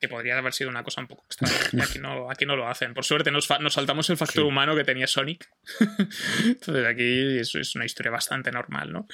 que 0.00 0.08
podría 0.08 0.36
haber 0.36 0.52
sido 0.52 0.68
una 0.68 0.82
cosa 0.82 1.00
un 1.00 1.06
poco 1.06 1.24
extraña. 1.24 1.84
Aquí 1.84 1.98
no, 1.98 2.30
aquí 2.30 2.44
no 2.44 2.56
lo 2.56 2.68
hacen. 2.68 2.92
Por 2.92 3.04
suerte 3.04 3.30
nos, 3.30 3.48
nos 3.60 3.72
saltamos 3.72 4.10
el 4.10 4.16
factor 4.18 4.42
Sí. 4.42 4.48
humano 4.48 4.76
que 4.76 4.84
tenía 4.84 5.06
Sonic. 5.06 5.48
Entonces 6.44 6.86
aquí 6.86 7.38
es, 7.38 7.54
es 7.54 7.74
una 7.74 7.86
historia 7.86 8.10
bastante 8.12 8.50
normal, 8.52 8.92
¿no? 8.92 9.06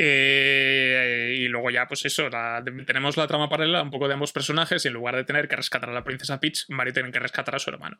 Eh, 0.00 1.34
y 1.38 1.48
luego 1.48 1.70
ya, 1.70 1.86
pues 1.88 2.04
eso, 2.04 2.28
la- 2.28 2.62
tenemos 2.86 3.16
la 3.16 3.26
trama 3.26 3.48
paralela 3.48 3.82
un 3.82 3.90
poco 3.90 4.06
de 4.06 4.14
ambos 4.14 4.32
personajes 4.32 4.84
y 4.84 4.88
en 4.88 4.94
lugar 4.94 5.16
de 5.16 5.24
tener 5.24 5.48
que 5.48 5.56
rescatar 5.56 5.90
a 5.90 5.92
la 5.92 6.04
princesa 6.04 6.38
Peach, 6.38 6.66
Mario 6.68 6.92
tiene 6.92 7.10
que 7.10 7.18
rescatar 7.18 7.56
a 7.56 7.58
su 7.58 7.70
hermano. 7.70 7.98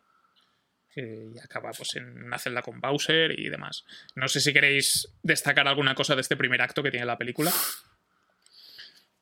Eh, 0.95 1.31
y 1.35 1.39
acaba 1.39 1.71
pues 1.73 1.97
en 1.97 2.25
una 2.25 2.39
celda 2.39 2.63
con 2.63 2.81
Bowser 2.81 3.39
y 3.39 3.49
demás. 3.49 3.85
No 4.15 4.29
sé 4.29 4.41
si 4.41 4.53
queréis 4.53 5.09
destacar 5.23 5.67
alguna 5.69 5.95
cosa 5.95 6.15
de 6.15 6.21
este 6.23 6.37
primer 6.37 6.63
acto 6.63 6.83
que 6.83 6.91
tiene 6.91 7.05
la 7.07 7.19
película. 7.19 7.53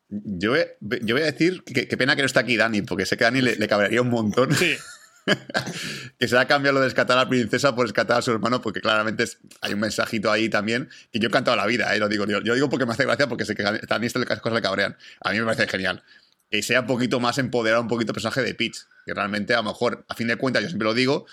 Yo 0.08 0.50
voy, 0.52 0.60
yo 1.02 1.14
voy 1.16 1.22
a 1.22 1.32
decir 1.32 1.62
que 1.64 1.88
qué 1.88 1.96
pena 1.96 2.14
que 2.14 2.22
no 2.22 2.26
está 2.26 2.40
aquí 2.40 2.56
Dani, 2.56 2.82
porque 2.82 3.06
sé 3.06 3.16
que 3.16 3.24
a 3.24 3.28
Dani 3.30 3.42
le, 3.42 3.56
le 3.56 3.68
cabrearía 3.68 4.00
un 4.02 4.10
montón 4.10 4.54
Sí, 4.54 4.76
que 6.18 6.28
se 6.28 6.38
ha 6.38 6.46
cambiado 6.46 6.74
lo 6.74 6.80
de 6.80 6.86
rescatar 6.86 7.18
a 7.18 7.24
la 7.24 7.28
princesa 7.28 7.74
por 7.74 7.86
rescatar 7.86 8.18
a 8.18 8.22
su 8.22 8.30
hermano, 8.32 8.60
porque 8.60 8.80
claramente 8.80 9.24
hay 9.60 9.74
un 9.74 9.80
mensajito 9.80 10.30
ahí 10.30 10.48
también 10.48 10.88
que 11.12 11.18
yo 11.18 11.28
he 11.28 11.30
cantado 11.30 11.56
la 11.56 11.66
vida, 11.66 11.94
¿eh? 11.94 11.98
lo 11.98 12.08
digo 12.08 12.26
yo. 12.26 12.40
Yo 12.40 12.54
digo 12.54 12.68
porque 12.68 12.86
me 12.86 12.92
hace 12.92 13.04
gracia, 13.04 13.28
porque 13.28 13.44
sé 13.44 13.54
que 13.54 13.64
a 13.64 13.72
Dani 13.72 14.06
estas 14.06 14.24
cosas 14.40 14.54
le 14.54 14.62
cabrean. 14.62 14.96
A 15.20 15.32
mí 15.32 15.38
me 15.38 15.44
parece 15.44 15.66
genial. 15.66 16.02
Que 16.50 16.62
sea 16.62 16.80
un 16.82 16.86
poquito 16.86 17.18
más 17.18 17.38
empoderado, 17.38 17.82
un 17.82 17.88
poquito 17.88 18.12
el 18.12 18.14
personaje 18.14 18.42
de 18.42 18.54
Peach, 18.54 18.76
que 19.04 19.14
realmente 19.14 19.52
a 19.54 19.58
lo 19.58 19.64
mejor, 19.64 20.04
a 20.08 20.14
fin 20.14 20.28
de 20.28 20.36
cuentas, 20.36 20.62
yo 20.62 20.68
siempre 20.68 20.86
lo 20.86 20.94
digo, 20.94 21.26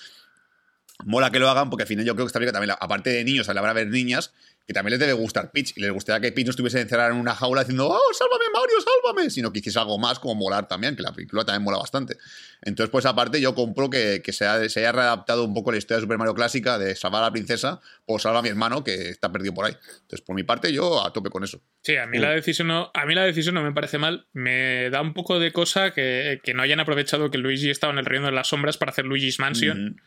mola 1.06 1.32
que 1.32 1.40
lo 1.40 1.50
hagan 1.50 1.70
porque 1.70 1.84
al 1.84 1.88
final 1.88 2.06
yo 2.06 2.16
creo 2.16 2.28
que 2.28 2.40
bien 2.40 2.50
que 2.50 2.54
también, 2.54 2.70
la- 2.70 2.74
aparte 2.76 3.12
de 3.12 3.24
niños, 3.24 3.48
habrá 3.50 3.70
haber 3.70 3.88
niñas 3.88 4.34
que 4.66 4.74
también 4.74 4.92
les 4.92 5.00
debe 5.00 5.14
gustar 5.14 5.52
Peach 5.52 5.74
y 5.76 5.82
les 5.82 5.92
gustaría 5.92 6.22
que 6.22 6.32
Peach 6.32 6.46
no 6.46 6.52
estuviese 6.52 6.80
encerrada 6.80 7.10
en 7.10 7.18
una 7.18 7.36
jaula 7.36 7.62
diciendo 7.64 7.90
¡Oh, 7.90 8.14
sálvame 8.14 8.46
Mario, 8.54 8.76
sálvame! 8.80 9.30
Sino 9.30 9.52
que 9.52 9.60
hiciese 9.60 9.78
algo 9.80 9.98
más 10.00 10.20
como 10.20 10.36
molar 10.36 10.68
también, 10.70 10.96
que 10.96 11.02
la 11.04 11.12
película 11.12 11.44
también 11.44 11.64
mola 11.64 11.78
bastante. 11.80 12.18
Entonces, 12.62 12.90
pues 12.90 13.06
aparte 13.06 13.42
yo 13.42 13.54
compro 13.56 13.90
que, 13.90 14.22
que 14.24 14.32
se, 14.32 14.46
ha- 14.46 14.70
se 14.70 14.80
haya 14.80 14.94
readaptado 14.94 15.44
un 15.44 15.54
poco 15.54 15.72
la 15.74 15.78
historia 15.80 15.98
de 15.98 16.02
Super 16.04 16.18
Mario 16.18 16.34
clásica 16.34 16.78
de 16.80 16.96
salvar 16.96 17.24
a 17.24 17.26
la 17.26 17.32
princesa 17.34 17.82
o 18.06 18.20
salvar 18.20 18.40
a 18.40 18.42
mi 18.42 18.48
hermano 18.50 18.86
que 18.86 19.10
está 19.10 19.32
perdido 19.34 19.54
por 19.54 19.66
ahí. 19.66 19.74
Entonces, 20.02 20.22
por 20.22 20.34
mi 20.36 20.44
parte, 20.44 20.72
yo 20.72 21.06
a 21.06 21.12
tope 21.12 21.30
con 21.30 21.44
eso. 21.44 21.60
Sí, 21.82 21.98
a 21.98 22.06
mí, 22.08 22.18
la 22.20 22.30
decisión 22.30 22.70
no, 22.70 22.90
a 22.94 23.06
mí 23.06 23.16
la 23.16 23.24
decisión 23.26 23.56
no 23.56 23.64
me 23.64 23.74
parece 23.74 23.98
mal. 23.98 24.28
Me 24.32 24.90
da 24.90 25.02
un 25.02 25.14
poco 25.14 25.40
de 25.40 25.52
cosa 25.52 25.92
que, 25.92 26.40
que 26.42 26.54
no 26.54 26.62
hayan 26.64 26.80
aprovechado 26.80 27.30
que 27.30 27.38
Luigi 27.38 27.70
estaba 27.70 27.92
en 27.92 28.00
el 28.00 28.06
reino 28.06 28.28
de 28.28 28.32
las 28.32 28.48
sombras 28.48 28.78
para 28.78 28.92
hacer 28.92 29.04
Luigi's 29.06 29.40
Mansion. 29.40 29.98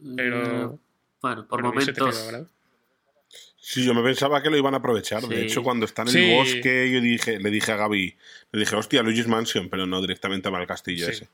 Mm, 0.00 0.16
Pero- 0.16 0.80
Bueno, 1.20 1.46
por 1.46 1.62
momentos. 1.62 2.34
Sí, 3.64 3.84
yo 3.84 3.94
me 3.94 4.02
pensaba 4.02 4.42
que 4.42 4.50
lo 4.50 4.56
iban 4.56 4.74
a 4.74 4.78
aprovechar. 4.78 5.22
De 5.22 5.42
hecho, 5.44 5.62
cuando 5.62 5.86
están 5.86 6.08
en 6.08 6.12
Sí. 6.14 6.18
el 6.24 6.36
bosque, 6.36 6.90
yo 6.92 7.00
dije, 7.00 7.38
le 7.38 7.48
dije 7.50 7.70
a 7.70 7.76
Gaby, 7.76 8.16
le 8.50 8.60
dije, 8.60 8.74
hostia, 8.74 9.02
Luigi's 9.04 9.28
Mansion, 9.28 9.68
pero 9.70 9.86
no 9.86 10.00
directamente 10.00 10.48
al 10.48 10.66
castillo 10.66 11.06
Sí. 11.06 11.12
ese. 11.12 11.28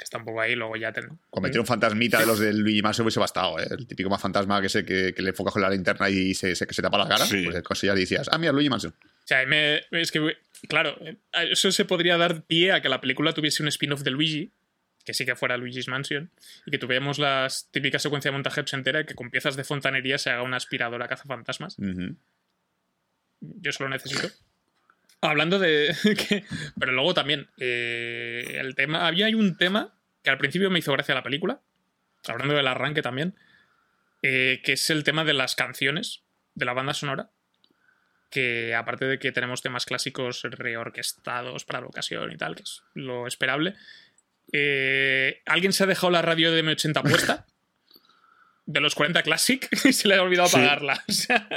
está 0.00 0.18
un 0.18 0.24
poco 0.24 0.40
ahí, 0.40 0.54
luego 0.54 0.76
ya 0.76 0.92
ten... 0.92 1.18
Cometer 1.30 1.60
un 1.60 1.66
fantasmita 1.66 2.20
de 2.20 2.26
los 2.26 2.38
del 2.38 2.58
Luigi 2.60 2.82
Mansion 2.82 3.04
hubiese 3.04 3.18
bastado, 3.20 3.58
¿eh? 3.58 3.66
El 3.70 3.86
típico 3.86 4.08
más 4.10 4.20
fantasma 4.20 4.60
que, 4.62 4.68
se, 4.68 4.84
que, 4.84 5.12
que 5.14 5.22
le 5.22 5.30
enfocas 5.30 5.52
con 5.52 5.62
la 5.62 5.70
linterna 5.70 6.08
y 6.08 6.34
se, 6.34 6.54
se, 6.54 6.66
que 6.66 6.74
se 6.74 6.82
tapa 6.82 6.98
la 6.98 7.08
cara. 7.08 7.24
Sí. 7.26 7.44
Pues 7.44 7.56
eso 7.56 7.86
ya 7.86 7.94
decías, 7.94 8.28
ah, 8.32 8.38
mira, 8.38 8.52
Luigi 8.52 8.70
Mansion. 8.70 8.92
O 8.92 9.26
sea, 9.26 9.44
me- 9.46 9.82
es 9.92 10.10
que, 10.12 10.36
claro, 10.68 10.96
eso 11.50 11.70
se 11.72 11.84
podría 11.84 12.16
dar 12.16 12.42
pie 12.44 12.72
a 12.72 12.80
que 12.80 12.88
la 12.88 13.00
película 13.00 13.32
tuviese 13.32 13.62
un 13.62 13.68
spin-off 13.68 14.02
de 14.02 14.10
Luigi, 14.12 14.50
que 15.08 15.14
sí 15.14 15.24
que 15.24 15.34
fuera 15.36 15.56
Luigi's 15.56 15.88
Mansion, 15.88 16.30
y 16.66 16.70
que 16.70 16.76
tuviéramos 16.76 17.18
la 17.18 17.48
típica 17.70 17.98
secuencia 17.98 18.30
de 18.30 18.34
montaje 18.34 18.62
entera 18.74 19.06
que 19.06 19.14
con 19.14 19.30
piezas 19.30 19.56
de 19.56 19.64
fontanería 19.64 20.18
se 20.18 20.28
haga 20.28 20.42
una 20.42 20.58
aspiradora 20.58 21.08
cazafantasmas. 21.08 21.78
Ujú. 21.78 22.14
Yo 23.40 23.72
solo 23.72 23.88
necesito. 23.88 24.28
Hablando 25.22 25.58
de. 25.58 25.94
que- 26.28 26.44
pero 26.78 26.92
luego 26.92 27.14
también. 27.14 27.48
eh, 27.58 28.58
el 28.60 28.74
tema. 28.74 29.06
Había 29.06 29.26
hay 29.26 29.34
un 29.34 29.56
tema 29.56 29.94
que 30.22 30.28
al 30.28 30.36
principio 30.38 30.68
me 30.70 30.78
hizo 30.80 30.92
gracia 30.92 31.14
la 31.14 31.22
película. 31.22 31.60
Hablando 32.26 32.54
del 32.54 32.66
arranque 32.68 33.00
también. 33.00 33.34
eh, 34.22 34.60
que 34.62 34.72
es 34.72 34.90
el 34.90 35.04
tema 35.04 35.24
de 35.24 35.32
las 35.32 35.54
canciones. 35.56 36.22
De 36.54 36.66
la 36.66 36.74
banda 36.74 36.92
sonora. 36.92 37.30
Que 38.30 38.74
aparte 38.74 39.06
de 39.06 39.18
que 39.18 39.32
tenemos 39.32 39.62
temas 39.62 39.86
clásicos 39.86 40.42
reorquestados 40.42 41.64
para 41.64 41.80
la 41.80 41.86
ocasión 41.86 42.30
y 42.30 42.36
tal, 42.36 42.56
que 42.56 42.62
es 42.64 42.82
lo 42.92 43.26
esperable. 43.26 43.74
Eh, 44.52 45.42
¿Alguien 45.46 45.72
se 45.72 45.84
ha 45.84 45.86
dejado 45.86 46.10
la 46.10 46.22
radio 46.22 46.52
de 46.52 46.62
M80 46.64 47.02
puesta? 47.02 47.46
De 48.66 48.80
los 48.80 48.94
40 48.94 49.22
Classic 49.22 49.66
y 49.84 49.92
se 49.94 50.08
le 50.08 50.16
ha 50.16 50.22
olvidado 50.22 50.48
Sí. 50.48 50.56
apagarla. 50.56 51.02
O 51.08 51.12
sea, 51.12 51.48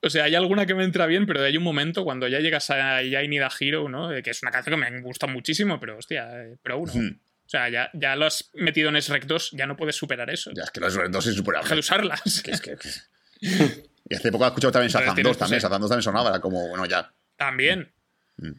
o 0.00 0.10
sea, 0.10 0.24
hay 0.24 0.34
alguna 0.36 0.64
que 0.64 0.74
me 0.76 0.84
entra 0.84 1.06
bien, 1.06 1.26
pero 1.26 1.42
hay 1.42 1.56
un 1.56 1.64
momento 1.64 2.04
cuando 2.04 2.28
ya 2.28 2.38
llegas 2.38 2.70
a 2.70 3.02
Ya 3.02 3.22
I 3.22 3.26
Need 3.28 3.42
a 3.42 3.50
Hero, 3.58 3.88
¿no? 3.88 4.12
Eh, 4.12 4.22
Que 4.22 4.30
es 4.30 4.42
una 4.42 4.52
canción 4.52 4.80
que 4.80 4.90
me 4.90 5.00
gusta 5.00 5.26
muchísimo, 5.26 5.80
pero 5.80 5.98
hostia, 5.98 6.28
eh, 6.44 6.56
pero 6.62 6.78
uno. 6.78 6.92
Ujú. 6.92 7.04
O 7.08 7.48
sea, 7.50 7.68
ya, 7.68 7.90
ya 7.94 8.14
lo 8.14 8.26
has 8.26 8.50
metido 8.54 8.90
en 8.90 8.96
S-Rec 8.96 9.24
2, 9.24 9.52
ya 9.52 9.66
no 9.66 9.76
puedes 9.76 9.96
superar 9.96 10.30
eso. 10.30 10.52
Ya, 10.54 10.62
es 10.64 10.70
que 10.70 10.80
los 10.80 10.94
dos 10.94 11.02
es 11.02 11.10
Deja 11.12 11.22
de 11.24 11.30
insuperable. 11.32 11.80
usarlas. 11.80 12.42
Que 12.44 12.50
es 12.52 12.60
que- 12.60 12.76
que- 12.76 13.88
Y 14.10 14.14
hace 14.14 14.30
poco 14.30 14.44
he 14.44 14.48
escuchado 14.48 14.70
también 14.72 14.90
Shazam 14.92 15.14
tienes 15.16 15.30
2 15.30 15.36
que 15.36 15.40
también. 15.40 15.60
Shazam 15.62 15.80
2 15.80 15.90
también 15.90 16.02
sonaba, 16.02 16.28
era 16.30 16.40
como, 16.40 16.68
bueno, 16.68 16.86
ya. 16.86 17.10
También. 17.36 17.90
Mm. 18.36 18.52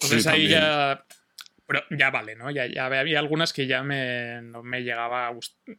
Entonces 0.00 0.22
Sí, 0.22 0.28
ahí 0.28 0.50
también. 0.50 0.60
ya. 0.60 1.04
Pero 1.66 1.82
ya 1.96 2.10
vale, 2.10 2.34
¿no? 2.34 2.50
Ya, 2.50 2.66
ya 2.66 2.86
había 2.86 3.20
algunas 3.20 3.52
que 3.52 3.68
ya 3.68 3.84
me, 3.84 4.42
no 4.42 4.64
me 4.64 4.80
llegaba 4.82 5.28
a 5.28 5.32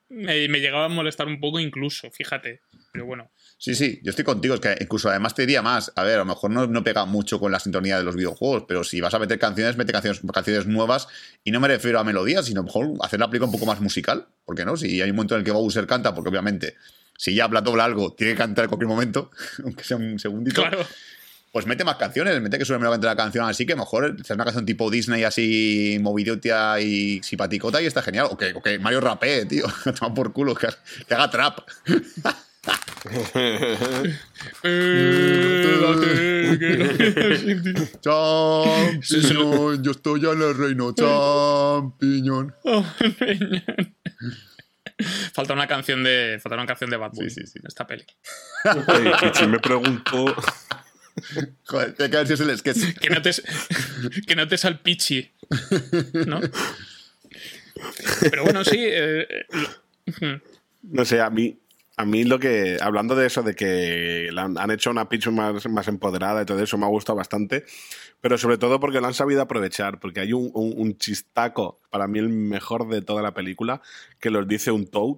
me, 0.07 0.47
me 0.47 0.59
llegaba 0.61 0.85
a 0.85 0.89
molestar 0.89 1.27
un 1.27 1.41
poco 1.41 1.59
incluso, 1.59 2.09
fíjate. 2.11 2.61
Pero 2.93 3.05
bueno. 3.05 3.29
Sí, 3.57 3.75
sí, 3.75 3.99
yo 4.01 4.09
estoy 4.09 4.23
contigo. 4.23 4.53
Es 4.55 4.61
que 4.61 4.77
incluso 4.79 5.09
además 5.09 5.35
te 5.35 5.41
diría 5.41 5.61
más. 5.61 5.91
A 5.97 6.03
ver, 6.03 6.15
a 6.15 6.19
lo 6.19 6.25
mejor 6.25 6.49
no, 6.51 6.65
no 6.67 6.83
pega 6.83 7.03
mucho 7.05 7.39
con 7.41 7.51
la 7.51 7.59
sintonía 7.59 7.97
de 7.97 8.05
los 8.05 8.15
videojuegos, 8.15 8.63
pero 8.67 8.85
si 8.85 9.01
vas 9.01 9.13
a 9.13 9.19
meter 9.19 9.37
canciones, 9.37 9.75
mete 9.75 9.91
canciones, 9.91 10.21
canciones 10.33 10.65
nuevas. 10.65 11.09
Y 11.43 11.51
no 11.51 11.59
me 11.59 11.67
refiero 11.67 11.99
a 11.99 12.03
melodías, 12.05 12.45
sino 12.45 12.61
a 12.61 12.63
lo 12.63 12.67
mejor 12.67 12.87
hacer 13.01 13.19
la 13.19 13.29
película 13.29 13.47
un 13.47 13.53
poco 13.53 13.65
más 13.65 13.81
musical. 13.81 14.27
¿Por 14.45 14.55
qué 14.55 14.63
no? 14.63 14.77
Si 14.77 15.01
hay 15.01 15.09
un 15.09 15.15
momento 15.17 15.35
en 15.35 15.39
el 15.39 15.45
que 15.45 15.51
Bowser 15.51 15.87
canta, 15.87 16.15
porque 16.15 16.29
obviamente 16.29 16.75
si 17.17 17.35
ya 17.35 17.43
habla 17.43 17.61
dobla 17.61 17.83
algo, 17.83 18.13
tiene 18.13 18.33
que 18.33 18.37
cantar 18.39 18.63
en 18.65 18.69
cualquier 18.69 18.87
momento, 18.89 19.29
aunque 19.63 19.83
sea 19.83 19.97
un 19.97 20.17
segundito. 20.19 20.61
Claro. 20.61 20.87
Pues 21.51 21.65
mete 21.65 21.83
más 21.83 21.97
canciones, 21.97 22.39
mete 22.41 22.57
que 22.57 22.63
suene 22.63 22.79
meramente 22.79 23.07
la 23.07 23.15
canción 23.15 23.45
así, 23.45 23.65
que 23.65 23.75
mejor 23.75 24.15
hacer 24.21 24.35
una 24.35 24.45
canción 24.45 24.65
tipo 24.65 24.89
Disney 24.89 25.25
así 25.25 25.97
movidotia 26.01 26.79
y 26.79 27.21
simpaticota 27.23 27.81
y 27.81 27.87
está 27.87 28.01
genial. 28.01 28.27
O 28.31 28.37
que, 28.37 28.53
o 28.53 28.61
que 28.61 28.79
Mario 28.79 29.01
rapee, 29.01 29.45
tío. 29.45 29.65
Toma 29.99 30.13
por 30.13 30.31
culo, 30.31 30.55
que, 30.55 30.67
que 31.07 31.13
haga 31.13 31.29
trap. 31.29 31.59
Que 34.61 35.77
no- 35.81 35.91
Champiñón, 38.01 39.83
yo 39.83 39.91
estoy 39.91 40.25
en 40.25 40.41
el 40.41 40.57
reino. 40.57 40.93
Champiñón. 40.93 42.55
Oh, 42.63 42.83
Falta 45.33 45.53
una 45.53 45.67
canción 45.67 46.03
de. 46.03 46.39
Falta 46.41 46.55
una 46.55 46.65
canción 46.67 46.89
de 46.91 46.97
Bad 46.97 47.11
Bunny 47.13 47.29
Sí, 47.29 47.41
sí, 47.41 47.47
sí. 47.47 47.59
en 47.59 47.67
esta 47.67 47.85
peli. 47.87 48.05
Pichi 49.21 49.47
me 49.47 49.59
preguntó. 49.59 50.35
Joder, 51.65 51.93
que 51.95 52.07
ver 52.07 52.27
si 52.27 52.33
es 52.33 52.39
el 52.39 52.57
sketch. 52.57 52.97
Que 52.99 53.09
no 53.09 53.21
te, 53.21 53.31
que 54.27 54.35
no 54.35 54.47
te 54.47 54.57
salpichi. 54.57 55.31
¿No? 56.25 56.39
Pero 58.29 58.43
bueno, 58.43 58.63
sí. 58.63 58.77
eh, 58.79 59.27
lo- 59.51 60.41
No 60.83 61.05
sé, 61.05 61.21
a 61.21 61.29
mí, 61.29 61.59
a 61.97 62.05
mí 62.05 62.23
lo 62.23 62.39
que. 62.39 62.77
Hablando 62.81 63.15
de 63.15 63.27
eso, 63.27 63.43
de 63.43 63.55
que 63.55 64.29
han, 64.35 64.57
han 64.57 64.71
hecho 64.71 64.89
una 64.91 65.09
pitch 65.09 65.27
más, 65.27 65.67
más 65.69 65.87
empoderada 65.87 66.41
y 66.41 66.45
todo 66.45 66.61
eso, 66.61 66.77
me 66.77 66.85
ha 66.85 66.89
gustado 66.89 67.17
bastante. 67.17 67.65
Pero 68.21 68.37
sobre 68.37 68.57
todo 68.57 68.79
porque 68.79 69.01
lo 69.01 69.07
han 69.07 69.13
sabido 69.13 69.41
aprovechar. 69.41 69.99
Porque 69.99 70.19
hay 70.21 70.33
un, 70.33 70.51
un- 70.53 70.73
un 70.77 70.97
chistaco, 70.97 71.81
para 71.89 72.07
mí 72.07 72.19
el 72.19 72.29
mejor 72.29 72.87
de 72.89 73.01
toda 73.01 73.21
la 73.21 73.33
película, 73.33 73.81
que 74.19 74.29
los 74.29 74.47
dice 74.47 74.71
un 74.71 74.87
Toad. 74.87 75.17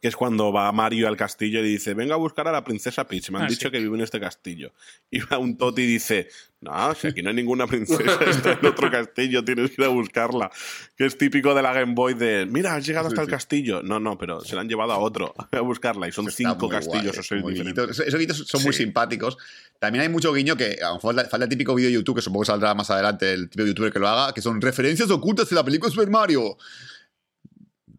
Que 0.00 0.06
es 0.06 0.14
cuando 0.14 0.52
va 0.52 0.70
Mario 0.70 1.08
al 1.08 1.16
castillo 1.16 1.58
y 1.60 1.68
dice: 1.70 1.92
Venga 1.92 2.14
a 2.14 2.18
buscar 2.18 2.46
a 2.46 2.52
la 2.52 2.62
princesa 2.62 3.06
Peach. 3.08 3.30
Me 3.30 3.38
han 3.38 3.44
Ah, 3.44 3.48
dicho 3.48 3.66
sí. 3.68 3.72
que 3.72 3.80
vive 3.80 3.96
en 3.96 4.02
este 4.04 4.20
castillo. 4.20 4.72
Y 5.10 5.18
va 5.20 5.38
un 5.38 5.56
Toad 5.58 5.76
y 5.78 5.86
dice: 5.86 6.28
No, 6.60 6.94
si 6.94 7.08
aquí 7.08 7.20
no 7.20 7.30
hay 7.30 7.34
ninguna 7.34 7.66
princesa, 7.66 8.02
está 8.26 8.52
en 8.52 8.64
otro 8.66 8.90
castillo, 8.92 9.44
tienes 9.44 9.70
que 9.72 9.82
ir 9.82 9.86
a 9.86 9.90
buscarla. 9.90 10.52
Que 10.96 11.06
es 11.06 11.18
típico 11.18 11.52
de 11.52 11.62
la 11.62 11.72
Game 11.72 11.94
Boy 11.94 12.14
de: 12.14 12.46
Mira, 12.46 12.76
has 12.76 12.86
llegado 12.86 13.08
hasta 13.08 13.16
Sí, 13.16 13.22
el 13.22 13.26
sí. 13.26 13.30
castillo. 13.32 13.82
No, 13.82 13.98
no, 13.98 14.16
pero 14.16 14.40
se 14.40 14.54
la 14.54 14.60
han 14.60 14.68
llevado 14.68 14.92
a 14.92 14.98
otro 14.98 15.34
a 15.50 15.60
buscarla. 15.62 16.06
Y 16.06 16.12
son 16.12 16.28
Está 16.28 16.50
cinco 16.52 16.68
castillos 16.68 17.02
guay, 17.16 17.18
o 17.18 17.22
seis 17.24 17.44
diferentes. 17.44 17.98
Esos, 17.98 18.14
guiñitos 18.14 18.36
son 18.46 18.62
muy 18.62 18.72
simpáticos. 18.72 19.36
También 19.80 20.02
hay 20.02 20.08
mucho 20.08 20.32
guiño 20.32 20.56
que 20.56 20.78
a 20.80 20.88
lo 20.90 20.94
mejor 20.94 21.14
falta 21.28 21.44
el 21.44 21.48
típico 21.48 21.74
vídeo 21.74 21.88
de 21.88 21.94
YouTube, 21.94 22.14
que 22.16 22.22
supongo 22.22 22.42
que 22.42 22.46
saldrá 22.46 22.72
más 22.74 22.88
adelante 22.90 23.32
el 23.32 23.48
típico 23.48 23.66
youtuber 23.66 23.92
que 23.92 23.98
lo 23.98 24.06
haga, 24.08 24.32
que 24.32 24.42
son 24.42 24.60
referencias 24.60 25.10
ocultas 25.10 25.48
de 25.48 25.56
la 25.56 25.64
película 25.64 25.90
Super 25.90 26.08
Mario. 26.08 26.56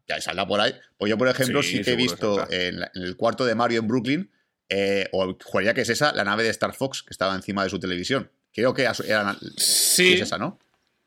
Ya 0.10 0.20
saldrá 0.20 0.45
por 0.47 0.60
ahí. 0.60 0.74
Pues 0.97 1.10
yo, 1.10 1.18
por 1.18 1.28
ejemplo, 1.30 1.62
sí, 1.64 1.78
Sí, 1.78 1.84
que 1.84 1.91
he 1.91 1.95
visto 1.95 2.45
en, 2.51 2.80
la- 2.80 2.91
en 2.95 3.03
el 3.03 3.16
cuarto 3.16 3.45
de 3.45 3.53
Mario 3.55 3.80
en 3.80 3.88
Brooklyn, 3.88 4.32
eh, 4.68 5.07
o 5.12 5.38
juraría 5.43 5.74
que 5.74 5.82
es 5.82 5.89
esa, 5.89 6.12
la 6.14 6.24
nave 6.24 6.43
de 6.43 6.49
Star 6.49 6.74
Fox 6.74 7.03
que 7.03 7.12
estaba 7.12 7.36
encima 7.36 7.64
de 7.64 7.70
su 7.70 7.80
televisión. 7.80 8.30
Creo 8.53 8.74
que 8.74 8.82
era, 8.84 9.38
Sí. 9.57 10.14
es 10.14 10.22
esa, 10.22 10.38
¿no? 10.39 10.60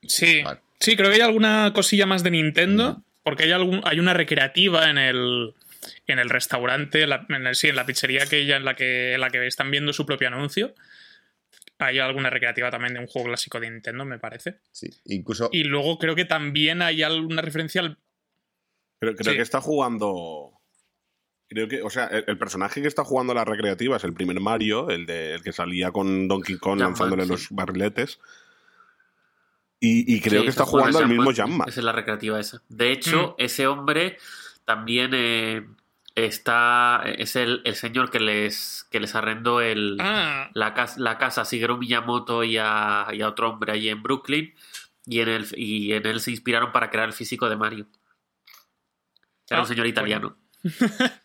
Sí, 0.03 0.43
Vale. 0.43 0.61
sí, 0.81 0.97
creo 0.97 1.11
que 1.11 1.17
hay 1.17 1.21
alguna 1.23 1.73
cosilla 1.75 2.07
más 2.07 2.23
de 2.23 2.31
Nintendo, 2.31 3.03
porque 3.25 3.43
hay 3.45 3.53
algún, 3.53 3.81
hay 3.85 3.99
una 4.01 4.15
recreativa 4.15 4.89
en 4.89 4.99
el 4.99 5.55
en 6.07 6.21
el 6.21 6.31
restaurante, 6.31 7.09
la- 7.09 7.27
en 7.29 7.45
el, 7.45 7.57
sí, 7.57 7.69
en 7.69 7.75
la 7.77 7.85
pizzería 7.85 8.27
que 8.27 8.39
ella 8.39 8.57
en 8.57 8.65
la 8.65 8.77
que 8.77 9.15
en 9.15 9.21
la 9.21 9.31
que 9.31 9.45
están 9.49 9.69
viendo 9.73 9.93
su 9.93 10.07
propio 10.07 10.29
anuncio. 10.29 10.75
Hay 11.79 11.99
alguna 11.99 12.31
recreativa 12.31 12.71
también 12.71 12.95
de 12.95 13.01
un 13.01 13.09
juego 13.09 13.27
clásico 13.29 13.59
de 13.59 13.69
Nintendo, 13.69 14.05
me 14.05 14.21
parece. 14.21 14.59
Sí. 14.71 14.89
Incluso. 15.07 15.49
Y 15.53 15.65
luego 15.65 15.99
creo 15.99 16.15
que 16.15 16.25
también 16.25 16.83
hay 16.83 17.03
alguna 17.03 17.43
referencia 17.43 17.81
al. 17.81 17.99
Pero 19.03 19.17
creo 19.17 19.33
Sí. 19.33 19.37
que 19.37 19.43
está 19.43 19.61
jugando. 19.61 20.53
Creo 21.49 21.67
que, 21.67 21.83
o 21.83 21.91
sea, 21.91 22.07
el, 22.07 22.25
el 22.29 22.39
personaje 22.39 22.81
que 22.81 22.87
está 22.87 23.03
jugando 23.03 23.35
la 23.35 23.45
recreativa 23.45 23.97
es 23.97 24.05
el 24.05 24.15
primer 24.15 24.39
Mario, 24.39 24.91
el, 24.91 25.07
de, 25.07 25.35
el 25.35 25.43
que 25.43 25.53
salía 25.53 25.91
con 25.91 26.29
Donkey 26.29 26.57
Kong 26.57 26.79
lanzándole 26.79 27.25
sí. 27.25 27.29
los 27.31 27.49
barriletes. 27.51 28.21
Y, 29.81 30.15
y 30.15 30.21
creo 30.21 30.41
Sí, 30.43 30.45
que 30.45 30.51
está 30.51 30.65
jugando 30.65 31.01
al 31.01 31.09
mismo. 31.09 31.33
Jamma. 31.35 31.65
Esa 31.67 31.81
es 31.81 31.85
la 31.85 31.91
recreativa 31.93 32.39
esa. 32.39 32.63
De 32.69 32.93
hecho, 32.93 33.31
Mm. 33.37 33.43
ese 33.43 33.67
hombre 33.67 34.19
también 34.65 35.11
eh, 35.15 35.67
está. 36.15 37.03
Es 37.05 37.35
el, 37.35 37.61
el 37.65 37.75
señor 37.75 38.11
que 38.11 38.21
les, 38.21 38.87
que 38.93 39.01
les 39.01 39.17
arrendó 39.17 39.61
el, 39.61 39.97
Ah, 40.01 40.49
la, 40.55 40.75
casa, 40.75 40.95
la 41.01 41.19
casa 41.19 41.41
a 41.41 41.45
Shigeru 41.45 41.77
Miyamoto 41.77 42.45
y 42.45 42.57
a, 42.57 43.09
y 43.13 43.21
a 43.21 43.29
otro 43.29 43.51
hombre 43.51 43.73
allí 43.73 43.89
en 43.89 44.03
Brooklyn. 44.05 44.55
Y 45.07 45.19
en, 45.21 45.29
él, 45.29 45.47
y 45.57 45.93
en 45.95 46.07
él 46.07 46.21
se 46.21 46.31
inspiraron 46.31 46.71
para 46.71 46.89
crear 46.89 47.09
el 47.09 47.13
físico 47.13 47.49
de 47.49 47.57
Mario. 47.57 47.87
Era 49.53 49.59
Ah, 49.59 49.63
un 49.63 49.69
señor 49.69 49.87
italiano. 49.87 50.37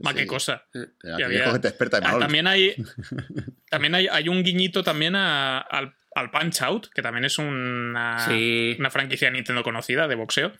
ma, 0.00 0.14
qué 0.14 0.20
Sí. 0.22 0.26
cosa. 0.26 0.64
Aquí 0.74 0.88
y 1.18 1.22
había- 1.22 1.50
gente 1.50 1.68
experta 1.68 2.00
de 2.00 2.06
Ah, 2.06 2.18
también 2.18 2.46
hay. 2.46 2.74
También 3.70 3.94
hay, 3.94 4.06
hay 4.06 4.28
un 4.28 4.42
guiñito 4.42 4.82
también 4.84 5.16
a- 5.16 5.58
al, 5.58 5.94
al 6.14 6.30
Punch 6.30 6.60
Out, 6.60 6.88
que 6.94 7.00
también 7.00 7.24
es 7.24 7.38
una, 7.38 8.18
Sí. 8.28 8.76
una 8.78 8.90
franquicia 8.90 9.28
de 9.28 9.32
Nintendo 9.32 9.62
conocida 9.62 10.06
de 10.08 10.14
boxeo. 10.14 10.52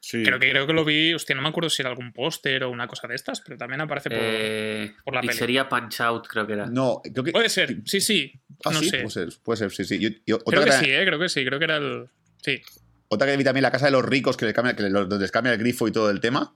Sí. 0.00 0.22
Creo 0.22 0.38
que 0.38 0.50
creo 0.50 0.66
que 0.66 0.72
lo 0.72 0.84
vi, 0.84 1.12
hostia, 1.14 1.34
no 1.36 1.42
me 1.42 1.48
acuerdo 1.48 1.68
si 1.70 1.82
era 1.82 1.90
algún 1.90 2.12
póster 2.14 2.64
o 2.64 2.70
una 2.70 2.86
cosa 2.88 3.06
de 3.06 3.14
estas, 3.14 3.40
pero 3.42 3.56
también 3.58 3.80
aparece 3.82 4.08
por. 4.10 4.18
Eh, 4.20 4.94
por 5.04 5.14
la 5.14 5.20
peli. 5.20 5.32
pizzería 5.32 5.68
Punch 5.68 6.00
Out, 6.00 6.26
creo 6.26 6.46
que 6.46 6.54
era. 6.54 6.66
No, 6.66 7.00
creo 7.02 7.24
que. 7.24 7.32
Puede 7.32 7.48
ser, 7.50 7.76
sí, 7.84 8.00
sí. 8.00 8.32
Ah, 8.64 8.70
no 8.70 8.80
sí, 8.80 8.88
sé. 8.90 8.96
puede 8.98 9.10
ser, 9.10 9.28
puede 9.42 9.56
ser, 9.58 9.70
sí, 9.72 9.84
sí. 9.84 9.98
Yo- 9.98 10.08
yo- 10.26 10.36
otra, 10.36 10.62
Creo 10.62 10.64
que 10.64 10.70
que, 10.80 10.84
sí, 10.86 10.90
eh, 10.92 11.04
creo 11.06 11.18
que 11.18 11.28
sí, 11.28 11.44
creo 11.44 11.58
que 11.58 11.64
era 11.66 11.76
el. 11.76 12.08
Sí. 12.42 12.62
Otra 13.14 13.26
que 13.26 13.36
vi 13.36 13.44
también, 13.44 13.62
la 13.62 13.70
casa 13.70 13.86
de 13.86 13.92
los 13.92 14.04
ricos, 14.04 14.36
que, 14.36 14.46
le 14.46 14.52
cambia, 14.54 14.76
que 14.76 14.82
les 14.82 15.30
cambia 15.30 15.52
el 15.52 15.58
grifo 15.58 15.88
y 15.88 15.92
todo 15.92 16.10
el 16.10 16.20
tema. 16.20 16.54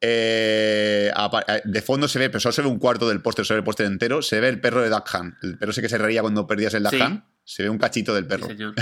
Eh, 0.00 1.10
eh, 1.48 1.62
de 1.64 1.82
fondo 1.82 2.08
se 2.08 2.18
ve, 2.18 2.28
pero 2.28 2.40
solo 2.40 2.52
se 2.52 2.62
ve 2.62 2.68
un 2.68 2.78
cuarto 2.78 3.08
del 3.08 3.22
póster, 3.22 3.46
se 3.46 3.54
ve 3.54 3.58
el 3.58 3.64
póster 3.64 3.86
entero. 3.86 4.20
Se 4.20 4.40
ve 4.40 4.48
el 4.48 4.60
perro 4.60 4.82
de 4.82 4.90
Duck 4.90 5.08
Hunt. 5.14 5.34
El 5.42 5.56
perro 5.56 5.70
ese 5.70 5.80
que 5.80 5.88
se 5.88 5.96
reía 5.98 6.20
cuando 6.20 6.46
perdías 6.46 6.74
el 6.74 6.82
Duck 6.82 6.92
Sí. 6.92 7.00
Hunt. 7.00 7.24
Se 7.44 7.62
ve 7.62 7.70
un 7.70 7.78
cachito 7.78 8.14
del 8.14 8.24
Sí, 8.24 8.28
perro. 8.28 8.46
señor. 8.48 8.74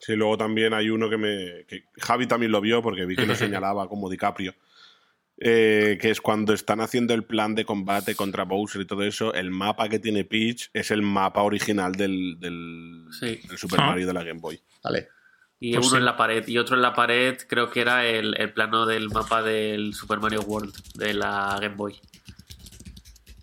Sí, 0.00 0.16
luego 0.16 0.38
también 0.38 0.72
hay 0.72 0.88
uno 0.90 1.10
que 1.10 1.18
me. 1.18 1.64
que 1.66 1.84
Javi 1.98 2.26
también 2.26 2.52
lo 2.52 2.60
vio 2.60 2.82
porque 2.82 3.04
vi 3.04 3.16
que 3.16 3.26
lo 3.26 3.34
señalaba 3.60 3.88
como 3.88 4.08
DiCaprio. 4.08 4.54
Eh, 5.40 5.96
que 6.00 6.10
es 6.10 6.20
cuando 6.20 6.52
están 6.52 6.80
haciendo 6.80 7.14
el 7.14 7.24
plan 7.24 7.54
de 7.54 7.64
combate 7.64 8.14
contra 8.14 8.44
Bowser 8.44 8.82
y 8.82 8.86
todo 8.86 9.02
eso, 9.02 9.32
el 9.34 9.50
mapa 9.50 9.88
que 9.88 9.98
tiene 9.98 10.24
Peach 10.24 10.68
es 10.74 10.90
el 10.90 11.00
mapa 11.02 11.42
original 11.42 11.92
del, 11.92 12.36
del, 12.38 13.06
Sí. 13.18 13.40
del 13.48 13.56
Super 13.58 13.80
Ah. 13.80 13.86
Mario 13.86 14.06
de 14.06 14.12
la 14.12 14.22
Game 14.22 14.40
Boy. 14.40 14.60
Vale. 14.84 15.08
Y 15.58 15.74
Pues 15.74 15.86
uno 15.86 15.96
sí. 15.96 15.98
en 15.98 16.04
la 16.06 16.16
pared. 16.16 16.46
Y 16.46 16.56
otro 16.58 16.76
en 16.76 16.82
la 16.82 16.94
pared, 16.94 17.36
creo 17.48 17.70
que 17.70 17.80
era 17.82 18.06
el, 18.06 18.34
el 18.38 18.52
plano 18.52 18.86
del 18.86 19.08
mapa 19.10 19.42
del 19.42 19.92
Super 19.94 20.18
Mario 20.20 20.40
World 20.42 20.74
de 20.94 21.14
la 21.14 21.56
Game 21.60 21.74
Boy. 21.76 21.98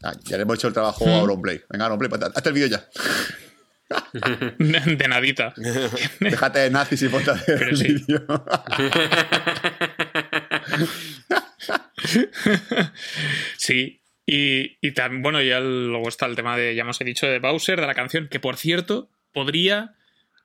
Ah, 0.03 0.13
ya 0.25 0.37
le 0.37 0.43
hemos 0.43 0.55
hecho 0.57 0.67
el 0.67 0.73
trabajo 0.73 1.05
Mm. 1.05 1.09
a 1.09 1.15
Auronplay. 1.17 1.61
Venga, 1.69 1.85
Auronplay, 1.85 2.09
pa- 2.09 2.27
hazte 2.33 2.49
el 2.49 2.55
vídeo 2.55 2.67
ya. 2.67 2.87
De 4.59 5.07
nadita. 5.07 5.53
Déjate 6.19 6.59
de 6.59 6.69
nazis 6.69 7.01
y 7.03 7.07
ponte 7.09 7.31
a 7.31 7.33
hacer 7.35 7.57
Pero 7.57 7.69
el 7.71 7.77
sí. 7.77 7.93
vídeo. 7.93 8.25
Sí. 13.57 14.01
Y, 14.25 14.77
y 14.81 14.91
también, 14.91 15.21
bueno, 15.23 15.41
ya 15.41 15.59
luego 15.61 16.09
está 16.09 16.25
el 16.25 16.35
tema 16.35 16.57
de, 16.57 16.75
ya 16.75 16.81
hemos 16.81 16.99
dicho, 16.99 17.27
de 17.27 17.39
Bowser, 17.39 17.79
de 17.79 17.87
la 17.87 17.95
canción, 17.95 18.27
que 18.27 18.39
por 18.41 18.57
cierto, 18.57 19.09
podría 19.31 19.95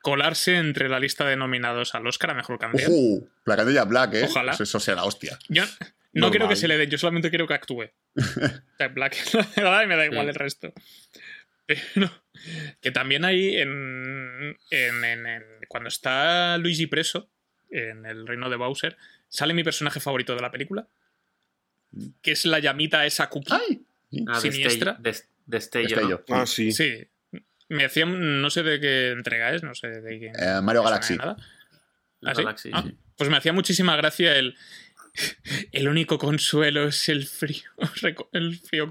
colarse 0.02 0.56
entre 0.56 0.88
la 0.88 1.00
lista 1.00 1.24
de 1.26 1.36
nominados 1.36 1.94
al 1.94 2.06
Oscar 2.06 2.30
a 2.30 2.34
Mejor 2.34 2.58
Canción. 2.58 2.92
Ujú, 2.92 3.28
la 3.44 3.84
Black, 3.84 4.14
¿eh? 4.14 4.22
Ojalá. 4.24 4.52
Pues 4.52 4.60
eso 4.68 4.78
sea 4.78 4.94
la 4.94 5.04
hostia. 5.04 5.36
Yo 5.48 5.64
no 6.12 6.30
quiero 6.30 6.48
que 6.48 6.54
se 6.56 6.68
le 6.68 6.76
dé, 6.76 6.86
yo 6.86 6.98
solamente 6.98 7.30
quiero 7.30 7.48
que 7.48 7.54
actúe. 7.54 7.90
Black, 8.94 9.16
me 9.88 9.96
da 9.96 10.06
igual 10.06 10.26
Sí. 10.26 10.28
el 10.28 10.34
resto. 10.34 10.72
Pero 11.66 12.10
que 12.80 12.90
también 12.90 13.24
hay 13.24 13.56
en, 13.56 14.56
en- 14.70 15.04
en- 15.04 15.26
en- 15.26 15.44
cuando 15.68 15.88
está 15.88 16.56
Luigi 16.58 16.86
preso 16.86 17.30
en 17.70 18.04
el 18.06 18.26
reino 18.26 18.50
de 18.50 18.56
Bowser, 18.56 18.96
sale 19.28 19.54
mi 19.54 19.64
personaje 19.64 19.98
favorito 20.00 20.34
de 20.36 20.42
la 20.42 20.50
película, 20.50 20.86
que 22.22 22.32
es 22.32 22.44
la 22.46 22.58
llamita 22.58 23.04
esa 23.06 23.28
cookie. 23.28 23.52
¡Ay! 23.52 23.82
Ah, 24.28 24.40
Siniestra. 24.40 24.92
destello. 24.92 24.96
des- 25.02 25.28
destello, 25.46 25.96
¿no? 26.00 26.08
Destello. 26.08 26.24
Ah, 26.30 26.46
sí. 26.46 26.72
Sí. 26.72 27.06
Me 27.68 27.84
hacía, 27.86 28.04
no 28.04 28.50
sé 28.50 28.62
de 28.62 28.78
qué 28.80 29.10
entrega 29.12 29.52
es, 29.54 29.62
no 29.62 29.74
sé 29.74 29.88
de 29.88 30.20
qué. 30.20 30.32
Eh, 30.38 30.60
Mario 30.62 30.82
Galaxy. 30.82 31.16
nada. 31.16 31.36
¿Ah, 32.24 32.34
sí? 32.34 32.42
Galaxy, 32.42 32.70
Ah, 32.72 32.82
sí. 32.86 32.94
Pues 33.16 33.30
me 33.30 33.36
hacía 33.36 33.52
muchísima 33.52 33.96
gracia 33.96 34.36
el. 34.36 34.56
El 35.72 35.88
único 35.88 36.18
consuelo 36.18 36.88
es 36.88 37.08
el 37.10 37.26
frío. 37.26 37.62
El 38.32 38.58
frío, 38.58 38.88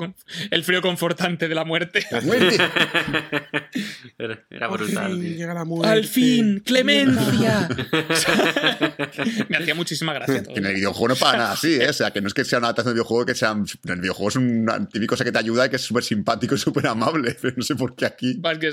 el 0.52 0.64
frío 0.64 0.82
confortante 0.82 1.48
de 1.48 1.56
la 1.56 1.66
muerte. 1.66 2.06
¡Muerte! 2.24 2.58
era, 4.20 4.46
era 4.50 4.68
brutal. 4.68 5.20
tío. 5.20 5.30
llega 5.38 5.54
la 5.54 5.66
muerte. 5.66 5.88
¡Al 5.92 6.06
fin! 6.06 6.60
¡Clemencia! 6.60 7.68
me 9.50 9.58
hacía 9.58 9.74
muchísima 9.76 10.14
gracia 10.14 10.44
todo. 10.44 10.54
Que 10.54 10.60
en 10.60 10.66
el 10.68 10.76
videojuego 10.76 11.08
no 11.10 11.14
es 11.16 11.20
para 11.20 11.38
nada 11.38 11.52
así, 11.54 11.74
¿eh? 11.76 11.90
O 11.90 11.94
sea, 11.94 12.12
que 12.12 12.22
no 12.22 12.28
es 12.28 12.34
que 12.34 12.46
sea 12.46 12.60
una 12.60 12.68
adaptación 12.68 12.94
del 12.94 12.96
videojuego, 13.02 13.26
que 13.26 13.36
sea. 13.36 13.52
En 13.52 13.66
el 13.92 14.02
videojuego 14.02 14.30
es 14.30 14.36
una 14.36 14.88
típica 14.88 15.12
cosa 15.12 15.24
que 15.24 15.32
te 15.32 15.40
ayuda 15.40 15.66
y 15.66 15.70
que 15.70 15.76
es 15.78 15.82
súper 15.82 16.04
simpático 16.04 16.56
y 16.56 16.58
súper 16.58 16.88
amable. 16.88 17.36
Pero 17.42 17.54
no 17.58 17.64
sé 17.64 17.76
por 17.76 17.96
qué 17.96 18.06
aquí. 18.06 18.38
Más 18.42 18.58
que 18.60 18.68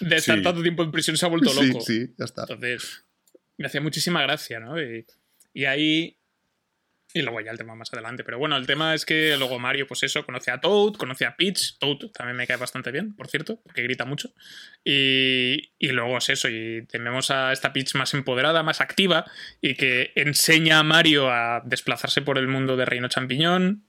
de 0.00 0.16
estar 0.16 0.36
Sí. 0.38 0.42
tanto 0.42 0.62
tiempo 0.62 0.82
en 0.82 0.90
prisión 0.90 1.16
se 1.16 1.26
ha 1.26 1.28
vuelto 1.28 1.50
Sí, 1.50 1.66
loco. 1.68 1.80
sí, 1.80 2.10
ya 2.18 2.24
está. 2.24 2.42
Entonces, 2.42 3.04
me 3.56 3.66
hacía 3.66 3.80
muchísima 3.80 4.22
gracia, 4.22 4.58
¿no? 4.60 4.80
Y, 4.80 5.06
y 5.54 5.64
ahí. 5.64 6.17
Y 7.14 7.22
luego 7.22 7.40
ya 7.40 7.50
el 7.50 7.58
tema 7.58 7.74
más 7.74 7.92
adelante. 7.92 8.22
Pero 8.22 8.38
bueno, 8.38 8.56
el 8.56 8.66
tema 8.66 8.94
es 8.94 9.06
que 9.06 9.34
luego 9.38 9.58
Mario, 9.58 9.86
pues 9.86 10.02
eso, 10.02 10.26
conoce 10.26 10.50
a 10.50 10.60
Toad, 10.60 10.94
conoce 10.94 11.24
a 11.24 11.36
Peach. 11.36 11.78
Toad 11.78 12.10
también 12.12 12.36
me 12.36 12.46
cae 12.46 12.58
bastante 12.58 12.90
bien, 12.90 13.16
por 13.16 13.28
cierto, 13.28 13.60
porque 13.62 13.82
grita 13.82 14.04
mucho. 14.04 14.30
Y, 14.84 15.72
y 15.78 15.88
luego 15.88 16.18
es 16.18 16.28
eso, 16.28 16.48
y 16.50 16.86
tenemos 16.86 17.30
a 17.30 17.52
esta 17.52 17.72
Peach 17.72 17.94
más 17.94 18.12
empoderada, 18.12 18.62
más 18.62 18.82
activa, 18.82 19.24
y 19.62 19.74
que 19.74 20.12
enseña 20.16 20.80
a 20.80 20.82
Mario 20.82 21.30
a 21.30 21.62
desplazarse 21.64 22.20
por 22.20 22.36
el 22.36 22.46
mundo 22.46 22.76
de 22.76 22.84
Reino 22.84 23.08
Champiñón. 23.08 23.84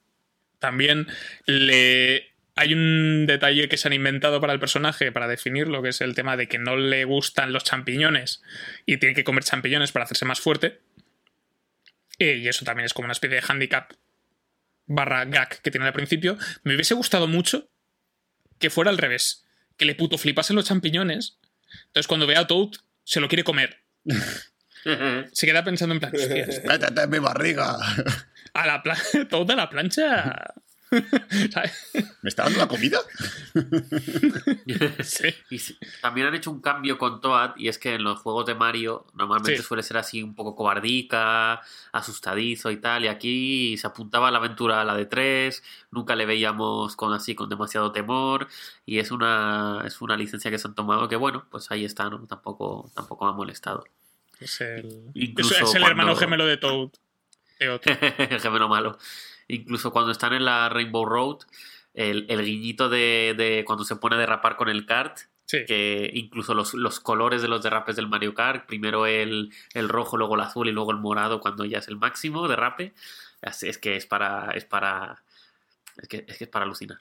También 0.59 1.07
le. 1.45 2.29
Hay 2.55 2.73
un 2.73 3.25
detalle 3.25 3.69
que 3.69 3.77
se 3.77 3.87
han 3.87 3.93
inventado 3.93 4.41
para 4.41 4.51
el 4.51 4.59
personaje, 4.59 5.13
para 5.13 5.29
definirlo, 5.29 5.81
que 5.81 5.89
es 5.89 6.01
el 6.01 6.13
tema 6.13 6.35
de 6.35 6.47
que 6.47 6.59
no 6.59 6.75
le 6.75 7.05
gustan 7.05 7.53
los 7.53 7.63
champiñones 7.63 8.41
y 8.85 8.97
tiene 8.97 9.15
que 9.15 9.23
comer 9.23 9.45
champiñones 9.45 9.93
para 9.93 10.03
hacerse 10.03 10.25
más 10.25 10.41
fuerte. 10.41 10.79
Eh, 12.19 12.37
y 12.37 12.47
eso 12.47 12.65
también 12.65 12.85
es 12.85 12.93
como 12.93 13.05
una 13.05 13.13
especie 13.13 13.37
de 13.37 13.45
handicap 13.47 13.93
barra 14.85 15.25
gag 15.25 15.61
que 15.61 15.71
tiene 15.71 15.87
al 15.87 15.93
principio. 15.93 16.37
Me 16.63 16.75
hubiese 16.75 16.93
gustado 16.93 17.27
mucho 17.27 17.69
que 18.59 18.69
fuera 18.69 18.91
al 18.91 18.97
revés. 18.97 19.45
Que 19.77 19.85
le 19.85 19.95
puto 19.95 20.17
flipasen 20.17 20.55
los 20.55 20.65
champiñones. 20.65 21.39
Entonces 21.87 22.07
cuando 22.07 22.27
ve 22.27 22.35
a 22.35 22.47
Toad, 22.47 22.71
se 23.03 23.19
lo 23.19 23.27
quiere 23.27 23.43
comer. 23.43 23.83
Se 25.33 25.45
queda 25.45 25.63
pensando 25.65 25.93
en 25.93 25.99
plan, 25.99 26.13
hostia, 26.15 26.47
¡Métete 26.65 27.01
en 27.01 27.09
mi 27.09 27.19
barriga! 27.19 27.77
a 28.53 28.65
la 28.65 28.81
Toad 29.29 29.51
a 29.51 29.55
la 29.55 29.69
plancha. 29.69 30.53
¿Me 32.21 32.29
está 32.29 32.43
dando 32.43 32.59
la 32.59 32.67
comida? 32.67 32.99
Sí. 35.03 35.27
Y 35.49 35.59
también 36.01 36.27
han 36.27 36.35
hecho 36.35 36.51
un 36.51 36.61
cambio 36.61 36.97
con 36.97 37.21
Toad 37.21 37.55
y 37.57 37.67
es 37.67 37.77
que 37.77 37.95
en 37.95 38.03
los 38.03 38.19
juegos 38.19 38.45
de 38.45 38.55
Mario 38.55 39.05
normalmente 39.13 39.57
Sí. 39.57 39.63
suele 39.63 39.83
ser 39.83 39.97
así 39.97 40.21
un 40.23 40.35
poco 40.35 40.55
cobardica, 40.55 41.61
asustadizo 41.91 42.71
y 42.71 42.77
tal, 42.77 43.05
y 43.05 43.07
aquí 43.07 43.77
se 43.77 43.87
apuntaba 43.87 44.27
a 44.27 44.31
la 44.31 44.37
aventura 44.37 44.81
a 44.81 44.83
la 44.83 44.95
de 44.95 45.05
tres, 45.05 45.63
nunca 45.91 46.15
le 46.15 46.25
veíamos 46.25 46.95
con 46.95 47.13
así 47.13 47.35
con 47.35 47.49
demasiado 47.49 47.91
temor 47.91 48.47
y 48.85 48.99
es 48.99 49.11
una 49.11 49.83
es 49.85 50.01
una 50.01 50.17
licencia 50.17 50.51
que 50.51 50.57
se 50.59 50.67
han 50.67 50.75
tomado 50.75 51.07
que 51.09 51.15
bueno, 51.15 51.45
pues 51.49 51.71
ahí 51.71 51.85
está, 51.85 52.09
¿no? 52.09 52.25
Tampoco 52.27 52.91
tampoco 52.95 53.25
me 53.25 53.31
ha 53.31 53.33
molestado. 53.33 53.85
Es 54.39 54.61
el, 54.61 55.11
Incluso 55.15 55.53
es, 55.55 55.61
es 55.61 55.75
el 55.75 55.81
cuando- 55.81 55.87
hermano 56.01 56.15
gemelo 56.15 56.45
de 56.45 56.57
Toad. 56.57 56.89
De 57.59 57.69
otro. 57.69 57.93
el 58.17 58.39
gemelo 58.39 58.69
malo. 58.69 58.97
Incluso 59.49 59.91
cuando 59.91 60.11
están 60.13 60.31
en 60.33 60.45
la 60.45 60.69
Rainbow 60.69 61.05
Road, 61.05 61.39
el, 61.93 62.25
el 62.29 62.45
guiñito 62.45 62.87
de, 62.87 63.35
de 63.37 63.65
cuando 63.65 63.83
se 63.83 63.97
pone 63.97 64.15
a 64.15 64.19
derrapar 64.19 64.55
con 64.55 64.69
el 64.69 64.85
kart, 64.85 65.17
Sí. 65.45 65.65
que 65.65 66.11
incluso 66.13 66.53
los, 66.53 66.75
los 66.75 66.99
colores 66.99 67.41
de 67.41 67.47
los 67.47 67.63
derrapes 67.63 67.95
del 67.95 68.07
Mario 68.07 68.35
Kart, 68.35 68.67
primero 68.67 69.07
el, 69.07 69.51
el 69.73 69.89
rojo, 69.89 70.15
luego 70.15 70.35
el 70.35 70.41
azul 70.41 70.67
y 70.67 70.71
luego 70.71 70.91
el 70.91 70.99
morado 70.99 71.39
cuando 71.39 71.65
ya 71.65 71.79
es 71.79 71.87
el 71.87 71.97
máximo 71.97 72.47
derrape, 72.47 72.93
es, 73.41 73.63
es 73.63 73.79
que 73.79 73.95
es 73.95 74.05
para 74.05 74.51
es 74.51 74.65
para 74.65 75.23
es 75.97 76.07
que, 76.07 76.23
es 76.27 76.37
que 76.37 76.43
es 76.43 76.49
para 76.51 76.65
alucinar. 76.65 76.99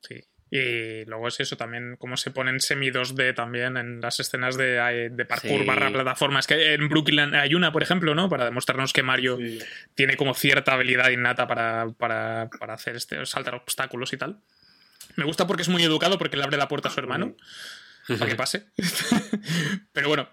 Sí. 0.00 0.16
Y 0.54 1.06
luego 1.06 1.28
es 1.28 1.40
eso 1.40 1.56
también, 1.56 1.96
como 1.96 2.18
se 2.18 2.30
ponen 2.30 2.60
semi 2.60 2.90
2D 2.90 3.34
también 3.34 3.78
en 3.78 4.02
las 4.02 4.20
escenas 4.20 4.58
de, 4.58 5.08
de 5.10 5.24
parkour 5.24 5.60
Sí. 5.60 5.64
barra 5.64 5.90
plataformas. 5.90 6.46
Que 6.46 6.74
en 6.74 6.90
Brooklyn 6.90 7.34
hay 7.34 7.54
una, 7.54 7.72
por 7.72 7.82
ejemplo, 7.82 8.14
¿no? 8.14 8.28
Para 8.28 8.44
demostrarnos 8.44 8.92
que 8.92 9.02
Mario 9.02 9.38
Sí. 9.38 9.60
tiene 9.94 10.18
como 10.18 10.34
cierta 10.34 10.74
habilidad 10.74 11.08
innata 11.08 11.46
para, 11.46 11.86
para, 11.96 12.50
para 12.60 12.74
hacer 12.74 12.96
este, 12.96 13.24
saltar 13.24 13.54
obstáculos 13.54 14.12
y 14.12 14.18
tal. 14.18 14.40
Me 15.16 15.24
gusta 15.24 15.46
porque 15.46 15.62
es 15.62 15.70
muy 15.70 15.82
educado, 15.84 16.18
porque 16.18 16.36
le 16.36 16.44
abre 16.44 16.58
la 16.58 16.68
puerta 16.68 16.88
a 16.88 16.92
su 16.92 17.00
hermano 17.00 17.34
para 18.06 18.26
que 18.30 18.36
pase. 18.36 18.66
Pero 19.92 20.08
bueno. 20.08 20.28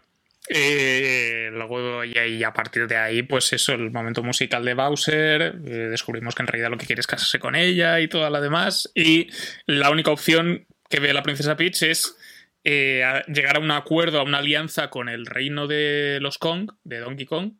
Eh, 0.52 1.50
luego, 1.54 2.04
y, 2.04 2.44
a 2.44 2.54
partir 2.54 2.88
de 2.88 2.98
ahí, 2.98 3.22
pues 3.22 3.54
eso, 3.54 3.74
el 3.74 3.92
momento 3.92 4.24
musical 4.24 4.66
de 4.66 4.74
Bowser. 4.74 5.42
eh, 5.64 5.70
descubrimos 5.92 6.34
que 6.34 6.42
en 6.42 6.48
realidad 6.48 6.72
lo 6.72 6.78
que 6.78 6.88
quiere 6.88 7.02
es 7.02 7.08
casarse 7.08 7.40
con 7.40 7.56
ella 7.56 8.00
y 8.00 8.08
toda 8.08 8.32
la 8.32 8.42
demás. 8.42 8.92
Y 8.96 9.30
la 9.68 9.92
única 9.92 10.10
opción 10.12 10.66
que 10.90 11.00
ve 11.00 11.14
la 11.14 11.22
princesa 11.22 11.56
Peach 11.56 11.84
es 11.84 12.16
eh, 12.64 13.04
llegar 13.28 13.58
a 13.58 13.60
un 13.60 13.70
acuerdo, 13.70 14.20
a 14.20 14.24
una 14.24 14.40
alianza 14.40 14.90
con 14.90 15.08
el 15.08 15.28
reino 15.28 15.68
de 15.68 16.18
los 16.20 16.40
Kong, 16.40 16.72
de 16.84 16.98
Donkey 16.98 17.28
Kong, 17.28 17.54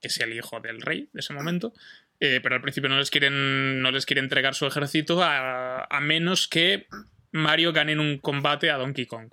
que 0.00 0.08
es 0.08 0.18
el 0.18 0.32
hijo 0.32 0.60
del 0.60 0.80
rey 0.80 1.08
de 1.12 1.20
ese 1.20 1.32
momento. 1.32 1.72
eh, 2.18 2.40
pero 2.42 2.56
al 2.56 2.60
principio 2.60 2.90
no 2.90 2.98
les 2.98 3.10
quieren, 3.10 3.80
no 3.82 3.92
les 3.92 4.04
quiere 4.04 4.20
entregar 4.20 4.54
su 4.54 4.66
ejército 4.66 5.20
a 5.22 6.00
menos 6.02 6.48
que 6.48 6.86
Mario 7.32 7.72
gane 7.72 7.92
en 7.92 8.00
un 8.00 8.18
combate 8.18 8.70
a 8.70 8.76
Donkey 8.76 9.06
Kong. 9.06 9.32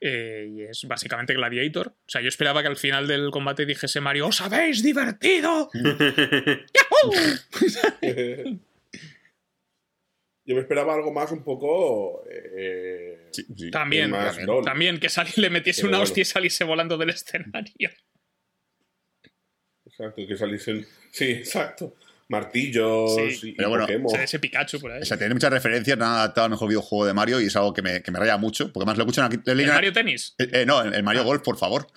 Eh, 0.00 0.48
y 0.50 0.62
es 0.62 0.84
básicamente 0.88 1.34
Gladiator. 1.34 1.88
O 1.88 2.08
sea, 2.08 2.22
yo 2.22 2.28
esperaba 2.28 2.62
que 2.62 2.68
al 2.68 2.76
final 2.76 3.06
del 3.06 3.30
combate 3.30 3.66
dijese 3.66 4.00
Mario, 4.00 4.28
¡Os 4.28 4.40
habéis 4.40 4.82
divertido! 4.82 5.68
Yo 10.46 10.56
me 10.56 10.62
esperaba 10.62 10.94
algo 10.94 11.12
más 11.12 11.30
un 11.30 11.44
poco. 11.44 12.24
eh, 12.28 13.28
Sí, 13.30 13.44
sí. 13.56 13.70
También, 13.70 14.10
más 14.10 14.36
también. 14.64 14.98
Que 14.98 15.06
le 15.36 15.50
metiese 15.50 15.82
Pero 15.82 15.90
una 15.90 15.98
bueno. 15.98 16.08
hostia 16.08 16.22
y 16.22 16.24
saliese 16.24 16.64
volando 16.64 16.98
del 16.98 17.10
escenario. 17.10 17.90
Exacto, 19.84 20.22
que 20.26 20.36
saliesen. 20.36 20.84
Sí, 21.12 21.30
exacto. 21.30 21.94
Martillos 22.30 23.14
Sí. 23.16 23.40
y, 23.42 23.48
y 23.50 23.52
Pero 23.54 23.68
bueno, 23.70 23.86
ese 24.18 24.38
Pikachu 24.38 24.80
por 24.80 24.92
ahí. 24.92 25.02
O 25.02 25.04
sea, 25.04 25.18
tiene 25.18 25.34
muchas 25.34 25.50
referencias, 25.50 25.98
nada 25.98 26.20
adaptado 26.22 26.44
al 26.46 26.50
mejor 26.52 26.68
videojuego 26.68 27.04
de 27.04 27.12
Mario 27.12 27.40
y 27.40 27.46
es 27.46 27.56
algo 27.56 27.74
que 27.74 27.82
me, 27.82 28.02
que 28.02 28.10
me 28.10 28.18
raya 28.18 28.36
mucho. 28.38 28.72
Porque 28.72 28.84
además 28.84 28.96
lo 28.98 29.02
escuchan 29.04 29.24
aquí. 29.26 29.38
le 29.44 29.64
¿El 29.64 29.68
Mario 29.68 29.92
Tennis? 29.92 30.34
Eh, 30.38 30.48
eh, 30.52 30.64
no, 30.66 30.80
el, 30.80 30.94
el 30.94 31.02
Mario 31.02 31.24
Golf, 31.24 31.42
por 31.42 31.58
favor. 31.58 31.88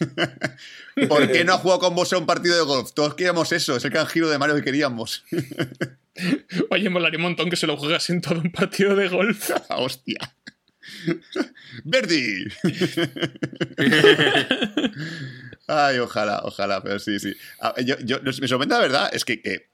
¿Por 1.08 1.30
qué 1.30 1.44
no 1.44 1.52
ha 1.54 1.58
jugado 1.58 1.80
con 1.80 1.94
vos 1.94 2.12
a 2.12 2.18
un 2.18 2.26
partido 2.26 2.56
de 2.56 2.62
golf? 2.62 2.92
Todos 2.92 3.14
queríamos 3.14 3.52
eso, 3.52 3.76
es 3.76 3.84
el 3.84 3.90
gran 3.90 4.06
giro 4.06 4.28
de 4.30 4.38
Mario 4.38 4.56
que 4.56 4.62
queríamos. 4.62 5.24
Oye, 6.70 6.88
molaría 6.90 7.18
un 7.18 7.24
montón 7.24 7.50
que 7.50 7.56
se 7.56 7.66
lo 7.66 7.76
juegas 7.76 8.08
en 8.10 8.20
todo 8.20 8.40
un 8.40 8.50
partido 8.52 8.96
de 8.96 9.08
golf. 9.08 9.50
Ah, 9.68 9.76
¡Hostia! 9.78 10.18
¡Verdi! 11.84 12.44
Ay, 15.66 15.98
ojalá, 15.98 16.40
ojalá, 16.44 16.82
pero 16.82 16.98
sí, 16.98 17.18
sí. 17.18 17.34
Ah, 17.60 17.74
yo- 17.84 17.98
yo- 18.00 18.20
me 18.22 18.48
sorprende 18.48 18.74
la 18.74 18.80
verdad, 18.80 19.10
es 19.12 19.24
que, 19.24 19.40
que 19.40 19.66
Ah, 19.66 19.73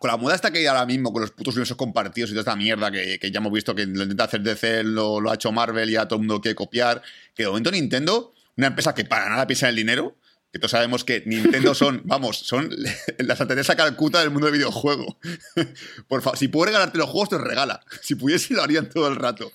Con 0.00 0.10
la 0.10 0.16
moda 0.16 0.34
esta 0.34 0.50
que 0.50 0.58
hay 0.58 0.66
ahora 0.66 0.86
mismo, 0.86 1.12
con 1.12 1.20
los 1.22 1.30
putos 1.32 1.54
universos 1.54 1.76
compartidos 1.76 2.30
y 2.30 2.32
toda 2.32 2.40
esta 2.40 2.56
mierda 2.56 2.90
que, 2.90 3.18
que 3.18 3.30
ya 3.30 3.38
hemos 3.38 3.52
visto 3.52 3.74
que 3.74 3.84
lo 3.86 4.02
intenta 4.02 4.24
hacer 4.24 4.40
DC, 4.40 4.82
lo, 4.84 5.20
lo 5.20 5.30
ha 5.30 5.34
hecho 5.34 5.52
Marvel 5.52 5.90
y 5.90 5.96
a 5.96 6.06
todo 6.08 6.16
el 6.16 6.20
mundo 6.26 6.40
quiere 6.40 6.54
copiar, 6.54 7.02
que 7.34 7.42
de 7.42 7.48
momento 7.48 7.70
Nintendo, 7.70 8.32
una 8.56 8.68
empresa 8.68 8.94
que 8.94 9.04
para 9.04 9.28
nada 9.28 9.46
piensa 9.46 9.66
en 9.66 9.70
el 9.70 9.76
dinero, 9.76 10.16
que 10.52 10.58
todos 10.58 10.70
sabemos 10.70 11.04
que 11.04 11.22
Nintendo 11.26 11.74
son, 11.74 12.00
vamos, 12.04 12.38
son 12.38 12.70
la 13.18 13.36
Santa 13.36 13.54
Teresa 13.54 13.76
Calcuta 13.76 14.20
del 14.20 14.30
mundo 14.30 14.46
del 14.46 14.56
videojuego. 14.56 15.18
Por 16.08 16.22
favor, 16.22 16.38
si 16.38 16.48
puedo 16.48 16.66
regalarte 16.66 16.96
los 16.96 17.10
juegos, 17.10 17.28
te 17.28 17.36
los 17.36 17.44
regala. 17.46 17.80
Si 18.00 18.14
pudiese, 18.14 18.54
lo 18.54 18.62
harían 18.62 18.88
todo 18.88 19.08
el 19.08 19.16
rato. 19.16 19.52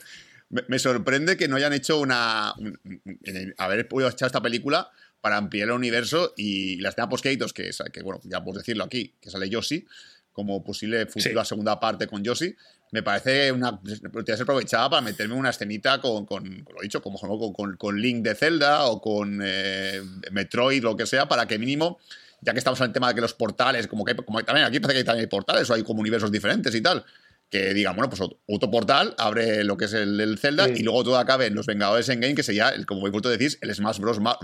Me, 0.50 0.64
me 0.68 0.78
sorprende 0.78 1.38
que 1.38 1.48
no 1.48 1.56
hayan 1.56 1.74
hecho 1.74 2.00
una. 2.00 2.54
un- 2.58 2.80
un- 2.84 3.54
haber 3.58 3.88
podido 3.88 4.10
echar 4.10 4.28
esta 4.28 4.42
película 4.42 4.90
para 5.22 5.38
ampliar 5.38 5.68
el 5.70 5.74
universo 5.76 6.34
y 6.38 6.78
la 6.82 6.90
escena 6.90 7.10
post 7.10 7.24
que, 7.24 7.34
es- 7.70 7.84
que, 7.92 8.02
bueno, 8.04 8.20
ya 8.24 8.44
por 8.44 8.56
decirlo 8.56 8.84
aquí, 8.84 9.14
que 9.22 9.30
sale 9.30 9.50
Yoshi, 9.50 9.86
como 10.34 10.64
posible 10.64 11.06
futura 11.08 11.44
segunda 11.46 11.80
parte 11.80 12.08
con 12.08 12.24
Yoshi, 12.24 12.56
me 12.92 13.04
parece 13.04 13.52
una. 13.52 13.80
Podría 13.80 14.36
ser 14.36 14.44
aprovechada 14.44 14.90
para 14.90 15.02
meterme 15.02 15.36
una 15.36 15.50
escenita 15.50 16.00
con, 16.02 16.26
con, 16.26 16.64
con 16.64 16.76
lo 16.76 16.82
dicho, 16.82 17.02
como 17.02 17.20
con, 17.20 17.54
con- 17.54 17.78
con 17.78 18.02
Link 18.02 18.24
de 18.24 18.36
Zelda 18.36 18.86
o 18.86 19.02
con 19.02 19.42
eh, 19.44 20.02
Metroid, 20.32 20.82
lo 20.84 20.96
que 20.96 21.06
sea, 21.06 21.28
para 21.28 21.46
que 21.46 21.60
mínimo. 21.60 22.00
Ya 22.42 22.54
que 22.54 22.60
estamos 22.60 22.80
en 22.80 22.86
el 22.88 22.94
tema 22.94 23.10
de 23.10 23.16
que 23.16 23.22
los 23.22 23.34
portales, 23.34 23.88
como 23.88 24.06
que 24.06 24.16
como 24.16 24.42
también 24.44 24.66
aquí 24.66 24.80
parece 24.80 25.00
que 25.00 25.04
también 25.04 25.26
hay 25.26 25.30
portales 25.30 25.70
o 25.70 25.74
hay 25.74 25.84
como 25.84 26.00
universos 26.00 26.32
diferentes 26.32 26.74
y 26.74 26.80
tal, 26.82 27.04
que 27.50 27.74
digan, 27.74 27.96
bueno, 27.98 28.10
pues 28.10 28.22
otro 28.48 28.72
portal 28.72 29.14
abre 29.18 29.66
lo 29.66 29.76
que 29.76 29.86
es 29.86 29.94
el, 29.94 30.18
el 30.22 30.38
Zelda 30.40 30.66
Sí. 30.68 30.74
y 30.78 30.84
luego 30.84 31.04
todo 31.04 31.18
acabe 31.18 31.48
en 31.48 31.56
los 31.56 31.66
Vengadores 31.66 32.08
en 32.08 32.22
Game, 32.22 32.36
que 32.36 32.44
sería, 32.44 32.72
como 32.88 33.02
vosotros 33.02 33.38
decís, 33.38 33.58
el 33.62 33.76
Smash 33.76 34.00
Bros. 34.00 34.22
Ma-. 34.22 34.40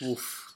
Uf. 0.00 0.47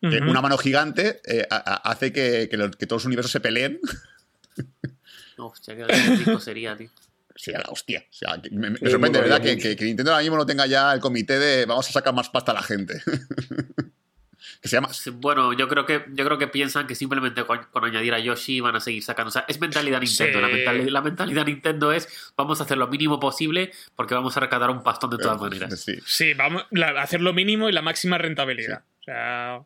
Ujú. 0.00 0.30
Una 0.30 0.40
mano 0.40 0.56
gigante 0.58 1.20
eh, 1.24 1.46
a- 1.50 1.56
a- 1.56 1.90
hace 1.90 2.12
que, 2.12 2.48
que 2.50 2.56
los- 2.56 2.76
que 2.76 2.86
todos 2.86 3.02
los 3.02 3.06
universos 3.06 3.32
se 3.32 3.40
peleen. 3.40 3.80
Hostia, 5.38 5.76
qué 5.76 5.84
rico 5.86 6.40
sería, 6.40 6.76
tío. 6.76 6.90
Sería 7.36 7.60
la 7.60 7.70
hostia. 7.70 8.04
O 8.10 8.12
sea, 8.12 8.40
me, 8.50 8.70
me 8.70 8.78
Sí, 8.78 8.90
sorprende, 8.90 9.20
¿verdad? 9.20 9.40
Que, 9.40 9.54
mucho. 9.54 9.68
que- 9.68 9.76
que 9.76 9.84
Nintendo 9.84 10.10
ahora 10.10 10.22
mismo 10.22 10.36
no 10.36 10.44
tenga 10.46 10.66
ya 10.66 10.92
el 10.92 10.98
comité 11.00 11.38
de 11.38 11.66
vamos 11.66 11.88
a 11.88 11.92
sacar 11.92 12.12
más 12.12 12.28
pasta 12.30 12.50
a 12.50 12.54
la 12.56 12.62
gente. 12.62 13.00
que 14.60 14.68
se 14.68 14.76
llama. 14.76 14.92
Sí, 14.92 15.10
Bueno, 15.10 15.52
yo 15.52 15.68
creo 15.68 15.86
que 15.86 16.04
yo 16.12 16.24
creo 16.24 16.36
que 16.38 16.48
piensan 16.48 16.88
que 16.88 16.96
simplemente 16.96 17.44
con, 17.44 17.60
con 17.70 17.84
añadir 17.84 18.12
a 18.14 18.18
Yoshi 18.18 18.58
van 18.60 18.74
a 18.74 18.80
seguir 18.80 19.04
sacando. 19.04 19.28
O 19.28 19.32
sea, 19.32 19.44
es 19.46 19.60
mentalidad 19.60 20.00
Nintendo. 20.00 20.38
Sí. 20.38 20.42
La, 20.42 20.48
mentalidad, 20.48 20.88
la 20.88 21.02
mentalidad 21.02 21.46
Nintendo 21.46 21.92
es 21.92 22.08
vamos 22.36 22.58
a 22.60 22.64
hacer 22.64 22.76
lo 22.76 22.88
mínimo 22.88 23.20
posible 23.20 23.70
porque 23.94 24.14
vamos 24.14 24.36
a 24.36 24.40
recaudar 24.40 24.70
un 24.70 24.82
pastón 24.82 25.10
de 25.10 25.18
todas 25.18 25.40
maneras. 25.40 25.78
Sí. 25.80 25.94
Sí, 26.04 26.34
vamos 26.34 26.64
a 26.82 27.00
hacer 27.02 27.20
lo 27.20 27.32
mínimo 27.32 27.68
y 27.68 27.72
la 27.72 27.82
máxima 27.82 28.18
rentabilidad. 28.18 28.82
O 29.00 29.04
sea, 29.04 29.60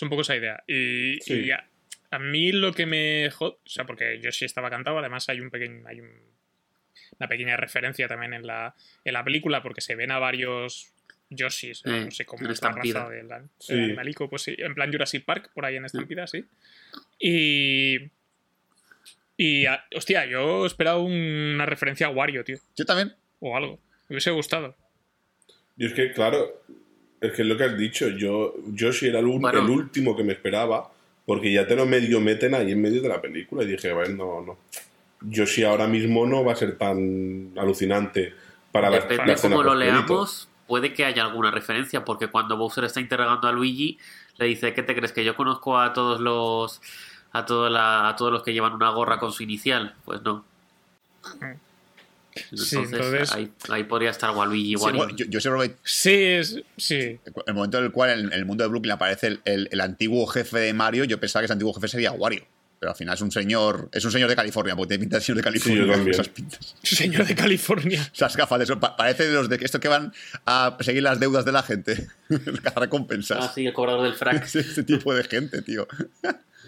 es 0.00 0.02
un 0.02 0.08
poco 0.08 0.22
esa 0.22 0.34
idea. 0.36 0.62
Y, 0.66 1.18
Sí. 1.20 1.34
y 1.44 1.50
a, 1.50 1.62
a 2.10 2.18
mí 2.18 2.52
lo 2.52 2.72
que 2.72 2.86
me 2.86 3.30
jode, 3.30 3.56
o 3.64 3.68
sea, 3.68 3.84
porque 3.84 4.18
Yoshi 4.20 4.46
estaba 4.46 4.70
cantado, 4.70 4.98
además 4.98 5.28
hay 5.28 5.40
un 5.40 5.50
pequeño, 5.50 5.86
hay 5.86 6.00
un- 6.00 6.30
una 7.18 7.28
pequeña 7.28 7.56
referencia 7.58 8.08
también 8.08 8.32
en 8.32 8.46
la, 8.46 8.74
en 9.04 9.12
la 9.12 9.22
película, 9.22 9.62
porque 9.62 9.80
se 9.82 9.94
ven 9.94 10.10
a 10.10 10.18
varios 10.18 10.92
Yoshis, 11.28 11.82
Eh, 11.84 12.04
no 12.06 12.10
sé 12.10 12.24
cómo 12.24 12.44
en 12.46 12.50
es 12.52 12.62
la 12.62 12.72
raza 12.72 13.08
del, 13.10 13.28
Sí. 13.58 13.74
animalico, 13.74 14.28
pues 14.30 14.42
sí, 14.42 14.54
en 14.58 14.74
plan 14.74 14.90
Jurassic 14.90 15.24
Park, 15.24 15.50
por 15.54 15.64
ahí 15.66 15.76
en 15.76 15.84
Estampida, 15.84 16.26
sí. 16.26 16.44
Y. 17.18 18.10
Y, 19.36 19.66
a- 19.66 19.84
hostia, 19.94 20.26
yo 20.26 20.66
esperaba 20.66 20.98
una 20.98 21.64
referencia 21.66 22.06
a 22.06 22.10
Wario, 22.10 22.42
tío, 22.44 22.58
Yo 22.76 22.84
también. 22.84 23.14
o 23.40 23.56
algo. 23.56 23.78
Me 24.08 24.14
hubiese 24.14 24.30
gustado. 24.32 24.76
Y 25.76 25.86
es 25.86 25.92
que, 25.94 26.12
claro, 26.12 26.62
es 27.20 27.32
que 27.32 27.42
es 27.42 27.48
lo 27.48 27.56
que 27.56 27.64
has 27.64 27.76
dicho, 27.78 28.08
yo, 28.08 28.54
yo 28.68 28.92
sí 28.92 29.06
era 29.08 29.18
el, 29.18 29.26
un- 29.26 29.40
Bueno. 29.42 29.58
el 29.60 29.70
último 29.70 30.16
que 30.16 30.24
me 30.24 30.32
esperaba, 30.32 30.90
porque 31.26 31.52
ya 31.52 31.66
te 31.66 31.76
lo 31.76 31.86
medio 31.86 32.20
meten 32.20 32.54
ahí 32.54 32.72
en 32.72 32.80
medio 32.80 33.02
de 33.02 33.08
la 33.08 33.20
película. 33.20 33.62
Y 33.62 33.66
dije, 33.66 33.92
bueno, 33.92 34.14
no, 34.16 34.40
no. 34.46 34.58
Yoshi 35.22 35.64
ahora 35.64 35.86
mismo 35.86 36.26
no 36.26 36.42
va 36.44 36.52
a 36.52 36.56
ser 36.56 36.78
tan 36.78 37.52
alucinante 37.56 38.32
para 38.72 38.88
la, 38.88 39.00
la 39.26 39.34
cómo 39.36 39.62
lo 39.62 39.74
leamos, 39.74 40.48
puede 40.66 40.94
que 40.94 41.04
haya 41.04 41.24
alguna 41.24 41.50
referencia, 41.50 42.04
porque 42.06 42.28
cuando 42.28 42.56
Bowser 42.56 42.84
está 42.84 43.00
interrogando 43.00 43.46
a 43.46 43.52
Luigi, 43.52 43.98
le 44.38 44.46
dice, 44.46 44.72
¿qué 44.72 44.82
te 44.82 44.94
crees? 44.94 45.12
¿Que 45.12 45.22
yo 45.24 45.36
conozco 45.36 45.78
a 45.78 45.92
todos 45.92 46.20
los 46.20 46.80
a, 47.32 47.44
toda 47.44 47.68
la- 47.70 48.08
a 48.08 48.16
todos 48.16 48.32
los 48.32 48.42
que 48.42 48.52
llevan 48.54 48.72
una 48.72 48.88
gorra 48.90 49.18
con 49.18 49.30
su 49.32 49.42
inicial? 49.42 49.94
Pues 50.06 50.22
no. 50.22 50.44
Sí, 52.54 52.76
Entonces, 52.76 53.32
Ahí, 53.32 53.50
ahí 53.70 53.84
podría 53.84 54.10
estar 54.10 54.30
Waluigi 54.34 54.74
y 54.74 54.76
Sí, 54.76 54.82
bueno, 54.82 55.08
yo, 55.16 55.26
yo 55.26 55.40
siempre 55.40 55.74
Sí, 55.84 56.12
es, 56.14 56.62
sí. 56.76 57.18
el 57.46 57.54
momento 57.54 57.78
en 57.78 57.84
el 57.84 57.90
cual 57.92 58.10
en 58.20 58.32
el 58.32 58.44
mundo 58.44 58.64
de 58.64 58.68
Brooklyn 58.68 58.92
aparece 58.92 59.26
el, 59.28 59.40
el- 59.44 59.68
el 59.72 59.80
antiguo 59.80 60.26
jefe 60.26 60.58
de 60.58 60.72
Mario, 60.72 61.04
yo 61.04 61.18
pensaba 61.20 61.40
que 61.42 61.46
ese 61.46 61.52
antiguo 61.54 61.72
jefe 61.74 61.88
sería 61.88 62.12
Wario. 62.12 62.46
Pero 62.78 62.92
al 62.92 62.96
final 62.96 63.14
es 63.14 63.20
un 63.20 63.30
señor, 63.30 63.90
es 63.92 64.02
un 64.06 64.10
señor 64.10 64.30
de 64.30 64.34
California, 64.36 64.74
porque 64.74 64.88
tiene 64.88 65.02
pinta 65.02 65.16
de 65.18 65.22
señor 65.22 65.36
de 65.36 65.42
California. 65.42 65.86
también. 65.92 66.10
esas 66.14 66.28
pintas. 66.30 66.76
Señor 66.82 67.26
de 67.26 67.34
California. 67.34 68.10
Esas 68.14 68.34
gafas 68.38 68.58
de 68.58 68.64
eso, 68.64 68.80
pa- 68.80 68.96
parece 68.96 69.26
de 69.28 69.34
los 69.34 69.50
de 69.50 69.58
estos 69.60 69.82
que 69.82 69.88
van 69.88 70.14
a 70.46 70.78
seguir 70.80 71.02
las 71.02 71.20
deudas 71.20 71.44
de 71.44 71.52
la 71.52 71.62
gente. 71.62 72.08
Cazar 72.62 72.80
recompensas. 72.84 73.38
Ah, 73.42 73.52
sí, 73.54 73.66
el 73.66 73.74
cobrador 73.74 74.04
del 74.04 74.14
frac. 74.14 74.44
Ese, 74.44 74.60
ese 74.60 74.82
tipo 74.82 75.12
de 75.12 75.24
gente, 75.24 75.60
tío. 75.60 75.86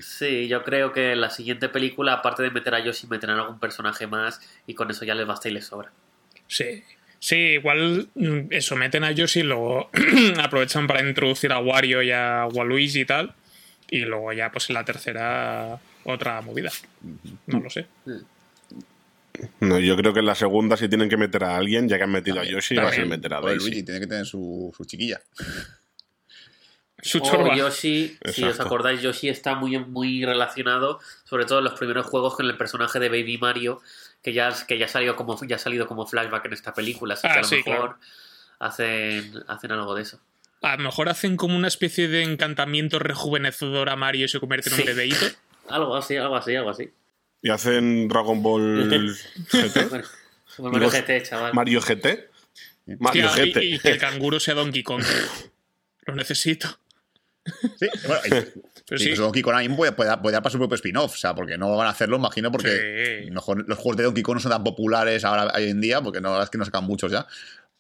Sí, 0.01 0.49
yo 0.49 0.63
creo 0.65 0.93
que 0.93 1.15
la 1.17 1.31
siguiente 1.31 1.69
película, 1.69 2.15
aparte 2.15 2.43
de 2.43 2.51
meter 2.51 2.75
a 2.75 2.85
Yoshi, 2.85 3.07
meterán 3.07 3.39
algún 3.39 3.59
personaje 3.59 4.07
más 4.07 4.41
y 4.67 4.75
con 4.75 4.91
eso 4.91 5.05
ya 5.05 5.15
les 5.15 5.27
basta 5.27 5.49
y 5.49 5.53
les 5.53 5.67
sobra. 5.67 5.93
Sí. 6.47 6.83
Sí, 7.19 7.37
igual 7.37 8.09
mm, 8.15 8.47
eso, 8.51 8.75
meten 8.75 9.05
a 9.05 9.13
Yoshi 9.13 9.41
y 9.41 9.45
luego 9.45 9.91
aprovechan 10.43 10.87
para 10.89 11.07
introducir 11.07 11.53
a 11.53 11.61
Wario 11.61 12.03
y 12.03 12.11
a 12.11 12.49
Waluigi 12.53 13.01
y 13.01 13.05
tal. 13.05 13.35
Y 13.91 14.01
luego 14.01 14.33
ya, 14.33 14.51
pues 14.51 14.71
en 14.71 14.75
la 14.75 14.85
tercera, 14.85 15.79
otra 16.05 16.41
movida. 16.41 16.71
No 17.47 17.61
lo 17.61 17.71
sé. 17.71 17.87
No, 19.61 19.79
yo 19.79 19.97
creo 19.97 20.13
que 20.13 20.21
en 20.21 20.27
la 20.27 20.35
segunda, 20.35 20.77
si 20.77 20.89
tienen 20.89 21.09
que 21.09 21.17
meter 21.17 21.45
a 21.45 21.57
alguien, 21.57 21.89
ya 21.89 21.97
que 21.97 22.05
han 22.05 22.11
metido 22.11 22.41
a 22.41 22.45
Yoshi, 22.45 22.75
va 22.77 22.89
a 22.89 22.93
ser 22.93 23.07
meter 23.07 23.35
a 23.35 23.41
Daisy. 23.41 23.59
Luigi 23.59 23.83
tiene 23.83 24.01
que 24.01 24.07
tener 24.07 24.27
su, 24.27 24.73
su 24.77 24.85
chiquilla. 24.85 25.21
Su 27.03 27.19
O 27.19 27.23
chorba. 27.23 27.57
Yoshi, 27.57 28.17
si 28.33 28.45
os 28.45 28.61
acordáis, 28.61 29.03
Yoshi 29.03 29.29
está 29.29 29.55
muy, 29.57 29.77
muy 29.79 30.25
relacionado, 30.25 31.01
sobre 31.25 31.45
todo 31.45 31.59
en 31.59 31.65
los 31.65 31.75
primeros 31.75 32.07
juegos, 32.07 32.37
con 32.37 32.47
el 32.47 32.57
personaje 32.57 32.99
de 33.01 33.09
Baby 33.09 33.39
Mario, 33.39 33.81
que 34.23 34.33
ya, 34.33 34.55
que 34.69 34.79
ya, 34.79 34.87
ha, 34.87 34.89
salido 34.89 35.17
como, 35.17 35.37
ya 35.47 35.57
ha 35.57 35.59
salido 35.59 35.87
como 35.89 36.07
flashback 36.07 36.47
en 36.47 36.53
esta 36.53 36.73
película, 36.73 37.15
así 37.15 37.27
Ah, 37.27 37.33
que 37.33 37.39
a 37.39 37.43
lo 37.43 37.49
sí, 37.49 37.57
mejor 37.57 37.75
claro. 37.75 37.99
hacen, 38.61 39.33
hacen 39.49 39.73
algo 39.73 39.95
de 39.97 40.03
eso. 40.03 40.21
A 40.63 40.77
lo 40.77 40.85
mejor 40.85 41.09
hacen 41.09 41.37
como 41.37 41.57
una 41.57 41.67
especie 41.67 42.07
de 42.07 42.23
encantamiento 42.23 43.01
rejuvenecedor 43.01 43.89
a 43.91 43.97
Mario 43.97 44.27
y 44.27 44.29
se 44.29 44.39
convierte 44.39 44.71
en 44.71 44.77
Sí. 44.77 44.83
un 44.83 44.87
bebeíto. 44.87 45.27
Algo 45.69 45.97
así, 45.97 46.17
algo 46.17 46.37
así, 46.37 46.55
algo 46.57 46.71
así. 46.71 46.91
Y 47.41 47.51
hacen 47.51 48.07
Dragon 48.09 48.43
Ball 48.43 48.89
GT, 49.53 50.05
Bueno, 50.59 50.79
Mario 50.79 50.91
GT, 50.91 51.23
chaval. 51.23 51.55
Mario 51.55 51.81
GT, 51.81 52.29
Mario 52.99 53.27
Hostia, 53.27 53.45
GT. 53.47 53.65
y, 53.65 53.75
y 53.75 53.79
que 53.79 53.89
el 53.91 53.99
canguro 53.99 54.39
sea 54.39 54.55
Donkey 54.55 54.83
Kong. 54.83 55.03
Lo 56.07 56.15
necesito. 56.17 56.79
Sí, 57.79 57.89
bueno, 58.07 58.23
y- 58.27 58.31
Pero 58.89 59.01
y 59.01 59.05
sí. 59.05 59.09
pues 59.11 59.19
Donkey 59.21 59.43
Kong 59.43 59.57
mismo 59.59 59.77
puede, 59.77 59.93
puede, 59.93 60.09
dar- 60.11 60.21
puede 60.21 60.33
dar 60.35 60.43
para 60.43 60.53
su 60.53 60.59
propio 60.59 60.75
spin-off, 60.75 61.15
o 61.15 61.17
sea, 61.17 61.35
porque 61.35 61.57
no 61.57 61.75
van 61.77 61.87
a 61.87 61.91
hacerlo, 61.91 62.17
imagino, 62.17 62.51
porque 62.53 63.23
Sí. 63.25 63.31
mejor 63.31 63.65
los 63.69 63.79
juegos 63.79 63.97
de 63.97 64.03
Donkey 64.05 64.23
Kong 64.23 64.35
no 64.37 64.41
son 64.41 64.53
tan 64.53 64.65
populares 64.65 65.25
ahora 65.25 65.53
hoy 65.55 65.69
en 65.71 65.81
día, 65.81 66.01
porque 66.03 66.21
no, 66.21 66.29
la 66.29 66.33
verdad 66.33 66.45
es 66.45 66.51
que 66.51 66.59
no 66.59 66.65
sacan 66.65 66.85
muchos 66.85 67.11
ya. 67.13 67.27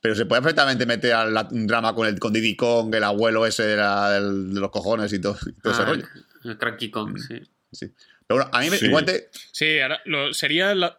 Pero 0.00 0.14
se 0.14 0.26
puede 0.26 0.42
perfectamente 0.42 0.86
meter 0.86 1.12
a 1.12 1.24
la- 1.26 1.48
un 1.50 1.66
drama 1.66 1.94
con, 1.94 2.06
el, 2.08 2.18
con 2.18 2.32
Diddy 2.32 2.56
Kong, 2.56 2.94
el 2.94 3.04
abuelo 3.04 3.46
ese 3.46 3.64
de, 3.64 3.76
la- 3.76 4.10
del- 4.12 4.54
de 4.54 4.60
los 4.60 4.70
cojones 4.70 5.12
y 5.12 5.20
todo, 5.20 5.36
y 5.46 5.52
todo 5.60 5.72
ese 5.72 5.82
Ah, 5.82 5.86
rollo. 5.86 6.06
el 6.44 6.58
Cranky 6.58 6.90
Kong, 6.90 7.18
sí. 7.18 7.40
Sí. 7.72 7.92
Pero 8.26 8.38
bueno, 8.40 8.50
a 8.52 8.60
mí 8.60 8.70
me- 8.70 8.78
Sí. 8.78 8.86
igualmente, 8.86 9.28
Sí, 9.50 9.80
ahora 9.80 10.00
lo, 10.06 10.32
sería 10.32 10.74
la. 10.74 10.98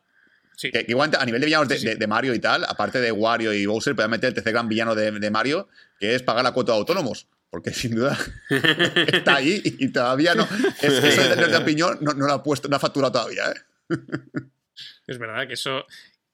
Sí. 0.56 0.70
que, 0.72 0.86
que 0.86 0.92
igualmente 0.92 1.18
a 1.20 1.26
nivel 1.26 1.42
de 1.42 1.46
villanos 1.46 1.68
de, 1.68 1.80
de- 1.80 1.96
de 1.96 2.08
Mario 2.08 2.34
y 2.36 2.40
tal, 2.40 2.64
aparte 2.66 3.00
de 3.02 3.12
Wario 3.12 3.52
y 3.54 3.66
Bowser, 3.66 3.96
pueden 3.96 4.12
meter 4.12 4.28
el 4.30 4.34
tercer 4.36 4.54
gran 4.54 4.68
villano 4.70 4.94
de, 4.96 5.12
de 5.12 5.32
Mario, 5.32 5.68
que 6.00 6.14
es 6.14 6.22
pagar 6.22 6.44
la 6.44 6.52
cuota 6.52 6.74
de 6.74 6.78
autónomos. 6.80 7.28
Porque 7.54 7.70
sin 7.70 7.94
duda 7.94 8.18
está 8.50 9.36
ahí 9.36 9.62
y, 9.64 9.90
todavía 9.90 10.34
no. 10.34 10.42
Es, 10.82 10.92
eso 10.92 11.36
de, 11.36 11.48
de 11.50 11.56
opinión 11.56 12.00
no, 12.02 12.14
no 12.14 12.26
lo 12.26 12.34
ha 12.34 12.42
puesto, 12.42 12.68
no 12.68 12.76
ha 12.78 12.80
facturado 12.80 13.12
todavía, 13.12 13.44
¿eh? 13.52 13.98
Es 15.06 15.20
verdad 15.20 15.46
que 15.48 15.54
eso. 15.54 15.86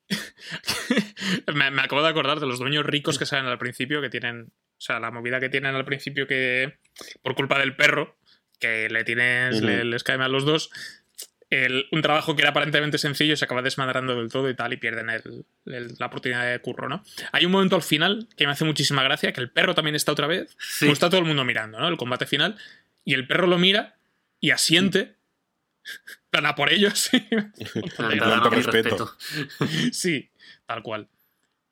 me, 1.53 1.71
me 1.71 1.81
acabo 1.81 2.01
de 2.01 2.07
acordar 2.07 2.39
de 2.39 2.47
los 2.47 2.59
dueños 2.59 2.85
ricos 2.85 3.19
que 3.19 3.25
salen 3.25 3.47
al 3.47 3.57
principio, 3.57 4.01
que 4.01 4.09
tienen. 4.09 4.43
O 4.43 4.81
sea, 4.81 5.01
la 5.01 5.11
movida 5.11 5.41
que 5.41 5.49
tienen 5.49 5.75
al 5.75 5.83
principio 5.83 6.25
que. 6.25 6.79
Por 7.21 7.35
culpa 7.35 7.59
del 7.59 7.75
perro, 7.75 8.15
que 8.57 8.87
le 8.89 9.03
tienes. 9.03 9.61
Le- 9.61 9.83
les 9.83 10.05
cae 10.05 10.17
mal 10.17 10.31
los 10.31 10.45
dos. 10.45 10.71
El- 11.49 11.87
un 11.91 12.01
trabajo 12.01 12.35
que 12.35 12.41
era 12.43 12.51
aparentemente 12.51 12.97
sencillo 12.97 13.35
se 13.35 13.45
acaba 13.45 13.61
desmadrando 13.61 14.15
del 14.15 14.29
todo 14.31 14.49
y 14.49 14.55
tal, 14.55 14.71
y 14.73 14.77
pierden 14.77 15.09
el- 15.09 15.45
el- 15.65 15.95
la 15.97 16.05
oportunidad 16.07 16.49
de 16.49 16.59
curro, 16.59 16.87
¿no? 16.89 17.03
Hay 17.31 17.45
un 17.45 17.51
momento 17.51 17.75
al 17.75 17.81
final 17.83 18.27
que 18.37 18.45
me 18.45 18.51
hace 18.53 18.65
muchísima 18.65 19.03
gracia, 19.03 19.33
que 19.33 19.41
el 19.41 19.49
perro 19.49 19.73
también 19.75 19.95
está 19.95 20.11
otra 20.11 20.27
vez. 20.27 20.55
Sí. 20.59 20.85
Como 20.85 20.93
está 20.93 21.09
todo 21.09 21.19
el 21.21 21.25
mundo 21.25 21.43
mirando, 21.45 21.79
¿no? 21.79 21.87
El 21.87 21.97
combate 21.97 22.25
final. 22.25 22.57
Y 23.05 23.13
el 23.15 23.25
perro 23.27 23.47
lo 23.47 23.57
mira 23.57 23.95
y 24.39 24.51
asiente. 24.51 25.15
Plan 26.29 26.45
a 26.45 26.53
por 26.55 26.71
ellos. 26.71 26.99
sí. 26.99 27.25
Mi 27.99 28.19
respeto. 28.49 29.17
Sí, 29.91 30.29
tal 30.67 30.83
cual. 30.83 31.07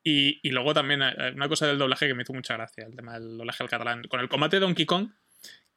Y, 0.02 0.40
y 0.42 0.50
luego 0.50 0.72
también 0.74 1.02
eh, 1.02 1.32
una 1.34 1.48
cosa 1.48 1.66
del 1.66 1.78
doblaje 1.78 2.06
que 2.06 2.14
me 2.14 2.22
hizo 2.22 2.32
mucha 2.32 2.54
gracia, 2.54 2.84
el 2.86 2.96
tema 2.96 3.14
del 3.18 3.36
doblaje 3.36 3.62
al 3.62 3.68
catalán. 3.68 4.02
Con 4.04 4.20
el 4.20 4.28
combate 4.28 4.56
de 4.56 4.60
Donkey 4.60 4.86
Kong, 4.86 5.10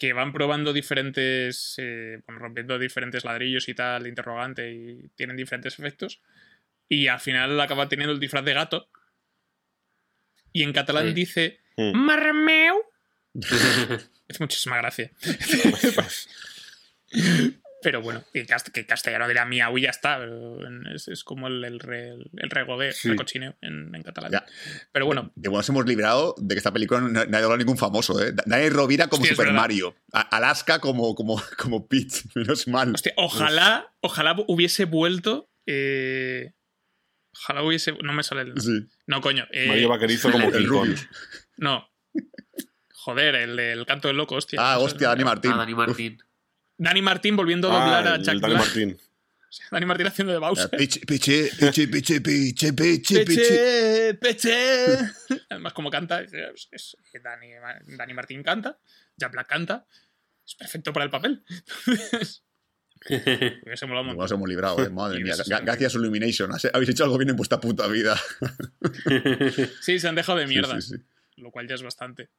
que 0.01 0.13
van 0.13 0.33
probando 0.33 0.73
diferentes, 0.73 1.75
eh, 1.77 2.23
bueno, 2.25 2.39
rompiendo 2.41 2.79
diferentes 2.79 3.23
ladrillos 3.23 3.69
y 3.69 3.75
tal, 3.75 4.07
interrogante, 4.07 4.71
y 4.73 5.09
tienen 5.15 5.37
diferentes 5.37 5.77
efectos. 5.77 6.23
Y 6.89 7.05
al 7.07 7.19
final 7.19 7.61
acaba 7.61 7.87
teniendo 7.87 8.11
el 8.11 8.19
disfraz 8.19 8.43
de 8.43 8.55
gato. 8.55 8.89
Y 10.51 10.63
en 10.63 10.73
catalán 10.73 11.09
Sí. 11.09 11.13
dice 11.13 11.59
Mm. 11.77 11.93
Marmeu. 11.95 12.77
Es 14.27 14.39
muchísima 14.39 14.77
gracia. 14.77 15.11
pero 17.81 18.01
bueno, 18.01 18.23
que, 18.33 18.45
cast- 18.45 18.71
que 18.71 18.85
castellano 18.85 19.27
dirá 19.27 19.45
miau 19.45 19.77
y 19.77 19.81
ya 19.83 19.89
está. 19.89 20.19
Es, 20.93 21.07
es 21.07 21.23
como 21.23 21.47
el, 21.47 21.63
el, 21.63 21.79
re- 21.79 22.13
el 22.37 22.49
regodeo, 22.49 22.91
Sí. 22.91 23.09
el 23.09 23.15
cochineo 23.15 23.55
en, 23.61 23.93
en 23.95 24.03
catalán. 24.03 24.31
Ya. 24.31 24.45
Pero 24.91 25.05
bueno, 25.05 25.31
Que 25.41 25.49
bueno, 25.49 25.57
nos 25.59 25.69
hemos 25.69 25.85
librado 25.85 26.35
de 26.37 26.55
que 26.55 26.59
esta 26.59 26.71
película 26.71 27.01
no, 27.01 27.09
no 27.09 27.19
ha 27.19 27.23
hablado 27.23 27.57
ningún 27.57 27.77
famoso, 27.77 28.21
¿eh? 28.21 28.33
Daniel 28.45 28.73
Rovira 28.73 29.07
como 29.07 29.23
Hostia, 29.23 29.35
Super. 29.35 29.53
Mario. 29.53 29.95
A- 30.13 30.21
Alaska 30.37 30.79
como, 30.79 31.15
como, 31.15 31.41
como 31.57 31.87
Peach. 31.87 32.25
Menos 32.35 32.67
mal. 32.67 32.93
hostia, 32.93 33.13
ojalá, 33.17 33.93
ojalá 34.01 34.35
hubiese 34.47 34.85
vuelto. 34.85 35.49
eh, 35.65 36.53
ojalá 37.33 37.63
hubiese. 37.63 37.93
No 38.03 38.13
me 38.13 38.23
sale 38.23 38.41
el. 38.41 38.61
Sí. 38.61 38.87
No, 39.07 39.21
coño. 39.21 39.45
eh, 39.51 39.67
Mario 39.67 39.89
Vaquerizo 39.89 40.31
como 40.31 40.49
el. 40.49 40.65
Rubius. 40.67 41.07
no. 41.57 41.87
Joder, 43.03 43.33
el 43.33 43.55
del 43.55 43.85
canto 43.87 44.07
del 44.09 44.17
loco, 44.17 44.35
hostia. 44.35 44.59
Ah, 44.61 44.77
hostia, 44.77 45.07
Dani 45.07 45.23
Martín. 45.23 45.51
Ah, 45.53 45.57
Dani 45.57 45.73
Martín. 45.73 46.21
Dani 46.81 47.01
Martín 47.03 47.35
volviendo 47.35 47.71
a 47.71 47.75
Ah, 47.75 47.83
doblar 48.01 48.07
a 48.07 48.17
Jack 48.17 48.39
Dani 48.39 48.53
Black. 48.55 48.65
Martín. 48.65 48.97
Dani 49.71 49.85
Martín 49.85 50.07
haciendo 50.07 50.33
de 50.33 50.39
Bowser. 50.39 50.69
Piche, 50.71 51.01
piche, 51.05 51.51
piche, 51.59 51.87
piche, 51.87 52.21
piche, 52.21 53.23
piche, 53.25 54.13
piche. 54.19 54.97
Además, 55.49 55.73
como 55.73 55.89
canta, 55.91 56.21
es, 56.21 56.31
es- 56.71 56.97
Dani, 57.23 57.49
Dani 57.97 58.13
Martín 58.13 58.41
canta, 58.41 58.79
Jack 59.15 59.31
Black 59.31 59.47
canta. 59.47 59.85
Es 60.45 60.55
perfecto 60.55 60.91
para 60.91 61.03
el 61.05 61.11
papel. 61.11 61.43
Hubiese 63.09 63.87
molado 63.87 64.11
un 64.11 64.31
hemos 64.31 64.49
librado, 64.49 64.83
eh, 64.83 64.89
madre 64.89 65.19
mía. 65.23 65.33
Gracias 65.63 65.95
Illumination. 65.95 66.51
Habéis 66.73 66.89
hecho 66.89 67.03
algo 67.03 67.17
bien 67.17 67.29
en 67.29 67.35
vuestra 67.35 67.59
puta 67.59 67.87
vida. 67.87 68.15
Sí, 69.81 69.99
se 69.99 70.07
han 70.07 70.15
dejado 70.15 70.37
de 70.37 70.45
Sí, 70.47 70.53
mierda, 70.53 70.79
sí, 70.81 70.95
sí. 70.97 71.03
lo 71.37 71.49
cual 71.51 71.67
ya 71.67 71.75
es 71.75 71.81
bastante. 71.83 72.29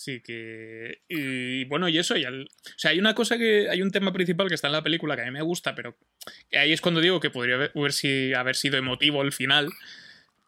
Sí, 0.00 0.20
que. 0.22 1.00
Y 1.08 1.64
bueno, 1.64 1.88
y 1.88 1.98
eso, 1.98 2.16
y 2.16 2.24
al- 2.24 2.44
o 2.44 2.78
sea, 2.78 2.92
hay 2.92 3.00
una 3.00 3.14
cosa 3.16 3.36
que. 3.36 3.68
Hay 3.68 3.82
un 3.82 3.90
tema 3.90 4.12
principal 4.12 4.46
que 4.48 4.54
está 4.54 4.68
en 4.68 4.74
la 4.74 4.82
película 4.84 5.16
que 5.16 5.22
a 5.22 5.24
mí 5.24 5.32
me 5.32 5.42
gusta, 5.42 5.74
pero 5.74 5.96
ahí 6.52 6.72
es 6.72 6.80
cuando 6.80 7.00
digo 7.00 7.18
que 7.18 7.30
podría 7.30 7.56
haber, 7.56 7.72
haber 8.36 8.54
sido 8.56 8.76
emotivo 8.78 9.22
el 9.22 9.32
final. 9.32 9.68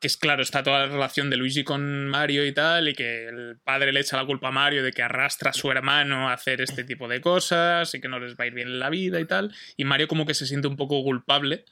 Que 0.00 0.06
es 0.06 0.16
claro, 0.16 0.40
está 0.42 0.62
toda 0.62 0.86
la 0.86 0.92
relación 0.92 1.30
de 1.30 1.36
Luigi 1.36 1.64
con 1.64 2.06
Mario 2.06 2.46
y 2.46 2.52
tal, 2.52 2.88
y 2.88 2.94
que 2.94 3.26
el 3.26 3.58
padre 3.62 3.92
le 3.92 4.00
echa 4.00 4.16
la 4.16 4.24
culpa 4.24 4.48
a 4.48 4.52
Mario 4.52 4.82
de 4.84 4.92
que 4.92 5.02
arrastra 5.02 5.50
a 5.50 5.52
su 5.52 5.70
hermano 5.70 6.28
a 6.30 6.32
hacer 6.32 6.60
este 6.62 6.84
tipo 6.84 7.06
de 7.08 7.20
cosas 7.20 7.92
y 7.94 8.00
que 8.00 8.08
no 8.08 8.18
les 8.20 8.34
va 8.36 8.44
a 8.44 8.46
ir 8.46 8.54
bien 8.54 8.68
en 8.68 8.78
la 8.78 8.88
vida 8.88 9.18
y 9.20 9.24
tal. 9.26 9.52
Y 9.76 9.84
Mario 9.84 10.06
como 10.08 10.24
que 10.26 10.32
se 10.34 10.46
siente 10.46 10.68
un 10.68 10.76
poco 10.76 11.02
culpable. 11.02 11.64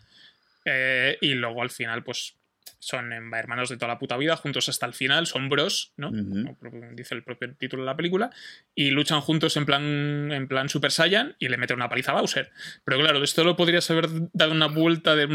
eh, 0.64 1.16
y 1.22 1.34
luego 1.34 1.62
al 1.62 1.70
final, 1.70 2.02
pues 2.04 2.34
son 2.78 3.12
hermanos 3.12 3.68
de 3.68 3.76
toda 3.76 3.88
la 3.88 3.98
puta 3.98 4.16
vida, 4.16 4.36
juntos 4.36 4.68
hasta 4.68 4.86
el 4.86 4.94
final, 4.94 5.26
son 5.26 5.48
bros, 5.48 5.92
¿no? 5.96 6.10
Como 6.10 6.92
dice 6.92 7.14
el 7.14 7.22
propio 7.22 7.54
título 7.54 7.82
de 7.82 7.86
la 7.86 7.96
película, 7.96 8.30
y 8.74 8.90
luchan 8.90 9.20
juntos 9.20 9.56
en 9.56 9.66
plan, 9.66 10.32
en 10.32 10.48
plan 10.48 10.68
Super 10.68 10.90
Saiyan 10.90 11.36
y 11.38 11.48
le 11.48 11.56
meten 11.56 11.76
una 11.76 11.88
paliza 11.88 12.12
a 12.12 12.16
Bowser. 12.16 12.50
Pero 12.84 12.98
claro, 12.98 13.22
esto 13.22 13.44
lo 13.44 13.56
podrías 13.56 13.90
haber 13.90 14.08
dado 14.32 14.52
una 14.52 14.66
vuelta 14.66 15.16
de, 15.16 15.26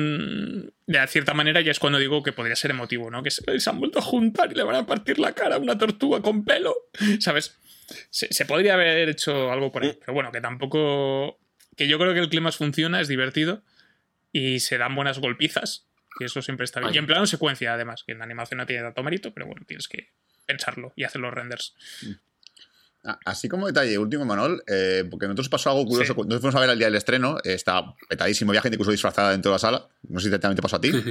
de 0.86 1.08
cierta 1.08 1.34
manera, 1.34 1.62
y 1.62 1.70
es 1.70 1.80
cuando 1.80 2.00
digo 2.00 2.24
que 2.24 2.34
podría 2.34 2.56
ser 2.56 2.72
emotivo, 2.72 3.10
¿no? 3.10 3.24
Que 3.24 3.32
se, 3.32 3.60
se 3.60 3.70
han 3.70 3.80
vuelto 3.80 4.00
a 4.00 4.02
juntar 4.02 4.52
y 4.52 4.56
le 4.56 4.64
van 4.64 4.76
a 4.76 4.86
partir 4.86 5.20
la 5.20 5.34
cara 5.34 5.56
a 5.56 5.60
una 5.60 5.78
tortuga 5.78 6.22
con 6.22 6.46
pelo, 6.46 6.76
¿sabes? 7.20 7.58
Se, 8.10 8.34
se 8.34 8.46
podría 8.46 8.76
haber 8.76 9.10
hecho 9.10 9.52
algo 9.52 9.72
por 9.72 9.84
ahí, 9.84 9.98
pero 10.00 10.14
bueno, 10.14 10.32
que 10.32 10.42
tampoco. 10.42 11.40
Que 11.76 11.88
yo 11.88 11.98
creo 11.98 12.14
que 12.14 12.20
el 12.20 12.30
clima 12.30 12.52
funciona, 12.52 13.02
es 13.02 13.08
divertido 13.08 13.64
y 14.32 14.60
se 14.60 14.78
dan 14.78 14.96
buenas 14.96 15.20
golpizas. 15.20 15.88
Y 16.20 16.26
eso 16.26 16.42
siempre 16.42 16.66
está 16.66 16.80
bien. 16.80 16.90
Ay. 16.90 16.96
Y 16.96 17.00
en 17.00 17.08
plano 17.08 17.26
secuencia, 17.26 17.74
además, 17.74 18.04
que 18.06 18.12
en 18.14 18.22
animación 18.22 18.60
no 18.60 18.66
tiene 18.66 18.84
tanto 18.84 19.04
mérito, 19.04 19.34
pero 19.34 19.48
bueno, 19.48 19.64
tienes 19.68 19.88
que 19.88 20.10
pensarlo 20.46 20.94
y 20.96 21.04
hacer 21.04 21.22
los 21.22 21.34
renders. 21.34 21.76
Ah, 23.06 23.20
Así 23.26 23.50
como 23.50 23.68
detalle 23.68 23.98
último, 23.98 24.24
Manol, 24.26 24.64
eh, 24.68 25.04
porque 25.10 25.26
nosotros 25.26 25.50
pasó 25.50 25.72
algo 25.72 25.86
curioso. 25.86 26.14
Sí. 26.14 26.16
Cuando 26.16 26.40
fuimos 26.40 26.56
a 26.56 26.60
ver 26.60 26.70
el 26.70 26.78
día 26.78 26.88
del 26.88 26.96
estreno, 26.96 27.38
eh, 27.44 27.54
estaba 27.54 27.96
petadísimo. 28.08 28.52
Había 28.52 28.62
gente 28.62 28.76
incluso 28.76 28.92
disfrazada 28.92 29.32
dentro 29.32 29.52
de 29.52 29.56
la 29.56 29.60
sala. 29.60 29.88
No 30.08 30.20
sé 30.20 30.30
si 30.30 30.40
también 30.40 30.56
te 30.56 30.62
pasó 30.62 30.78
a 30.78 30.82
ti. 30.82 30.90
¿El 30.90 31.04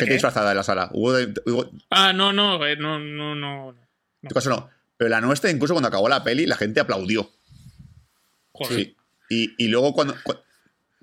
gente 0.00 0.06
qué? 0.06 0.12
disfrazada 0.14 0.50
en 0.50 0.56
la 0.56 0.62
sala. 0.62 0.90
Hubo, 0.92 1.12
de- 1.12 1.32
hubo- 1.46 1.64
en 1.70 1.78
Ah, 1.90 2.12
no, 2.12 2.32
no, 2.32 2.64
eh, 2.66 2.76
no, 2.76 2.98
no, 2.98 3.34
no. 3.34 3.72
no. 3.72 3.78
tu 4.28 4.34
caso 4.34 4.50
no. 4.50 4.70
Pero 4.96 5.10
la 5.10 5.20
nuestra, 5.20 5.50
incluso 5.50 5.74
cuando 5.74 5.88
acabó 5.88 6.08
la 6.08 6.24
peli, 6.24 6.46
la 6.46 6.56
gente 6.56 6.80
aplaudió. 6.80 7.30
Joder. 8.52 8.78
Sí. 8.78 8.96
Y, 9.30 9.54
y 9.64 9.68
luego 9.68 9.92
cuando. 9.94 10.14
cu- 10.22 10.36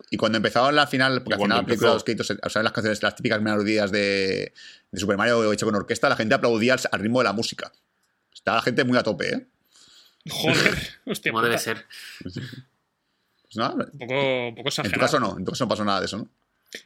Y 0.09 0.17
cuando 0.17 0.37
empezaron 0.37 0.75
la 0.75 0.87
final, 0.87 1.23
porque 1.23 1.35
al 1.35 1.41
final 1.41 1.57
la 1.57 1.65
película 1.65 1.89
de 1.89 1.93
empezó. 1.93 1.93
los 1.93 2.03
créditos, 2.03 2.31
o 2.43 2.49
sea, 2.49 2.63
las 2.63 2.71
canciones, 2.71 3.03
las 3.03 3.15
típicas 3.15 3.41
melodías 3.41 3.91
de, 3.91 4.53
de 4.91 4.99
Super 4.99 5.17
Mario 5.17 5.51
hecho 5.53 5.65
con 5.65 5.75
orquesta, 5.75 6.09
la 6.09 6.15
gente 6.15 6.35
aplaudía 6.35 6.73
al, 6.73 6.79
al 6.91 6.99
ritmo 6.99 7.19
de 7.19 7.25
la 7.25 7.33
música. 7.33 7.71
Estaba 8.33 8.57
la 8.57 8.63
gente 8.63 8.83
muy 8.83 8.97
a 8.97 9.03
tope, 9.03 9.33
¿eh? 9.33 9.47
Joder. 10.29 10.77
Hostia, 11.05 11.31
Como 11.31 11.43
debe 11.43 11.57
ser. 11.57 11.85
Pues 12.21 12.37
nada, 13.55 13.73
Un 13.91 13.99
poco, 13.99 14.47
un 14.49 14.55
poco 14.55 14.69
en 14.83 14.91
tu 14.91 14.99
caso 14.99 15.19
no, 15.19 15.37
en 15.37 15.45
tu 15.45 15.51
caso 15.51 15.65
no 15.65 15.69
pasó 15.69 15.83
nada 15.83 15.99
de 15.99 16.05
eso, 16.05 16.17
¿no? 16.17 16.29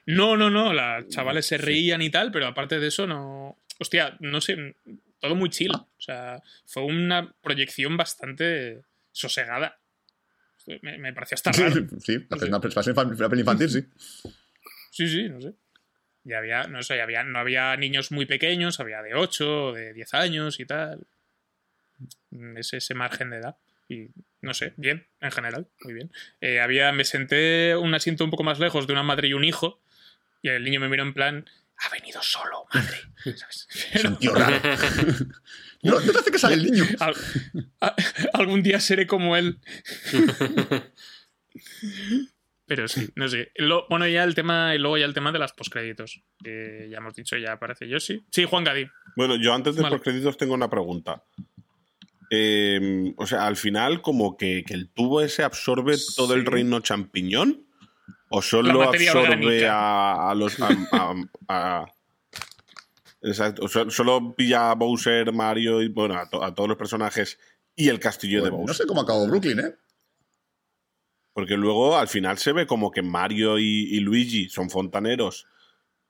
No, 0.06 0.36
no, 0.36 0.50
no. 0.50 0.74
Las 0.74 1.08
chavales 1.10 1.46
se 1.46 1.58
reían 1.58 2.02
y 2.02 2.10
tal, 2.10 2.32
pero 2.32 2.48
aparte 2.48 2.80
de 2.80 2.88
eso, 2.88 3.06
no. 3.06 3.58
Hostia, 3.80 4.18
no 4.20 4.42
sé. 4.42 4.76
Todo 5.20 5.36
muy 5.36 5.50
chill. 5.50 5.72
Ah. 5.76 5.86
O 5.98 6.02
sea, 6.02 6.44
fue 6.66 6.84
una 6.84 7.34
proyección 7.42 7.98
bastante 7.98 8.84
sosegada. 9.12 9.78
Me, 10.82 10.98
me 10.98 11.14
pareció 11.14 11.36
hasta 11.36 11.52
raro. 11.52 11.86
sí, 12.04 12.26
una, 12.30 12.48
una 12.48 13.30
peli 13.30 13.42
infantil, 13.42 13.70
sí. 13.70 13.86
Sí, 14.92 15.08
sí, 15.08 15.30
no 15.30 15.42
sé. 15.42 15.54
Y 16.24 16.34
había, 16.34 16.64
no 16.64 16.82
sé, 16.82 17.02
había, 17.02 17.24
no 17.24 17.38
había 17.38 17.76
niños 17.78 18.12
muy 18.12 18.26
pequeños, 18.26 18.80
había 18.80 19.04
de 19.04 19.14
8, 19.14 19.74
de 19.74 19.94
10 19.94 20.14
años 20.16 20.60
y 20.60 20.66
tal. 20.66 21.06
Ese, 22.56 22.78
ese 22.78 22.96
margen 22.96 23.30
de 23.30 23.38
edad. 23.38 23.58
Y 23.88 24.08
no 24.42 24.54
sé, 24.54 24.74
bien, 24.78 25.08
en 25.22 25.32
general, 25.32 25.68
muy 25.82 25.94
bien. 25.94 26.12
Eh, 26.42 26.60
había, 26.60 26.92
me 26.92 27.04
senté 27.04 27.76
un 27.76 27.94
asiento 27.94 28.24
un 28.24 28.32
poco 28.32 28.44
más 28.44 28.60
lejos 28.60 28.88
de 28.88 28.94
una 28.94 29.04
madre 29.04 29.28
y 29.28 29.34
un 29.34 29.44
hijo, 29.44 29.80
y 30.42 30.50
el 30.50 30.64
niño 30.64 30.80
me 30.80 30.90
miró 30.90 31.04
en 31.04 31.14
plan, 31.14 31.46
ha 31.78 31.90
venido 31.90 32.22
solo, 32.24 32.66
madre. 32.74 32.98
¿Sabes? 33.38 33.68
Es 33.92 34.04
Pero-. 34.20 35.28
no, 35.86 36.00
no 36.00 36.12
te 36.12 36.20
hace 36.20 36.32
que 36.32 36.40
sale 36.40 36.56
el 36.56 36.64
niño. 36.64 36.84
Al- 37.00 37.16
a- 37.82 37.96
algún 38.34 38.62
día 38.64 38.80
seré 38.80 39.08
como 39.08 39.36
él. 39.36 39.60
Pero 42.68 42.88
sí, 42.88 43.10
no 43.16 43.28
sé. 43.28 43.52
Lo- 43.56 43.86
bueno, 43.90 44.08
ya 44.08 44.24
el 44.24 44.34
tema, 44.34 44.74
y 44.74 44.80
luego 44.80 44.98
ya 44.98 45.06
el 45.06 45.14
tema 45.14 45.32
de 45.32 45.40
las 45.40 45.54
postcréditos. 45.54 46.22
que 46.44 46.88
ya 46.92 46.98
hemos 46.98 47.16
dicho, 47.16 47.38
ya 47.38 47.54
aparece 47.54 47.88
Yoshi. 47.88 48.24
Sí, 48.32 48.46
Juan 48.46 48.64
Gadí. 48.64 48.86
Bueno, 49.16 49.36
yo 49.36 49.54
antes 49.54 49.76
de 49.76 49.84
Vale. 49.84 49.96
los 49.96 50.04
créditos 50.04 50.38
tengo 50.38 50.54
una 50.56 50.70
pregunta. 50.70 51.24
Eh, 52.32 53.14
o 53.18 53.28
sea, 53.28 53.46
al 53.46 53.56
final, 53.56 54.02
como 54.02 54.36
que, 54.36 54.64
que 54.66 54.74
el 54.74 54.90
tubo 54.90 55.22
ese 55.22 55.44
absorbe 55.44 55.96
todo 56.16 56.34
el 56.34 56.42
Sí. 56.42 56.48
reino 56.48 56.80
champiñón. 56.80 57.62
¿O 58.30 58.42
solo 58.42 58.82
absorbe 58.82 59.68
a, 59.68 60.32
a 60.32 60.36
los. 60.36 60.60
a- 60.60 60.70
a- 60.92 61.16
a- 61.48 61.86
exacto. 63.26 63.68
solo 63.68 64.34
pilla 64.36 64.72
a 64.72 64.76
Bowser, 64.76 65.32
Mario 65.34 65.82
y 65.82 65.90
bueno, 65.90 66.16
a, 66.16 66.30
to- 66.30 66.44
a 66.44 66.54
todos 66.54 66.70
los 66.70 66.78
personajes 66.78 67.40
y 67.76 67.90
el 67.90 68.00
castillo 68.00 68.44
de 68.44 68.50
Bowser. 68.50 68.68
no 68.68 68.74
sé 68.74 68.86
cómo 68.88 69.02
acabó 69.02 69.28
Brooklyn, 69.28 69.60
¿eh? 69.60 69.76
Porque 71.34 71.58
luego 71.58 71.98
al 71.98 72.08
final 72.08 72.38
se 72.38 72.54
ve 72.54 72.66
como 72.66 72.92
que 72.92 73.02
Mario 73.02 73.60
y, 73.60 73.64
y 73.94 74.00
Luigi 74.00 74.48
son 74.48 74.70
fontaneros 74.70 75.48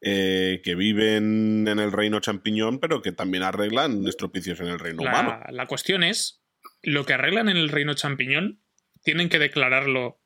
eh, 0.02 0.62
que 0.64 0.76
viven 0.76 1.68
en 1.68 1.80
el 1.80 1.92
reino 1.92 2.20
champiñón, 2.20 2.80
pero 2.80 3.02
que 3.02 3.12
también 3.12 3.42
arreglan 3.42 4.06
estropicios 4.08 4.60
en 4.60 4.68
el 4.68 4.78
reino 4.78 5.02
humano. 5.02 5.40
La, 5.48 5.52
la 5.52 5.66
cuestión 5.66 6.04
es, 6.04 6.44
lo 6.84 7.06
que 7.08 7.14
arreglan 7.14 7.50
en 7.50 7.58
el 7.58 7.70
reino 7.70 7.96
champiñón, 7.96 8.62
tienen 9.02 9.30
que 9.30 9.40
declararlo 9.40 10.22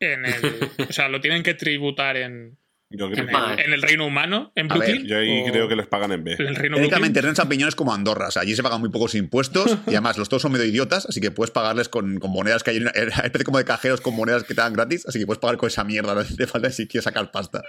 en 0.00 0.24
el... 0.24 0.32
o 0.88 0.92
sea, 0.92 1.10
lo 1.10 1.20
tienen 1.20 1.42
que 1.42 1.52
tributar 1.52 2.16
en, 2.16 2.58
Yo 2.90 3.10
creo, 3.10 3.24
en, 3.28 3.34
el, 3.34 3.60
en 3.60 3.72
el 3.74 3.82
reino 3.82 4.06
humano, 4.06 4.50
en 4.54 4.66
ver, 4.68 4.78
Brooklyn. 4.78 5.06
yo 5.06 5.18
ahí 5.18 5.42
o 5.42 5.52
creo 5.52 5.68
que 5.68 5.76
les 5.76 5.86
pagan 5.86 6.10
en 6.10 6.24
B. 6.24 6.36
En 6.38 6.46
el 6.46 6.56
reino 6.56 6.76
Técnicamente. 6.76 7.20
Reino 7.20 7.34
Champiñón 7.34 7.68
es 7.68 7.74
como 7.74 7.92
Andorra. 7.92 8.28
O 8.28 8.30
sea, 8.30 8.40
allí 8.42 8.56
se 8.56 8.62
pagan 8.62 8.80
muy 8.80 8.88
pocos 8.88 9.14
impuestos 9.14 9.76
y 9.86 9.90
además 9.90 10.16
los 10.16 10.30
todos 10.30 10.40
son 10.40 10.52
medio 10.52 10.64
idiotas, 10.64 11.04
así 11.04 11.20
que 11.20 11.30
puedes 11.30 11.50
pagarles 11.50 11.90
con, 11.90 12.18
con 12.18 12.30
monedas 12.30 12.62
que 12.62 12.70
hay. 12.70 12.76
en- 12.78 12.88
Hay 12.88 13.02
especie 13.26 13.44
como 13.44 13.58
de 13.58 13.66
cajeros 13.66 14.00
con 14.00 14.16
monedas 14.16 14.44
que 14.44 14.54
te 14.54 14.62
dan 14.62 14.72
gratis, 14.72 15.04
así 15.06 15.18
que 15.18 15.26
puedes 15.26 15.38
pagar 15.38 15.58
con 15.58 15.66
esa 15.66 15.84
mierda. 15.84 16.14
No 16.14 16.24
te 16.24 16.46
falta 16.46 16.70
si 16.70 16.86
quieres 16.88 17.04
sacar 17.04 17.30
pasta. 17.30 17.62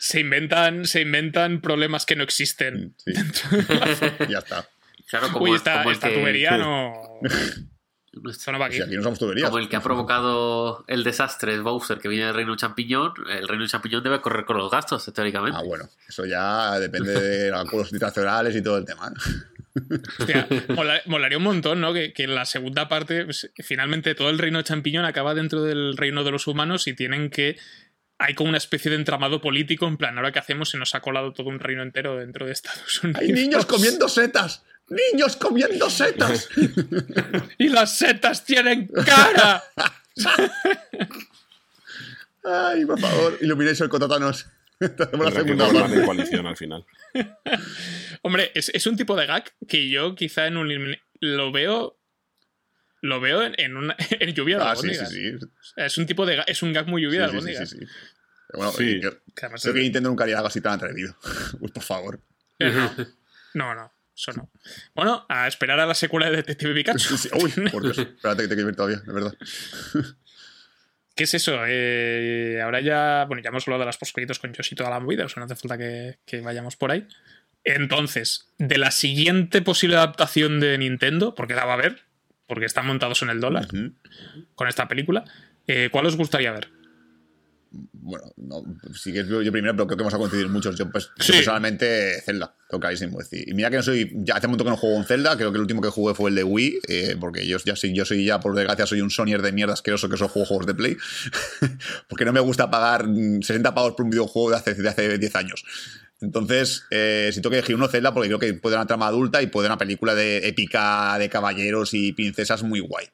Se 0.00 0.18
inventan, 0.18 0.84
se 0.84 1.02
inventan 1.02 1.60
problemas 1.60 2.04
que 2.04 2.16
no 2.16 2.24
existen. 2.24 2.96
Sí, 2.96 3.12
ya 4.28 4.38
está. 4.38 4.68
Claro, 5.10 5.28
como, 5.32 5.44
Uy, 5.44 5.54
esta, 5.54 5.76
como 5.78 5.90
el 5.90 5.94
esta 5.94 6.08
que, 6.08 6.14
tubería 6.16 6.50
sí. 6.54 6.58
no. 6.58 6.92
Esto 8.30 8.52
no 8.52 8.58
va 8.58 8.66
aquí. 8.66 8.76
Si 8.76 8.82
aquí 8.82 8.96
no 8.96 9.02
somos 9.02 9.18
tuberías. 9.18 9.48
como 9.48 9.58
el 9.58 9.68
que 9.68 9.76
ha 9.76 9.80
provocado 9.82 10.84
el 10.88 11.04
desastre 11.04 11.54
es 11.54 11.60
Bowser, 11.62 11.98
que 11.98 12.08
viene 12.08 12.26
del 12.26 12.34
reino 12.34 12.56
champiñón, 12.56 13.12
el 13.30 13.48
reino 13.48 13.66
champiñón 13.66 14.02
debe 14.02 14.20
correr 14.20 14.44
con 14.44 14.56
los 14.58 14.70
gastos, 14.70 15.10
teóricamente. 15.12 15.58
Ah, 15.58 15.64
bueno, 15.64 15.88
eso 16.08 16.24
ya 16.26 16.78
depende 16.78 17.12
de 17.12 17.50
los 17.52 17.60
acuerdos 17.60 17.92
internacionales 17.92 18.54
y 18.56 18.62
todo 18.62 18.78
el 18.78 18.84
tema. 18.84 19.08
¿eh? 19.08 19.40
Hostia, 20.20 20.46
mola- 20.68 21.02
molaría 21.06 21.38
un 21.38 21.44
montón, 21.44 21.80
¿no? 21.80 21.92
Que, 21.92 22.12
que 22.12 22.24
en 22.24 22.34
la 22.34 22.44
segunda 22.44 22.88
parte, 22.88 23.24
pues, 23.24 23.50
finalmente 23.58 24.14
todo 24.14 24.30
el 24.30 24.38
reino 24.38 24.62
champiñón 24.62 25.04
acaba 25.04 25.34
dentro 25.34 25.62
del 25.62 25.96
reino 25.96 26.22
de 26.24 26.30
los 26.30 26.46
humanos 26.46 26.86
y 26.86 26.94
tienen 26.94 27.30
que. 27.30 27.56
Hay 28.16 28.34
como 28.34 28.48
una 28.50 28.58
especie 28.58 28.92
de 28.92 28.96
entramado 28.96 29.40
político, 29.40 29.88
en 29.88 29.96
plan, 29.96 30.16
¿ahora 30.16 30.30
qué 30.30 30.38
hacemos? 30.38 30.70
Se 30.70 30.78
nos 30.78 30.94
ha 30.94 31.00
colado 31.00 31.32
todo 31.32 31.48
un 31.48 31.58
reino 31.58 31.82
entero 31.82 32.16
dentro 32.16 32.46
de 32.46 32.52
Estados 32.52 33.02
Unidos. 33.02 33.20
¡Hay 33.20 33.32
niños 33.32 33.66
comiendo 33.66 34.08
setas! 34.08 34.62
¡Niños 34.88 35.36
comiendo 35.36 35.88
setas! 35.90 36.48
¡Y 37.58 37.68
las 37.68 37.96
setas 37.96 38.44
tienen 38.44 38.86
cara! 38.88 39.62
¡Ay, 42.44 42.84
por 42.84 43.00
favor! 43.00 43.38
Contra 43.88 44.08
Thanos. 44.08 44.46
Hacemos 44.80 45.26
la 45.26 45.30
segunda 45.40 45.72
parte. 45.72 46.04
coalición 46.04 46.46
al 46.46 46.56
final. 46.56 46.84
Hombre, 48.22 48.50
es, 48.54 48.70
es 48.74 48.86
un 48.86 48.96
tipo 48.96 49.16
de 49.16 49.26
gag 49.26 49.44
que 49.68 49.88
yo 49.88 50.14
quizá 50.14 50.46
en 50.46 50.56
un. 50.56 50.96
Lo 51.20 51.52
veo. 51.52 51.98
Lo 53.00 53.20
veo 53.20 53.42
en, 53.42 53.54
en 53.58 53.76
una, 53.76 53.96
en 54.10 54.34
lluvia 54.34 54.58
de 54.58 54.64
Ah, 54.64 54.76
sí, 54.76 54.94
sí, 54.94 55.06
sí. 55.06 55.32
Es 55.76 55.96
un 55.98 56.06
tipo 56.06 56.26
de. 56.26 56.42
Es 56.46 56.62
un 56.62 56.72
gag 56.72 56.86
muy 56.88 57.02
lluvia 57.02 57.28
de 57.28 57.40
Sí, 57.40 57.46
sí, 57.46 57.56
sí, 57.56 57.66
sí, 57.66 57.78
sí. 57.78 57.86
Bueno, 58.52 58.72
Sí. 58.72 59.00
que- 59.00 59.18
creo 59.34 59.74
que 59.74 59.80
Nintendo 59.80 60.08
nunca 60.10 60.24
haría 60.24 60.36
algo 60.36 60.48
así 60.48 60.60
tan 60.60 60.74
atrevido. 60.74 61.16
Uy, 61.60 61.70
por 61.70 61.82
favor. 61.82 62.20
Eh, 62.58 62.70
no. 62.70 62.94
no, 63.54 63.74
no, 63.74 63.92
eso 64.16 64.32
no. 64.32 64.50
Bueno, 64.94 65.26
a 65.28 65.48
esperar 65.48 65.80
a 65.80 65.86
la 65.86 65.94
secuela 65.94 66.30
de 66.30 66.36
Detective 66.36 66.74
Pikachu. 66.74 66.98
Sí, 66.98 67.16
sí. 67.16 67.28
Uy, 67.34 67.50
por 67.70 67.82
Dios. 67.82 67.98
Espérate 67.98 68.42
que 68.42 68.48
te 68.48 68.54
quiero 68.54 68.66
ver 68.66 68.76
todavía, 68.76 68.98
de 68.98 69.12
verdad. 69.12 69.34
¿Qué 71.14 71.24
es 71.24 71.34
eso? 71.34 71.60
Eh, 71.66 72.60
ahora 72.62 72.80
ya, 72.80 73.24
bueno, 73.26 73.42
ya 73.42 73.50
hemos 73.50 73.66
hablado 73.66 73.80
de 73.80 73.86
las 73.86 73.98
postcréditos 73.98 74.38
con 74.38 74.52
Yoshi 74.52 74.74
y 74.74 74.76
toda 74.76 74.90
la 74.90 75.00
movida, 75.00 75.24
o 75.24 75.28
sea, 75.28 75.40
no 75.40 75.44
hace 75.44 75.54
falta 75.54 75.78
que, 75.78 76.18
que 76.24 76.40
vayamos 76.40 76.76
por 76.76 76.90
ahí. 76.90 77.06
Entonces, 77.64 78.52
de 78.58 78.78
la 78.78 78.90
siguiente 78.90 79.62
posible 79.62 79.96
adaptación 79.96 80.60
de 80.60 80.76
Nintendo, 80.76 81.34
porque 81.34 81.54
la 81.54 81.64
va 81.64 81.72
a 81.72 81.74
haber, 81.76 82.02
porque 82.46 82.66
están 82.66 82.86
montados 82.86 83.22
en 83.22 83.30
el 83.30 83.40
dólar 83.40 83.66
con 84.54 84.68
esta 84.68 84.86
película, 84.86 85.24
eh, 85.66 85.88
¿cuál 85.90 86.06
os 86.06 86.16
gustaría 86.16 86.52
ver? 86.52 86.68
Bueno, 87.92 88.32
no, 88.36 88.62
sí 88.94 89.12
que 89.12 89.26
yo, 89.26 89.42
yo 89.42 89.50
primero, 89.50 89.74
pero 89.74 89.86
creo 89.86 89.96
que 89.96 90.02
vamos 90.04 90.14
a 90.14 90.18
coincidir 90.18 90.48
muchos. 90.48 90.76
Yo, 90.76 90.90
pues, 90.90 91.10
Sí. 91.18 91.32
personalmente, 91.32 92.20
Zelda, 92.24 92.54
tengo 92.68 92.80
clarísimo. 92.80 93.20
Es 93.20 93.30
decir, 93.30 93.48
y 93.48 93.54
mira 93.54 93.70
que 93.70 93.76
no 93.76 93.82
soy. 93.82 94.12
Ya 94.16 94.36
hace 94.36 94.46
montón 94.46 94.66
que 94.66 94.70
no 94.70 94.76
juego 94.76 94.96
en 94.96 95.04
Zelda, 95.04 95.36
creo 95.36 95.50
que 95.50 95.56
el 95.56 95.62
último 95.62 95.80
que 95.80 95.88
jugué 95.88 96.14
fue 96.14 96.30
el 96.30 96.36
de 96.36 96.44
Wii, 96.44 96.78
eh, 96.88 97.16
porque 97.18 97.46
yo 97.46 97.58
ya 97.64 97.74
soy, 97.74 97.94
yo 97.94 98.04
soy 98.04 98.24
ya, 98.24 98.40
por 98.40 98.54
desgracia, 98.54 98.86
soy 98.86 99.00
un 99.00 99.10
Sonyer 99.10 99.42
de 99.42 99.52
mierda 99.52 99.72
asqueroso 99.74 100.08
que 100.08 100.16
solo 100.16 100.28
juego 100.28 100.46
juegos 100.46 100.66
de 100.66 100.74
Play. 100.74 100.96
porque 102.08 102.24
no 102.24 102.32
me 102.32 102.40
gusta 102.40 102.70
pagar 102.70 103.08
mm, 103.08 103.42
60 103.42 103.74
pavos 103.74 103.94
por 103.94 104.04
un 104.04 104.10
videojuego 104.10 104.50
de 104.50 104.56
hace, 104.56 104.74
de 104.74 104.88
hace 104.88 105.18
10 105.18 105.36
años. 105.36 105.64
Entonces, 106.20 106.84
eh, 106.90 107.30
si 107.32 107.40
tengo 107.40 107.50
que 107.50 107.58
elegir 107.58 107.74
uno, 107.74 107.88
Zelda, 107.88 108.14
porque 108.14 108.28
creo 108.28 108.38
que 108.38 108.54
puede 108.54 108.76
una 108.76 108.86
trama 108.86 109.08
adulta 109.08 109.42
y 109.42 109.48
puede 109.48 109.66
una 109.66 109.78
película 109.78 110.14
de 110.14 110.48
épica 110.48 111.18
de 111.18 111.28
caballeros 111.28 111.92
y 111.92 112.12
princesas 112.12 112.62
muy 112.62 112.80
guay. 112.80 113.06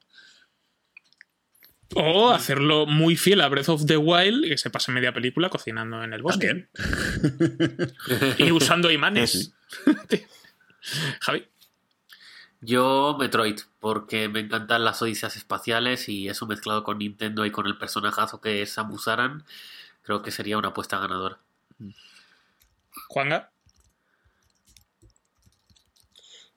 O 1.95 2.30
hacerlo 2.30 2.86
muy 2.86 3.16
fiel 3.16 3.41
a 3.41 3.49
Breath 3.49 3.68
of 3.68 3.86
the 3.86 3.97
Wild 3.97 4.45
y 4.45 4.51
que 4.51 4.59
se 4.59 4.70
pase 4.70 4.93
media 4.93 5.12
película 5.12 5.49
cocinando 5.49 6.03
en 6.05 6.12
el 6.12 6.22
bosque. 6.22 6.68
Y 8.38 8.53
usando 8.53 8.91
imanes. 8.91 9.53
Javi. 11.20 11.47
Yo, 12.61 13.16
Metroid, 13.18 13.59
porque 13.80 14.28
me 14.28 14.41
encantan 14.41 14.84
las 14.84 15.01
odisas 15.01 15.36
espaciales 15.36 16.09
y 16.09 16.28
eso 16.28 16.47
mezclado 16.47 16.84
con 16.84 16.99
Nintendo 16.99 17.47
y 17.47 17.51
con 17.51 17.66
el 17.66 17.78
personajazo 17.78 18.41
que 18.41 18.61
es 18.61 18.72
Samus 18.72 19.09
Aran, 19.09 19.45
creo 20.03 20.22
que 20.22 20.30
sería 20.30 20.59
una 20.59 20.68
apuesta 20.68 20.99
ganadora. 20.99 21.38
Juanga. 23.09 23.51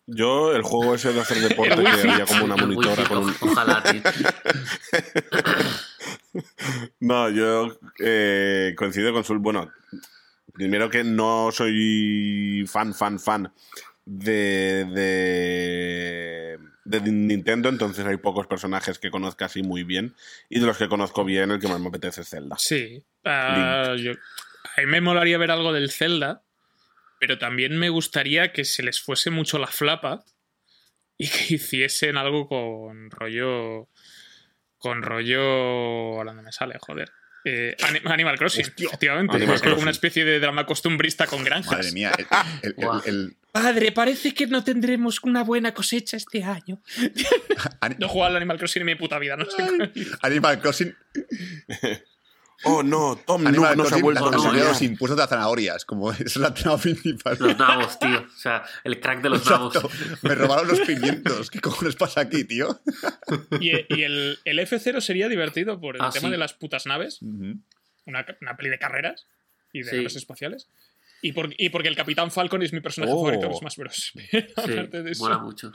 Yo, 0.05 0.53
el 0.55 0.61
juego 0.63 0.95
ese 0.95 1.13
de 1.13 1.21
hacer 1.21 1.37
deporte 1.49 1.81
que 1.81 1.87
había 2.11 2.25
como 2.25 2.45
una 2.45 2.55
monitora 2.57 3.03
con 3.05 3.17
un... 3.19 3.35
Ojalá, 3.41 3.81
tío. 3.83 4.01
No, 6.99 7.29
yo 7.29 7.77
eh, 7.99 8.73
coincido 8.77 9.13
con 9.13 9.23
Sul. 9.23 9.37
Bueno, 9.39 9.71
primero 10.53 10.89
que 10.89 11.03
no 11.03 11.49
soy 11.51 12.65
fan, 12.67 12.93
fan, 12.95 13.19
fan 13.19 13.53
de, 14.05 14.85
de, 14.91 16.59
de 16.85 17.01
Nintendo, 17.11 17.69
entonces 17.69 18.05
hay 18.05 18.17
pocos 18.17 18.47
personajes 18.47 18.97
que 18.99 19.11
conozca 19.11 19.45
así 19.45 19.61
muy 19.61 19.83
bien. 19.83 20.15
Y 20.49 20.59
de 20.59 20.65
los 20.65 20.77
que 20.77 20.89
conozco 20.89 21.23
bien, 21.23 21.51
el 21.51 21.59
que 21.59 21.67
más 21.67 21.79
me 21.79 21.89
apetece 21.89 22.21
es 22.21 22.29
Zelda. 22.29 22.55
Sí. 22.57 23.03
Ah, 23.25 23.95
yo- 23.97 24.13
a 24.13 24.81
mí 24.81 24.87
me 24.87 25.01
molaría 25.01 25.37
ver 25.37 25.51
algo 25.51 25.71
del 25.71 25.91
Zelda, 25.91 26.41
pero 27.25 27.37
también 27.37 27.77
me 27.77 27.87
gustaría 27.87 28.51
que 28.51 28.65
se 28.65 28.83
les 28.83 28.99
fuese 28.99 29.29
mucho 29.29 29.57
la 29.57 29.67
flapa 29.67 30.25
y 31.17 31.29
que 31.29 31.53
hiciesen 31.55 32.17
algo 32.17 32.49
con 32.49 33.09
rollo. 33.11 33.87
Con 34.77 35.01
rollo. 35.03 35.39
Ahora 35.41 36.33
no 36.33 36.43
me 36.43 36.51
sale, 36.51 36.75
joder. 36.81 37.09
Eh, 37.45 37.77
Ani- 37.81 38.01
Animal 38.03 38.37
Crossing, 38.37 38.65
Hostia, 38.65 38.87
efectivamente. 38.87 39.37
Animal 39.37 39.55
Es 39.55 39.61
como 39.61 39.71
Crossing. 39.75 39.83
una 39.83 39.91
especie 39.91 40.25
de 40.25 40.39
drama 40.41 40.65
costumbrista 40.65 41.25
con 41.25 41.45
granjas. 41.45 41.71
Madre 41.77 41.91
mía. 41.93 42.11
El, 42.17 42.25
el- 42.25 42.75
el- 42.77 42.85
Guau. 42.85 43.01
el- 43.05 43.37
Padre, 43.53 43.93
parece 43.93 44.33
que 44.33 44.47
no 44.47 44.65
tendremos 44.65 45.23
una 45.23 45.43
buena 45.43 45.73
cosecha 45.73 46.17
este 46.17 46.43
año. 46.43 46.81
Ani- 47.79 47.95
No 47.99 48.07
he 48.07 48.09
jugado 48.09 48.31
al 48.31 48.35
Animal 48.37 48.57
Crossing 48.57 48.81
en 48.81 48.85
mi 48.87 48.95
puta 48.95 49.17
vida, 49.19 49.37
no 49.37 49.45
sé. 49.45 49.63
Animal 50.23 50.59
Crossing 50.59 50.93
Oh, 52.65 52.81
no, 52.83 53.17
Tom 53.25 53.45
Animal 53.45 53.75
no 53.77 53.85
se 53.85 53.95
ha 53.95 53.97
vuelto 53.97 54.27
a 54.27 54.31
los 54.31 54.81
impuestos 54.81 55.17
de 55.17 55.21
las 55.23 55.29
zanahorias. 55.29 55.83
Como 55.85 56.11
es 56.11 56.35
la 56.37 56.53
trama 56.53 56.77
principal. 56.77 57.37
Los 57.39 57.57
nabos, 57.57 57.99
tío. 57.99 58.19
O 58.19 58.37
sea, 58.37 58.63
el 58.83 58.99
crack 58.99 59.21
de 59.21 59.29
los 59.29 59.45
nabos. 59.49 59.75
Exacto. 59.75 59.97
Me 60.21 60.35
robaron 60.35 60.67
los 60.67 60.79
pimientos. 60.81 61.49
¿Qué 61.51 61.59
cojones 61.59 61.95
pasa 61.95 62.21
aquí, 62.21 62.43
tío? 62.45 62.79
Y, 63.59 63.71
y 63.93 64.03
el, 64.03 64.39
el 64.45 64.59
F0 64.59 65.01
sería 65.01 65.27
divertido 65.27 65.79
por 65.81 65.95
el 65.95 66.01
Ah, 66.01 66.09
tema 66.11 66.27
sí. 66.27 66.31
de 66.31 66.37
las 66.37 66.53
putas 66.53 66.85
naves. 66.85 67.19
Una, 67.21 68.25
una 68.41 68.57
peli 68.57 68.69
de 68.69 68.79
carreras 68.79 69.27
y 69.73 69.81
de 69.83 69.89
Sí. 69.89 69.95
naves 69.97 70.15
espaciales. 70.15 70.67
Y, 71.21 71.31
por- 71.33 71.53
y 71.57 71.69
porque 71.69 71.87
el 71.87 71.95
Capitán 71.95 72.31
Falcon 72.31 72.61
es 72.63 72.73
mi 72.73 72.81
personaje 72.81 73.13
Oh. 73.13 73.23
favorito 73.25 73.47
de 73.47 73.55
Smash 73.55 73.77
Bros. 73.77 74.11
Pero 74.31 74.47
Sí, 74.65 74.71
aparte 74.73 75.03
de 75.03 75.11
eso. 75.11 75.23
mola 75.23 75.37
mucho. 75.37 75.71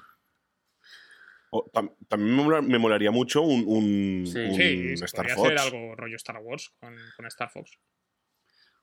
Tam- 1.50 1.92
también 2.08 2.36
me, 2.36 2.42
mola- 2.42 2.62
me 2.62 2.78
molaría 2.78 3.10
mucho 3.10 3.42
un, 3.42 3.64
un, 3.66 4.26
Sí. 4.26 4.38
un 4.38 4.54
Sí, 4.54 4.92
Star 5.04 5.26
podría 5.26 5.34
Fox. 5.36 5.46
hacer 5.48 5.58
algo 5.58 5.94
rollo 5.96 6.16
Star 6.16 6.38
Wars 6.38 6.72
con, 6.80 6.94
con 7.16 7.26
Star 7.26 7.50
Fox. 7.50 7.78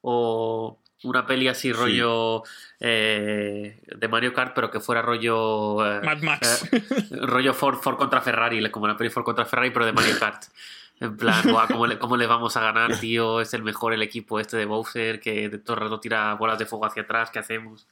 O 0.01 0.81
una 1.03 1.25
peli 1.25 1.47
así 1.47 1.71
rollo 1.73 2.43
eh, 2.79 3.81
de 3.95 4.07
Mario 4.07 4.33
Kart, 4.33 4.53
pero 4.53 4.69
que 4.69 4.79
fuera 4.79 5.01
rollo. 5.01 5.83
eh, 5.85 6.01
Mad 6.03 6.21
Max. 6.21 6.69
eh, 6.71 6.81
rollo 7.11 7.53
Ford, 7.53 7.77
Ford 7.79 7.97
contra 7.97 8.21
Ferrari, 8.21 8.69
como 8.71 8.87
la 8.87 8.95
peli 8.97 9.09
Ford 9.09 9.23
contra 9.25 9.45
Ferrari, 9.45 9.71
pero 9.71 9.85
de 9.85 9.93
Mario 9.93 10.17
Kart. 10.19 10.43
En 11.01 11.17
plan, 11.17 11.43
guau, 11.51 11.67
¿cómo, 11.67 11.87
le, 11.87 11.99
¿cómo 11.99 12.15
le 12.17 12.25
vamos 12.25 12.55
a 12.55 12.61
ganar, 12.61 12.97
tío? 12.99 13.41
Es 13.41 13.53
el 13.53 13.63
mejor 13.63 13.93
el 13.93 14.01
equipo 14.01 14.39
este 14.39 14.55
de 14.57 14.65
Bowser, 14.65 15.19
que 15.19 15.49
de 15.49 15.57
todo 15.57 15.75
el 15.75 15.81
rato 15.83 15.99
tira 15.99 16.33
bolas 16.35 16.57
de 16.57 16.65
fuego 16.65 16.85
hacia 16.85 17.01
atrás, 17.03 17.31
¿qué 17.31 17.39
hacemos? 17.39 17.85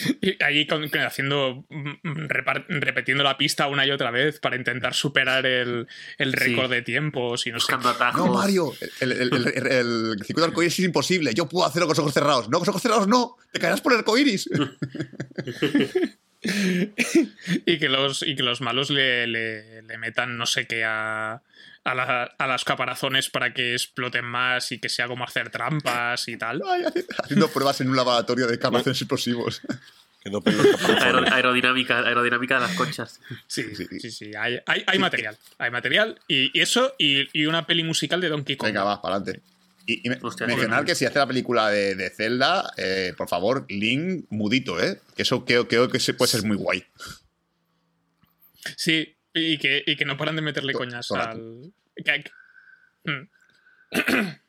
Y 0.20 0.42
allí 0.42 0.66
con- 0.66 0.88
con- 0.88 1.00
haciendo 1.02 1.64
mm, 1.68 2.26
repar- 2.28 2.64
repitiendo 2.68 3.22
la 3.24 3.36
pista 3.38 3.66
una 3.66 3.86
y 3.86 3.90
otra 3.90 4.10
vez 4.10 4.38
para 4.40 4.56
intentar 4.56 4.94
superar 4.94 5.46
el, 5.46 5.86
el 6.18 6.30
Sí. 6.32 6.36
récord 6.36 6.70
de 6.70 6.82
tiempos 6.82 7.46
y 7.46 7.50
no 7.52 7.58
sé. 7.60 7.64
Buscando 7.72 7.88
atajos. 7.90 8.26
No, 8.26 8.32
Mario. 8.34 8.72
El, 9.00 9.12
el, 9.12 9.20
el, 9.34 9.46
el- 9.56 9.66
el 9.66 10.16
circuito 10.24 10.40
de 10.42 10.46
arcoíris 10.48 10.78
es 10.78 10.84
imposible. 10.84 11.32
Yo 11.34 11.48
puedo 11.48 11.66
hacerlo 11.66 11.86
con 11.86 11.92
los 11.92 11.98
ojos 12.00 12.14
cerrados. 12.14 12.48
No, 12.48 12.58
con 12.58 12.66
los 12.66 12.68
ojos 12.68 12.82
cerrados 12.82 13.08
no. 13.08 13.36
Te 13.52 13.60
caerás 13.60 13.80
por 13.80 13.92
el 13.92 13.98
arcoíris. 13.98 14.48
y 17.66 17.78
que 17.78 17.88
los 17.88 18.22
y 18.22 18.34
que 18.34 18.42
los 18.42 18.60
malos 18.60 18.90
le, 18.90 19.26
le- 19.26 19.82
le 19.82 19.98
metan 19.98 20.38
no 20.38 20.46
sé 20.46 20.66
qué 20.66 20.84
a, 20.84 21.42
a, 21.84 21.94
la- 21.94 22.34
a 22.38 22.46
las 22.46 22.64
caparazones 22.64 23.30
para 23.30 23.52
que 23.54 23.72
exploten 23.72 24.24
más 24.24 24.70
y 24.72 24.78
que 24.78 24.88
sea 24.88 25.06
como 25.08 25.24
hacer 25.24 25.50
trampas 25.50 26.28
y 26.28 26.36
tal. 26.36 26.62
Ay, 26.66 26.84
haciendo 27.22 27.48
pruebas 27.48 27.80
en 27.80 27.90
un 27.90 27.96
laboratorio 27.96 28.46
de 28.46 28.58
caparazones 28.58 29.00
explosivos. 29.00 29.62
Aerodinámica, 31.32 32.00
aerodinámica 32.00 32.56
de 32.56 32.60
las 32.66 32.76
conchas. 32.76 33.20
Sí, 33.46 33.62
Sí, 33.74 33.86
sí, 33.88 34.00
sí. 34.00 34.10
sí, 34.10 34.30
hay, 34.38 34.58
hay- 34.66 34.84
hay 34.86 34.98
material. 34.98 35.36
Hay 35.58 35.70
material 35.70 36.20
y, 36.28 36.56
y 36.56 36.60
eso 36.62 36.94
y, 36.98 37.26
y 37.38 37.46
una 37.46 37.66
peli 37.66 37.84
musical 37.84 38.20
de 38.20 38.28
Donkey 38.28 38.56
Kong. 38.56 38.68
Venga, 38.68 38.84
va, 38.84 39.00
para 39.00 39.16
adelante. 39.16 39.42
Y, 39.86 40.06
y 40.06 40.10
me- 40.10 40.18
Hostia, 40.22 40.46
mencionar 40.46 40.84
que 40.84 40.94
si 40.94 41.06
hace 41.06 41.18
la 41.18 41.26
película 41.26 41.70
de, 41.70 41.94
de 41.94 42.10
Zelda, 42.10 42.70
eh, 42.76 43.14
por 43.16 43.28
favor, 43.28 43.64
Link 43.70 44.26
mudito, 44.28 44.78
¿eh? 44.82 45.00
Que 45.16 45.22
eso 45.22 45.44
creo, 45.46 45.66
creo 45.66 45.88
que 45.88 45.98
se- 46.00 46.12
puede 46.14 46.30
ser 46.30 46.42
muy 46.44 46.56
guay. 46.56 46.84
Sí, 48.76 49.16
y 49.34 49.58
que, 49.58 49.82
y 49.86 49.96
que 49.96 50.04
no 50.04 50.16
paran 50.16 50.36
de 50.36 50.42
meterle 50.42 50.72
To- 50.72 50.78
coñas 50.78 51.10
al. 51.12 51.72
que- 51.96 52.02
que- 52.24 52.30
Mm. 53.04 53.28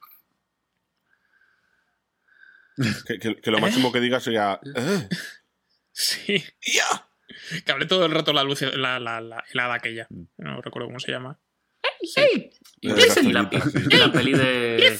Que, 3.07 3.19
que- 3.19 3.51
lo 3.51 3.59
máximo 3.59 3.91
que 3.91 3.99
diga 3.99 4.19
sería. 4.19 4.59
"Eh, 4.75 5.09
Sí. 5.93 6.43
ya". 6.61 7.07
Que 7.65 7.71
hable 7.71 7.85
todo 7.85 8.05
el 8.05 8.11
rato 8.11 8.33
la 8.33 8.43
luz, 8.43 8.61
la, 8.61 8.99
la, 8.99 9.21
la 9.21 9.43
helada 9.51 9.75
aquella. 9.75 10.07
No 10.37 10.61
recuerdo 10.61 10.87
cómo 10.87 10.99
se 10.99 11.11
llama. 11.11 11.39
Y, 12.01 12.49
y 12.81 13.31
la, 13.33 13.49
y 13.51 13.95
la 13.97 14.11
peli 14.11 14.33
de. 14.33 14.97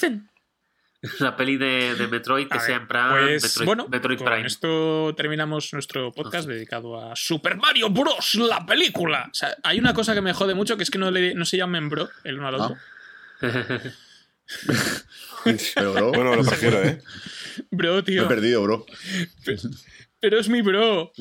La 1.20 1.36
peli 1.36 1.58
de, 1.58 1.96
de 1.96 2.08
Metroid 2.08 2.48
que 2.48 2.58
A 2.58 2.62
sea 2.62 2.74
ver, 2.76 2.82
en 2.82 2.88
plan 2.88 3.10
pues, 3.12 3.44
Metroid, 3.44 3.66
bueno, 3.66 3.88
Metroid 3.88 4.18
con 4.20 4.28
Prime. 4.28 4.46
esto 4.48 5.14
terminamos 5.18 5.74
nuestro 5.74 6.12
podcast 6.12 6.48
dedicado 6.48 7.02
a 7.02 7.16
Super 7.16 7.58
Mario 7.58 7.90
Bros. 7.90 8.36
la 8.36 8.66
película. 8.66 9.28
O 9.32 9.34
sea, 9.34 9.56
hay 9.64 9.80
una 9.80 9.94
cosa 9.96 10.14
que 10.14 10.22
me 10.22 10.34
jode 10.34 10.54
mucho 10.54 10.78
que 10.78 10.84
es 10.84 10.92
que 10.92 11.00
no, 11.00 11.10
le- 11.10 11.34
no 11.34 11.46
se 11.46 11.58
llamen 11.58 11.90
bro 11.90 12.08
el 12.24 12.38
uno 12.38 12.48
al 12.48 12.56
otro. 12.56 12.78
Pero, 15.76 15.94
bro, 15.94 16.12
Bueno, 16.12 16.36
lo 16.36 16.44
prefiero, 16.44 16.84
¿eh? 16.84 17.02
Bro, 17.72 17.96
me 17.96 18.04
tío. 18.04 18.24
he 18.24 18.28
perdido, 18.28 18.62
bro. 18.64 18.86
Pero 20.20 20.40
es 20.40 20.50
mi 20.50 20.62
bro. 20.62 21.12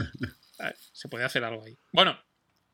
Ah, 0.58 0.72
Se 0.92 1.08
puede 1.08 1.24
hacer 1.24 1.42
algo 1.44 1.64
ahí. 1.64 1.76
Bueno, 1.92 2.18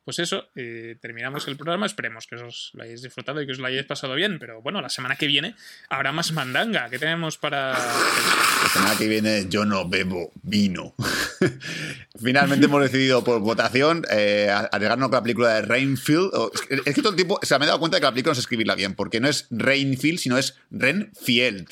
pues 0.06 0.20
eso, 0.20 0.48
eh, 0.54 0.96
terminamos 1.02 1.46
el 1.48 1.56
programa. 1.56 1.84
Esperemos 1.84 2.26
que 2.26 2.36
os 2.36 2.70
lo 2.74 2.84
hayáis 2.84 3.02
disfrutado 3.02 3.42
y 3.42 3.46
que 3.46 3.52
os 3.52 3.58
lo 3.58 3.66
hayáis 3.66 3.84
pasado 3.84 4.14
bien. 4.14 4.38
Pero 4.38 4.62
bueno, 4.62 4.80
la 4.80 4.88
semana 4.88 5.16
que 5.16 5.26
viene 5.26 5.54
habrá 5.90 6.12
más 6.12 6.30
mandanga. 6.32 6.88
¿Qué 6.88 6.98
tenemos 6.98 7.36
para.? 7.36 7.72
La 7.72 8.68
semana 8.72 8.96
que 8.96 9.08
viene 9.08 9.46
yo 9.50 9.64
no 9.64 9.86
bebo 9.88 10.30
vino. 10.42 10.94
Finalmente 12.22 12.66
hemos 12.66 12.82
decidido 12.82 13.22
por 13.24 13.40
votación 13.40 14.04
eh, 14.10 14.48
arriesgarnos 14.50 15.08
con 15.08 15.16
la 15.16 15.22
película 15.22 15.54
de 15.54 15.62
Rainfield. 15.62 16.30
O- 16.34 16.50
Es 16.70 16.94
que, 16.94 17.02
todo 17.02 17.10
el 17.10 17.16
tiempo 17.16 17.38
se 17.42 17.58
me 17.58 17.64
he 17.64 17.68
dado 17.68 17.80
cuenta 17.80 17.96
de 17.96 18.00
que 18.00 18.06
la 18.06 18.12
película 18.12 18.30
no 18.30 18.34
es 18.34 18.38
escribirla 18.38 18.74
bien, 18.76 18.94
porque 18.94 19.20
no 19.20 19.28
es 19.28 19.46
Rainfield, 19.50 20.18
sino 20.18 20.38
es 20.38 20.56
Renfield. 20.70 21.68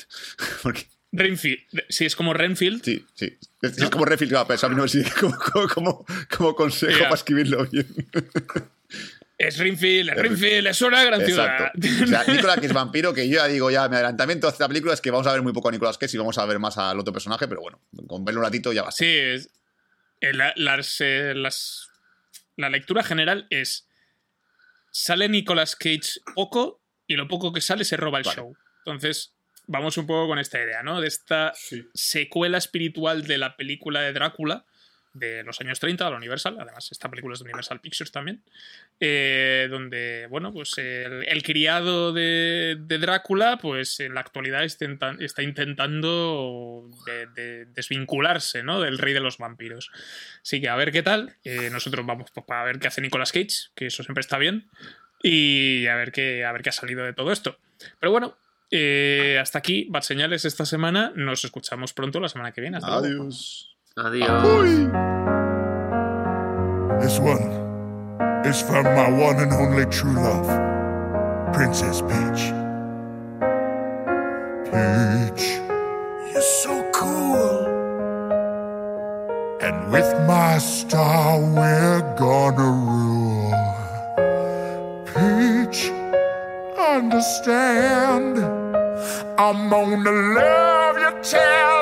Renfield. 1.11 1.59
Sí, 1.89 2.05
es 2.05 2.15
como 2.15 2.33
Renfield. 2.33 2.83
sí, 2.83 3.05
sí. 3.15 3.37
Es, 3.61 3.77
es 3.77 3.89
como 3.89 4.05
Renfield, 4.05 4.31
claro, 4.31 4.47
pero 4.47 4.65
a 4.67 4.69
no 4.69 4.83
me 4.83 4.89
sirve 4.89 5.09
como, 5.19 5.37
como, 5.37 5.67
como- 5.69 6.05
como 6.37 6.55
consejo 6.55 6.99
para 7.03 7.15
escribirlo 7.15 7.65
bien. 7.67 7.87
Es 9.37 9.57
Renfield, 9.57 10.09
es 10.09 10.15
Renfield, 10.15 10.67
es 10.67 10.81
una 10.81 11.03
gran 11.03 11.21
ciudad. 11.25 11.71
O 12.03 12.07
sea, 12.07 12.23
Nicolas 12.25 12.59
que 12.59 12.67
es 12.67 12.73
vampiro, 12.73 13.13
que 13.13 13.27
yo 13.27 13.35
ya 13.35 13.47
digo, 13.47 13.69
ya 13.69 13.87
mi 13.89 13.95
adelantamiento 13.95 14.47
de 14.47 14.51
esta 14.53 14.67
película 14.67 14.93
es 14.93 15.01
que 15.01 15.11
vamos 15.11 15.27
a 15.27 15.33
ver 15.33 15.41
muy 15.41 15.51
poco 15.51 15.67
a 15.69 15.71
Nicolas 15.71 15.97
Cage 15.97 16.15
y 16.15 16.19
vamos 16.19 16.37
a 16.37 16.45
ver 16.45 16.57
más 16.59 16.77
al 16.77 16.97
otro 16.99 17.11
personaje, 17.11 17.47
pero 17.47 17.59
bueno, 17.61 17.81
con 18.07 18.23
verlo 18.23 18.39
un 18.41 18.45
ratito 18.45 18.71
ya 18.71 18.83
va. 18.83 18.91
Sí, 18.91 19.05
es- 19.05 19.49
eh, 20.21 20.31
la, 20.33 20.53
las, 20.55 21.01
eh, 21.01 21.33
las- 21.35 21.89
la 22.55 22.69
lectura 22.69 23.03
general 23.03 23.47
es. 23.49 23.87
Sale 24.91 25.27
Nicolas 25.27 25.75
Cage 25.75 26.21
poco 26.33 26.81
y 27.05 27.15
lo 27.15 27.27
poco 27.27 27.51
que 27.51 27.59
sale 27.59 27.83
se 27.83 27.97
roba 27.97 28.19
el 28.19 28.23
Vale. 28.23 28.35
show. 28.37 28.55
Entonces, 28.85 29.34
vamos 29.67 29.97
un 29.97 30.07
poco 30.07 30.27
con 30.27 30.39
esta 30.39 30.61
idea, 30.61 30.83
¿no? 30.83 31.01
De 31.01 31.07
esta 31.07 31.53
secuela 31.93 32.57
espiritual 32.57 33.25
de 33.25 33.37
la 33.37 33.55
película 33.55 34.01
de 34.01 34.13
Drácula 34.13 34.63
de 35.13 35.43
los 35.45 35.61
años 35.61 35.79
30, 35.79 36.03
de 36.03 36.11
la 36.11 36.17
Universal. 36.17 36.57
Además, 36.59 36.91
esta 36.91 37.09
película 37.09 37.33
es 37.33 37.39
de 37.39 37.45
Universal 37.45 37.79
Pictures 37.79 38.11
también. 38.11 38.41
eh, 38.99 39.67
donde, 39.69 40.27
bueno, 40.29 40.51
pues 40.53 40.77
el, 40.77 41.25
el 41.27 41.41
criado 41.43 42.11
de, 42.13 42.75
de 42.79 42.97
Drácula, 42.97 43.57
pues 43.57 43.99
en 44.01 44.13
la 44.13 44.19
actualidad 44.21 44.63
está, 44.65 44.85
intenta- 44.85 45.15
está 45.23 45.41
intentando 45.41 46.89
de- 47.05 47.27
de 47.27 47.65
desvincularse, 47.67 48.63
¿no? 48.63 48.81
Del 48.81 48.97
rey 48.97 49.13
de 49.13 49.19
los 49.21 49.37
vampiros. 49.37 49.89
Así 50.41 50.61
que 50.61 50.69
a 50.69 50.75
ver 50.75 50.91
qué 50.91 51.01
tal. 51.03 51.35
Eh, 51.43 51.69
nosotros 51.71 52.05
vamos 52.05 52.31
pues, 52.31 52.45
para 52.45 52.63
ver 52.65 52.79
qué 52.79 52.87
hace 52.87 53.01
Nicolas 53.01 53.31
Cage, 53.31 53.69
que 53.75 53.87
eso 53.87 54.03
siempre 54.03 54.21
está 54.21 54.37
bien. 54.37 54.65
Y 55.23 55.87
a 55.87 55.95
ver 55.95 56.11
qué, 56.11 56.45
a 56.45 56.51
ver 56.51 56.61
qué 56.61 56.69
ha 56.69 56.73
salido 56.73 57.03
de 57.03 57.13
todo 57.13 57.31
esto. 57.31 57.57
Pero 57.99 58.11
bueno, 58.11 58.37
eh, 58.71 59.37
hasta 59.41 59.59
aquí, 59.59 59.87
Bad 59.89 60.01
Señales 60.01 60.45
esta 60.45 60.65
semana. 60.65 61.11
Nos 61.15 61.43
escuchamos 61.43 61.93
pronto 61.93 62.19
la 62.19 62.29
semana 62.29 62.51
que 62.51 62.61
viene. 62.61 62.77
Hasta 62.77 62.99
luego. 62.99 63.23
Adiós. 63.23 63.77
Adiós. 63.95 65.15
This 67.01 67.19
one 67.19 67.51
is 68.45 68.61
from 68.61 68.85
my 68.85 69.09
one 69.11 69.37
and 69.37 69.51
only 69.53 69.85
true 69.87 70.13
love, 70.13 70.47
Princess 71.53 72.01
Peach. 72.01 72.53
Peach, 74.71 75.59
you're 76.31 76.41
so 76.41 76.83
cool. 76.93 77.65
And 79.61 79.91
with 79.91 80.11
my 80.25 80.57
star, 80.57 81.39
we're 81.39 82.01
gonna 82.15 82.71
rule. 82.71 83.53
Peach, 85.05 85.91
understand. 86.95 88.37
I'm 89.37 89.69
gonna 89.69 90.11
love 90.11 90.97
you 90.97 91.11
till 91.21 91.74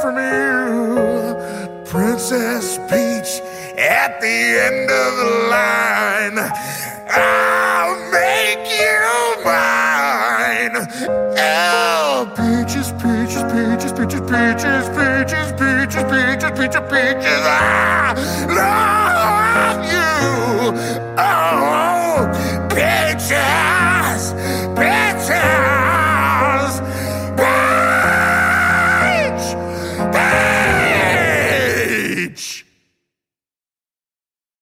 from 0.00 0.16
you. 0.16 1.84
Princess 1.84 2.78
Peach 2.88 3.42
at 3.78 4.20
the 4.20 4.38
end 4.66 4.90
of 4.90 5.16
the 5.20 5.30
line. 5.50 6.38
I'll 7.08 7.96
make 8.10 8.64
you 8.80 9.44
mine. 9.44 10.76
Oh, 11.36 12.32
peaches, 12.36 12.92
peaches, 12.92 13.42
peaches, 13.52 13.92
peaches, 13.92 14.20
peaches, 14.30 14.88
peaches, 14.96 15.52
peaches, 15.60 16.04
peaches, 16.10 16.52
peaches, 16.58 16.84
peaches. 16.90 17.44
You. 17.44 17.99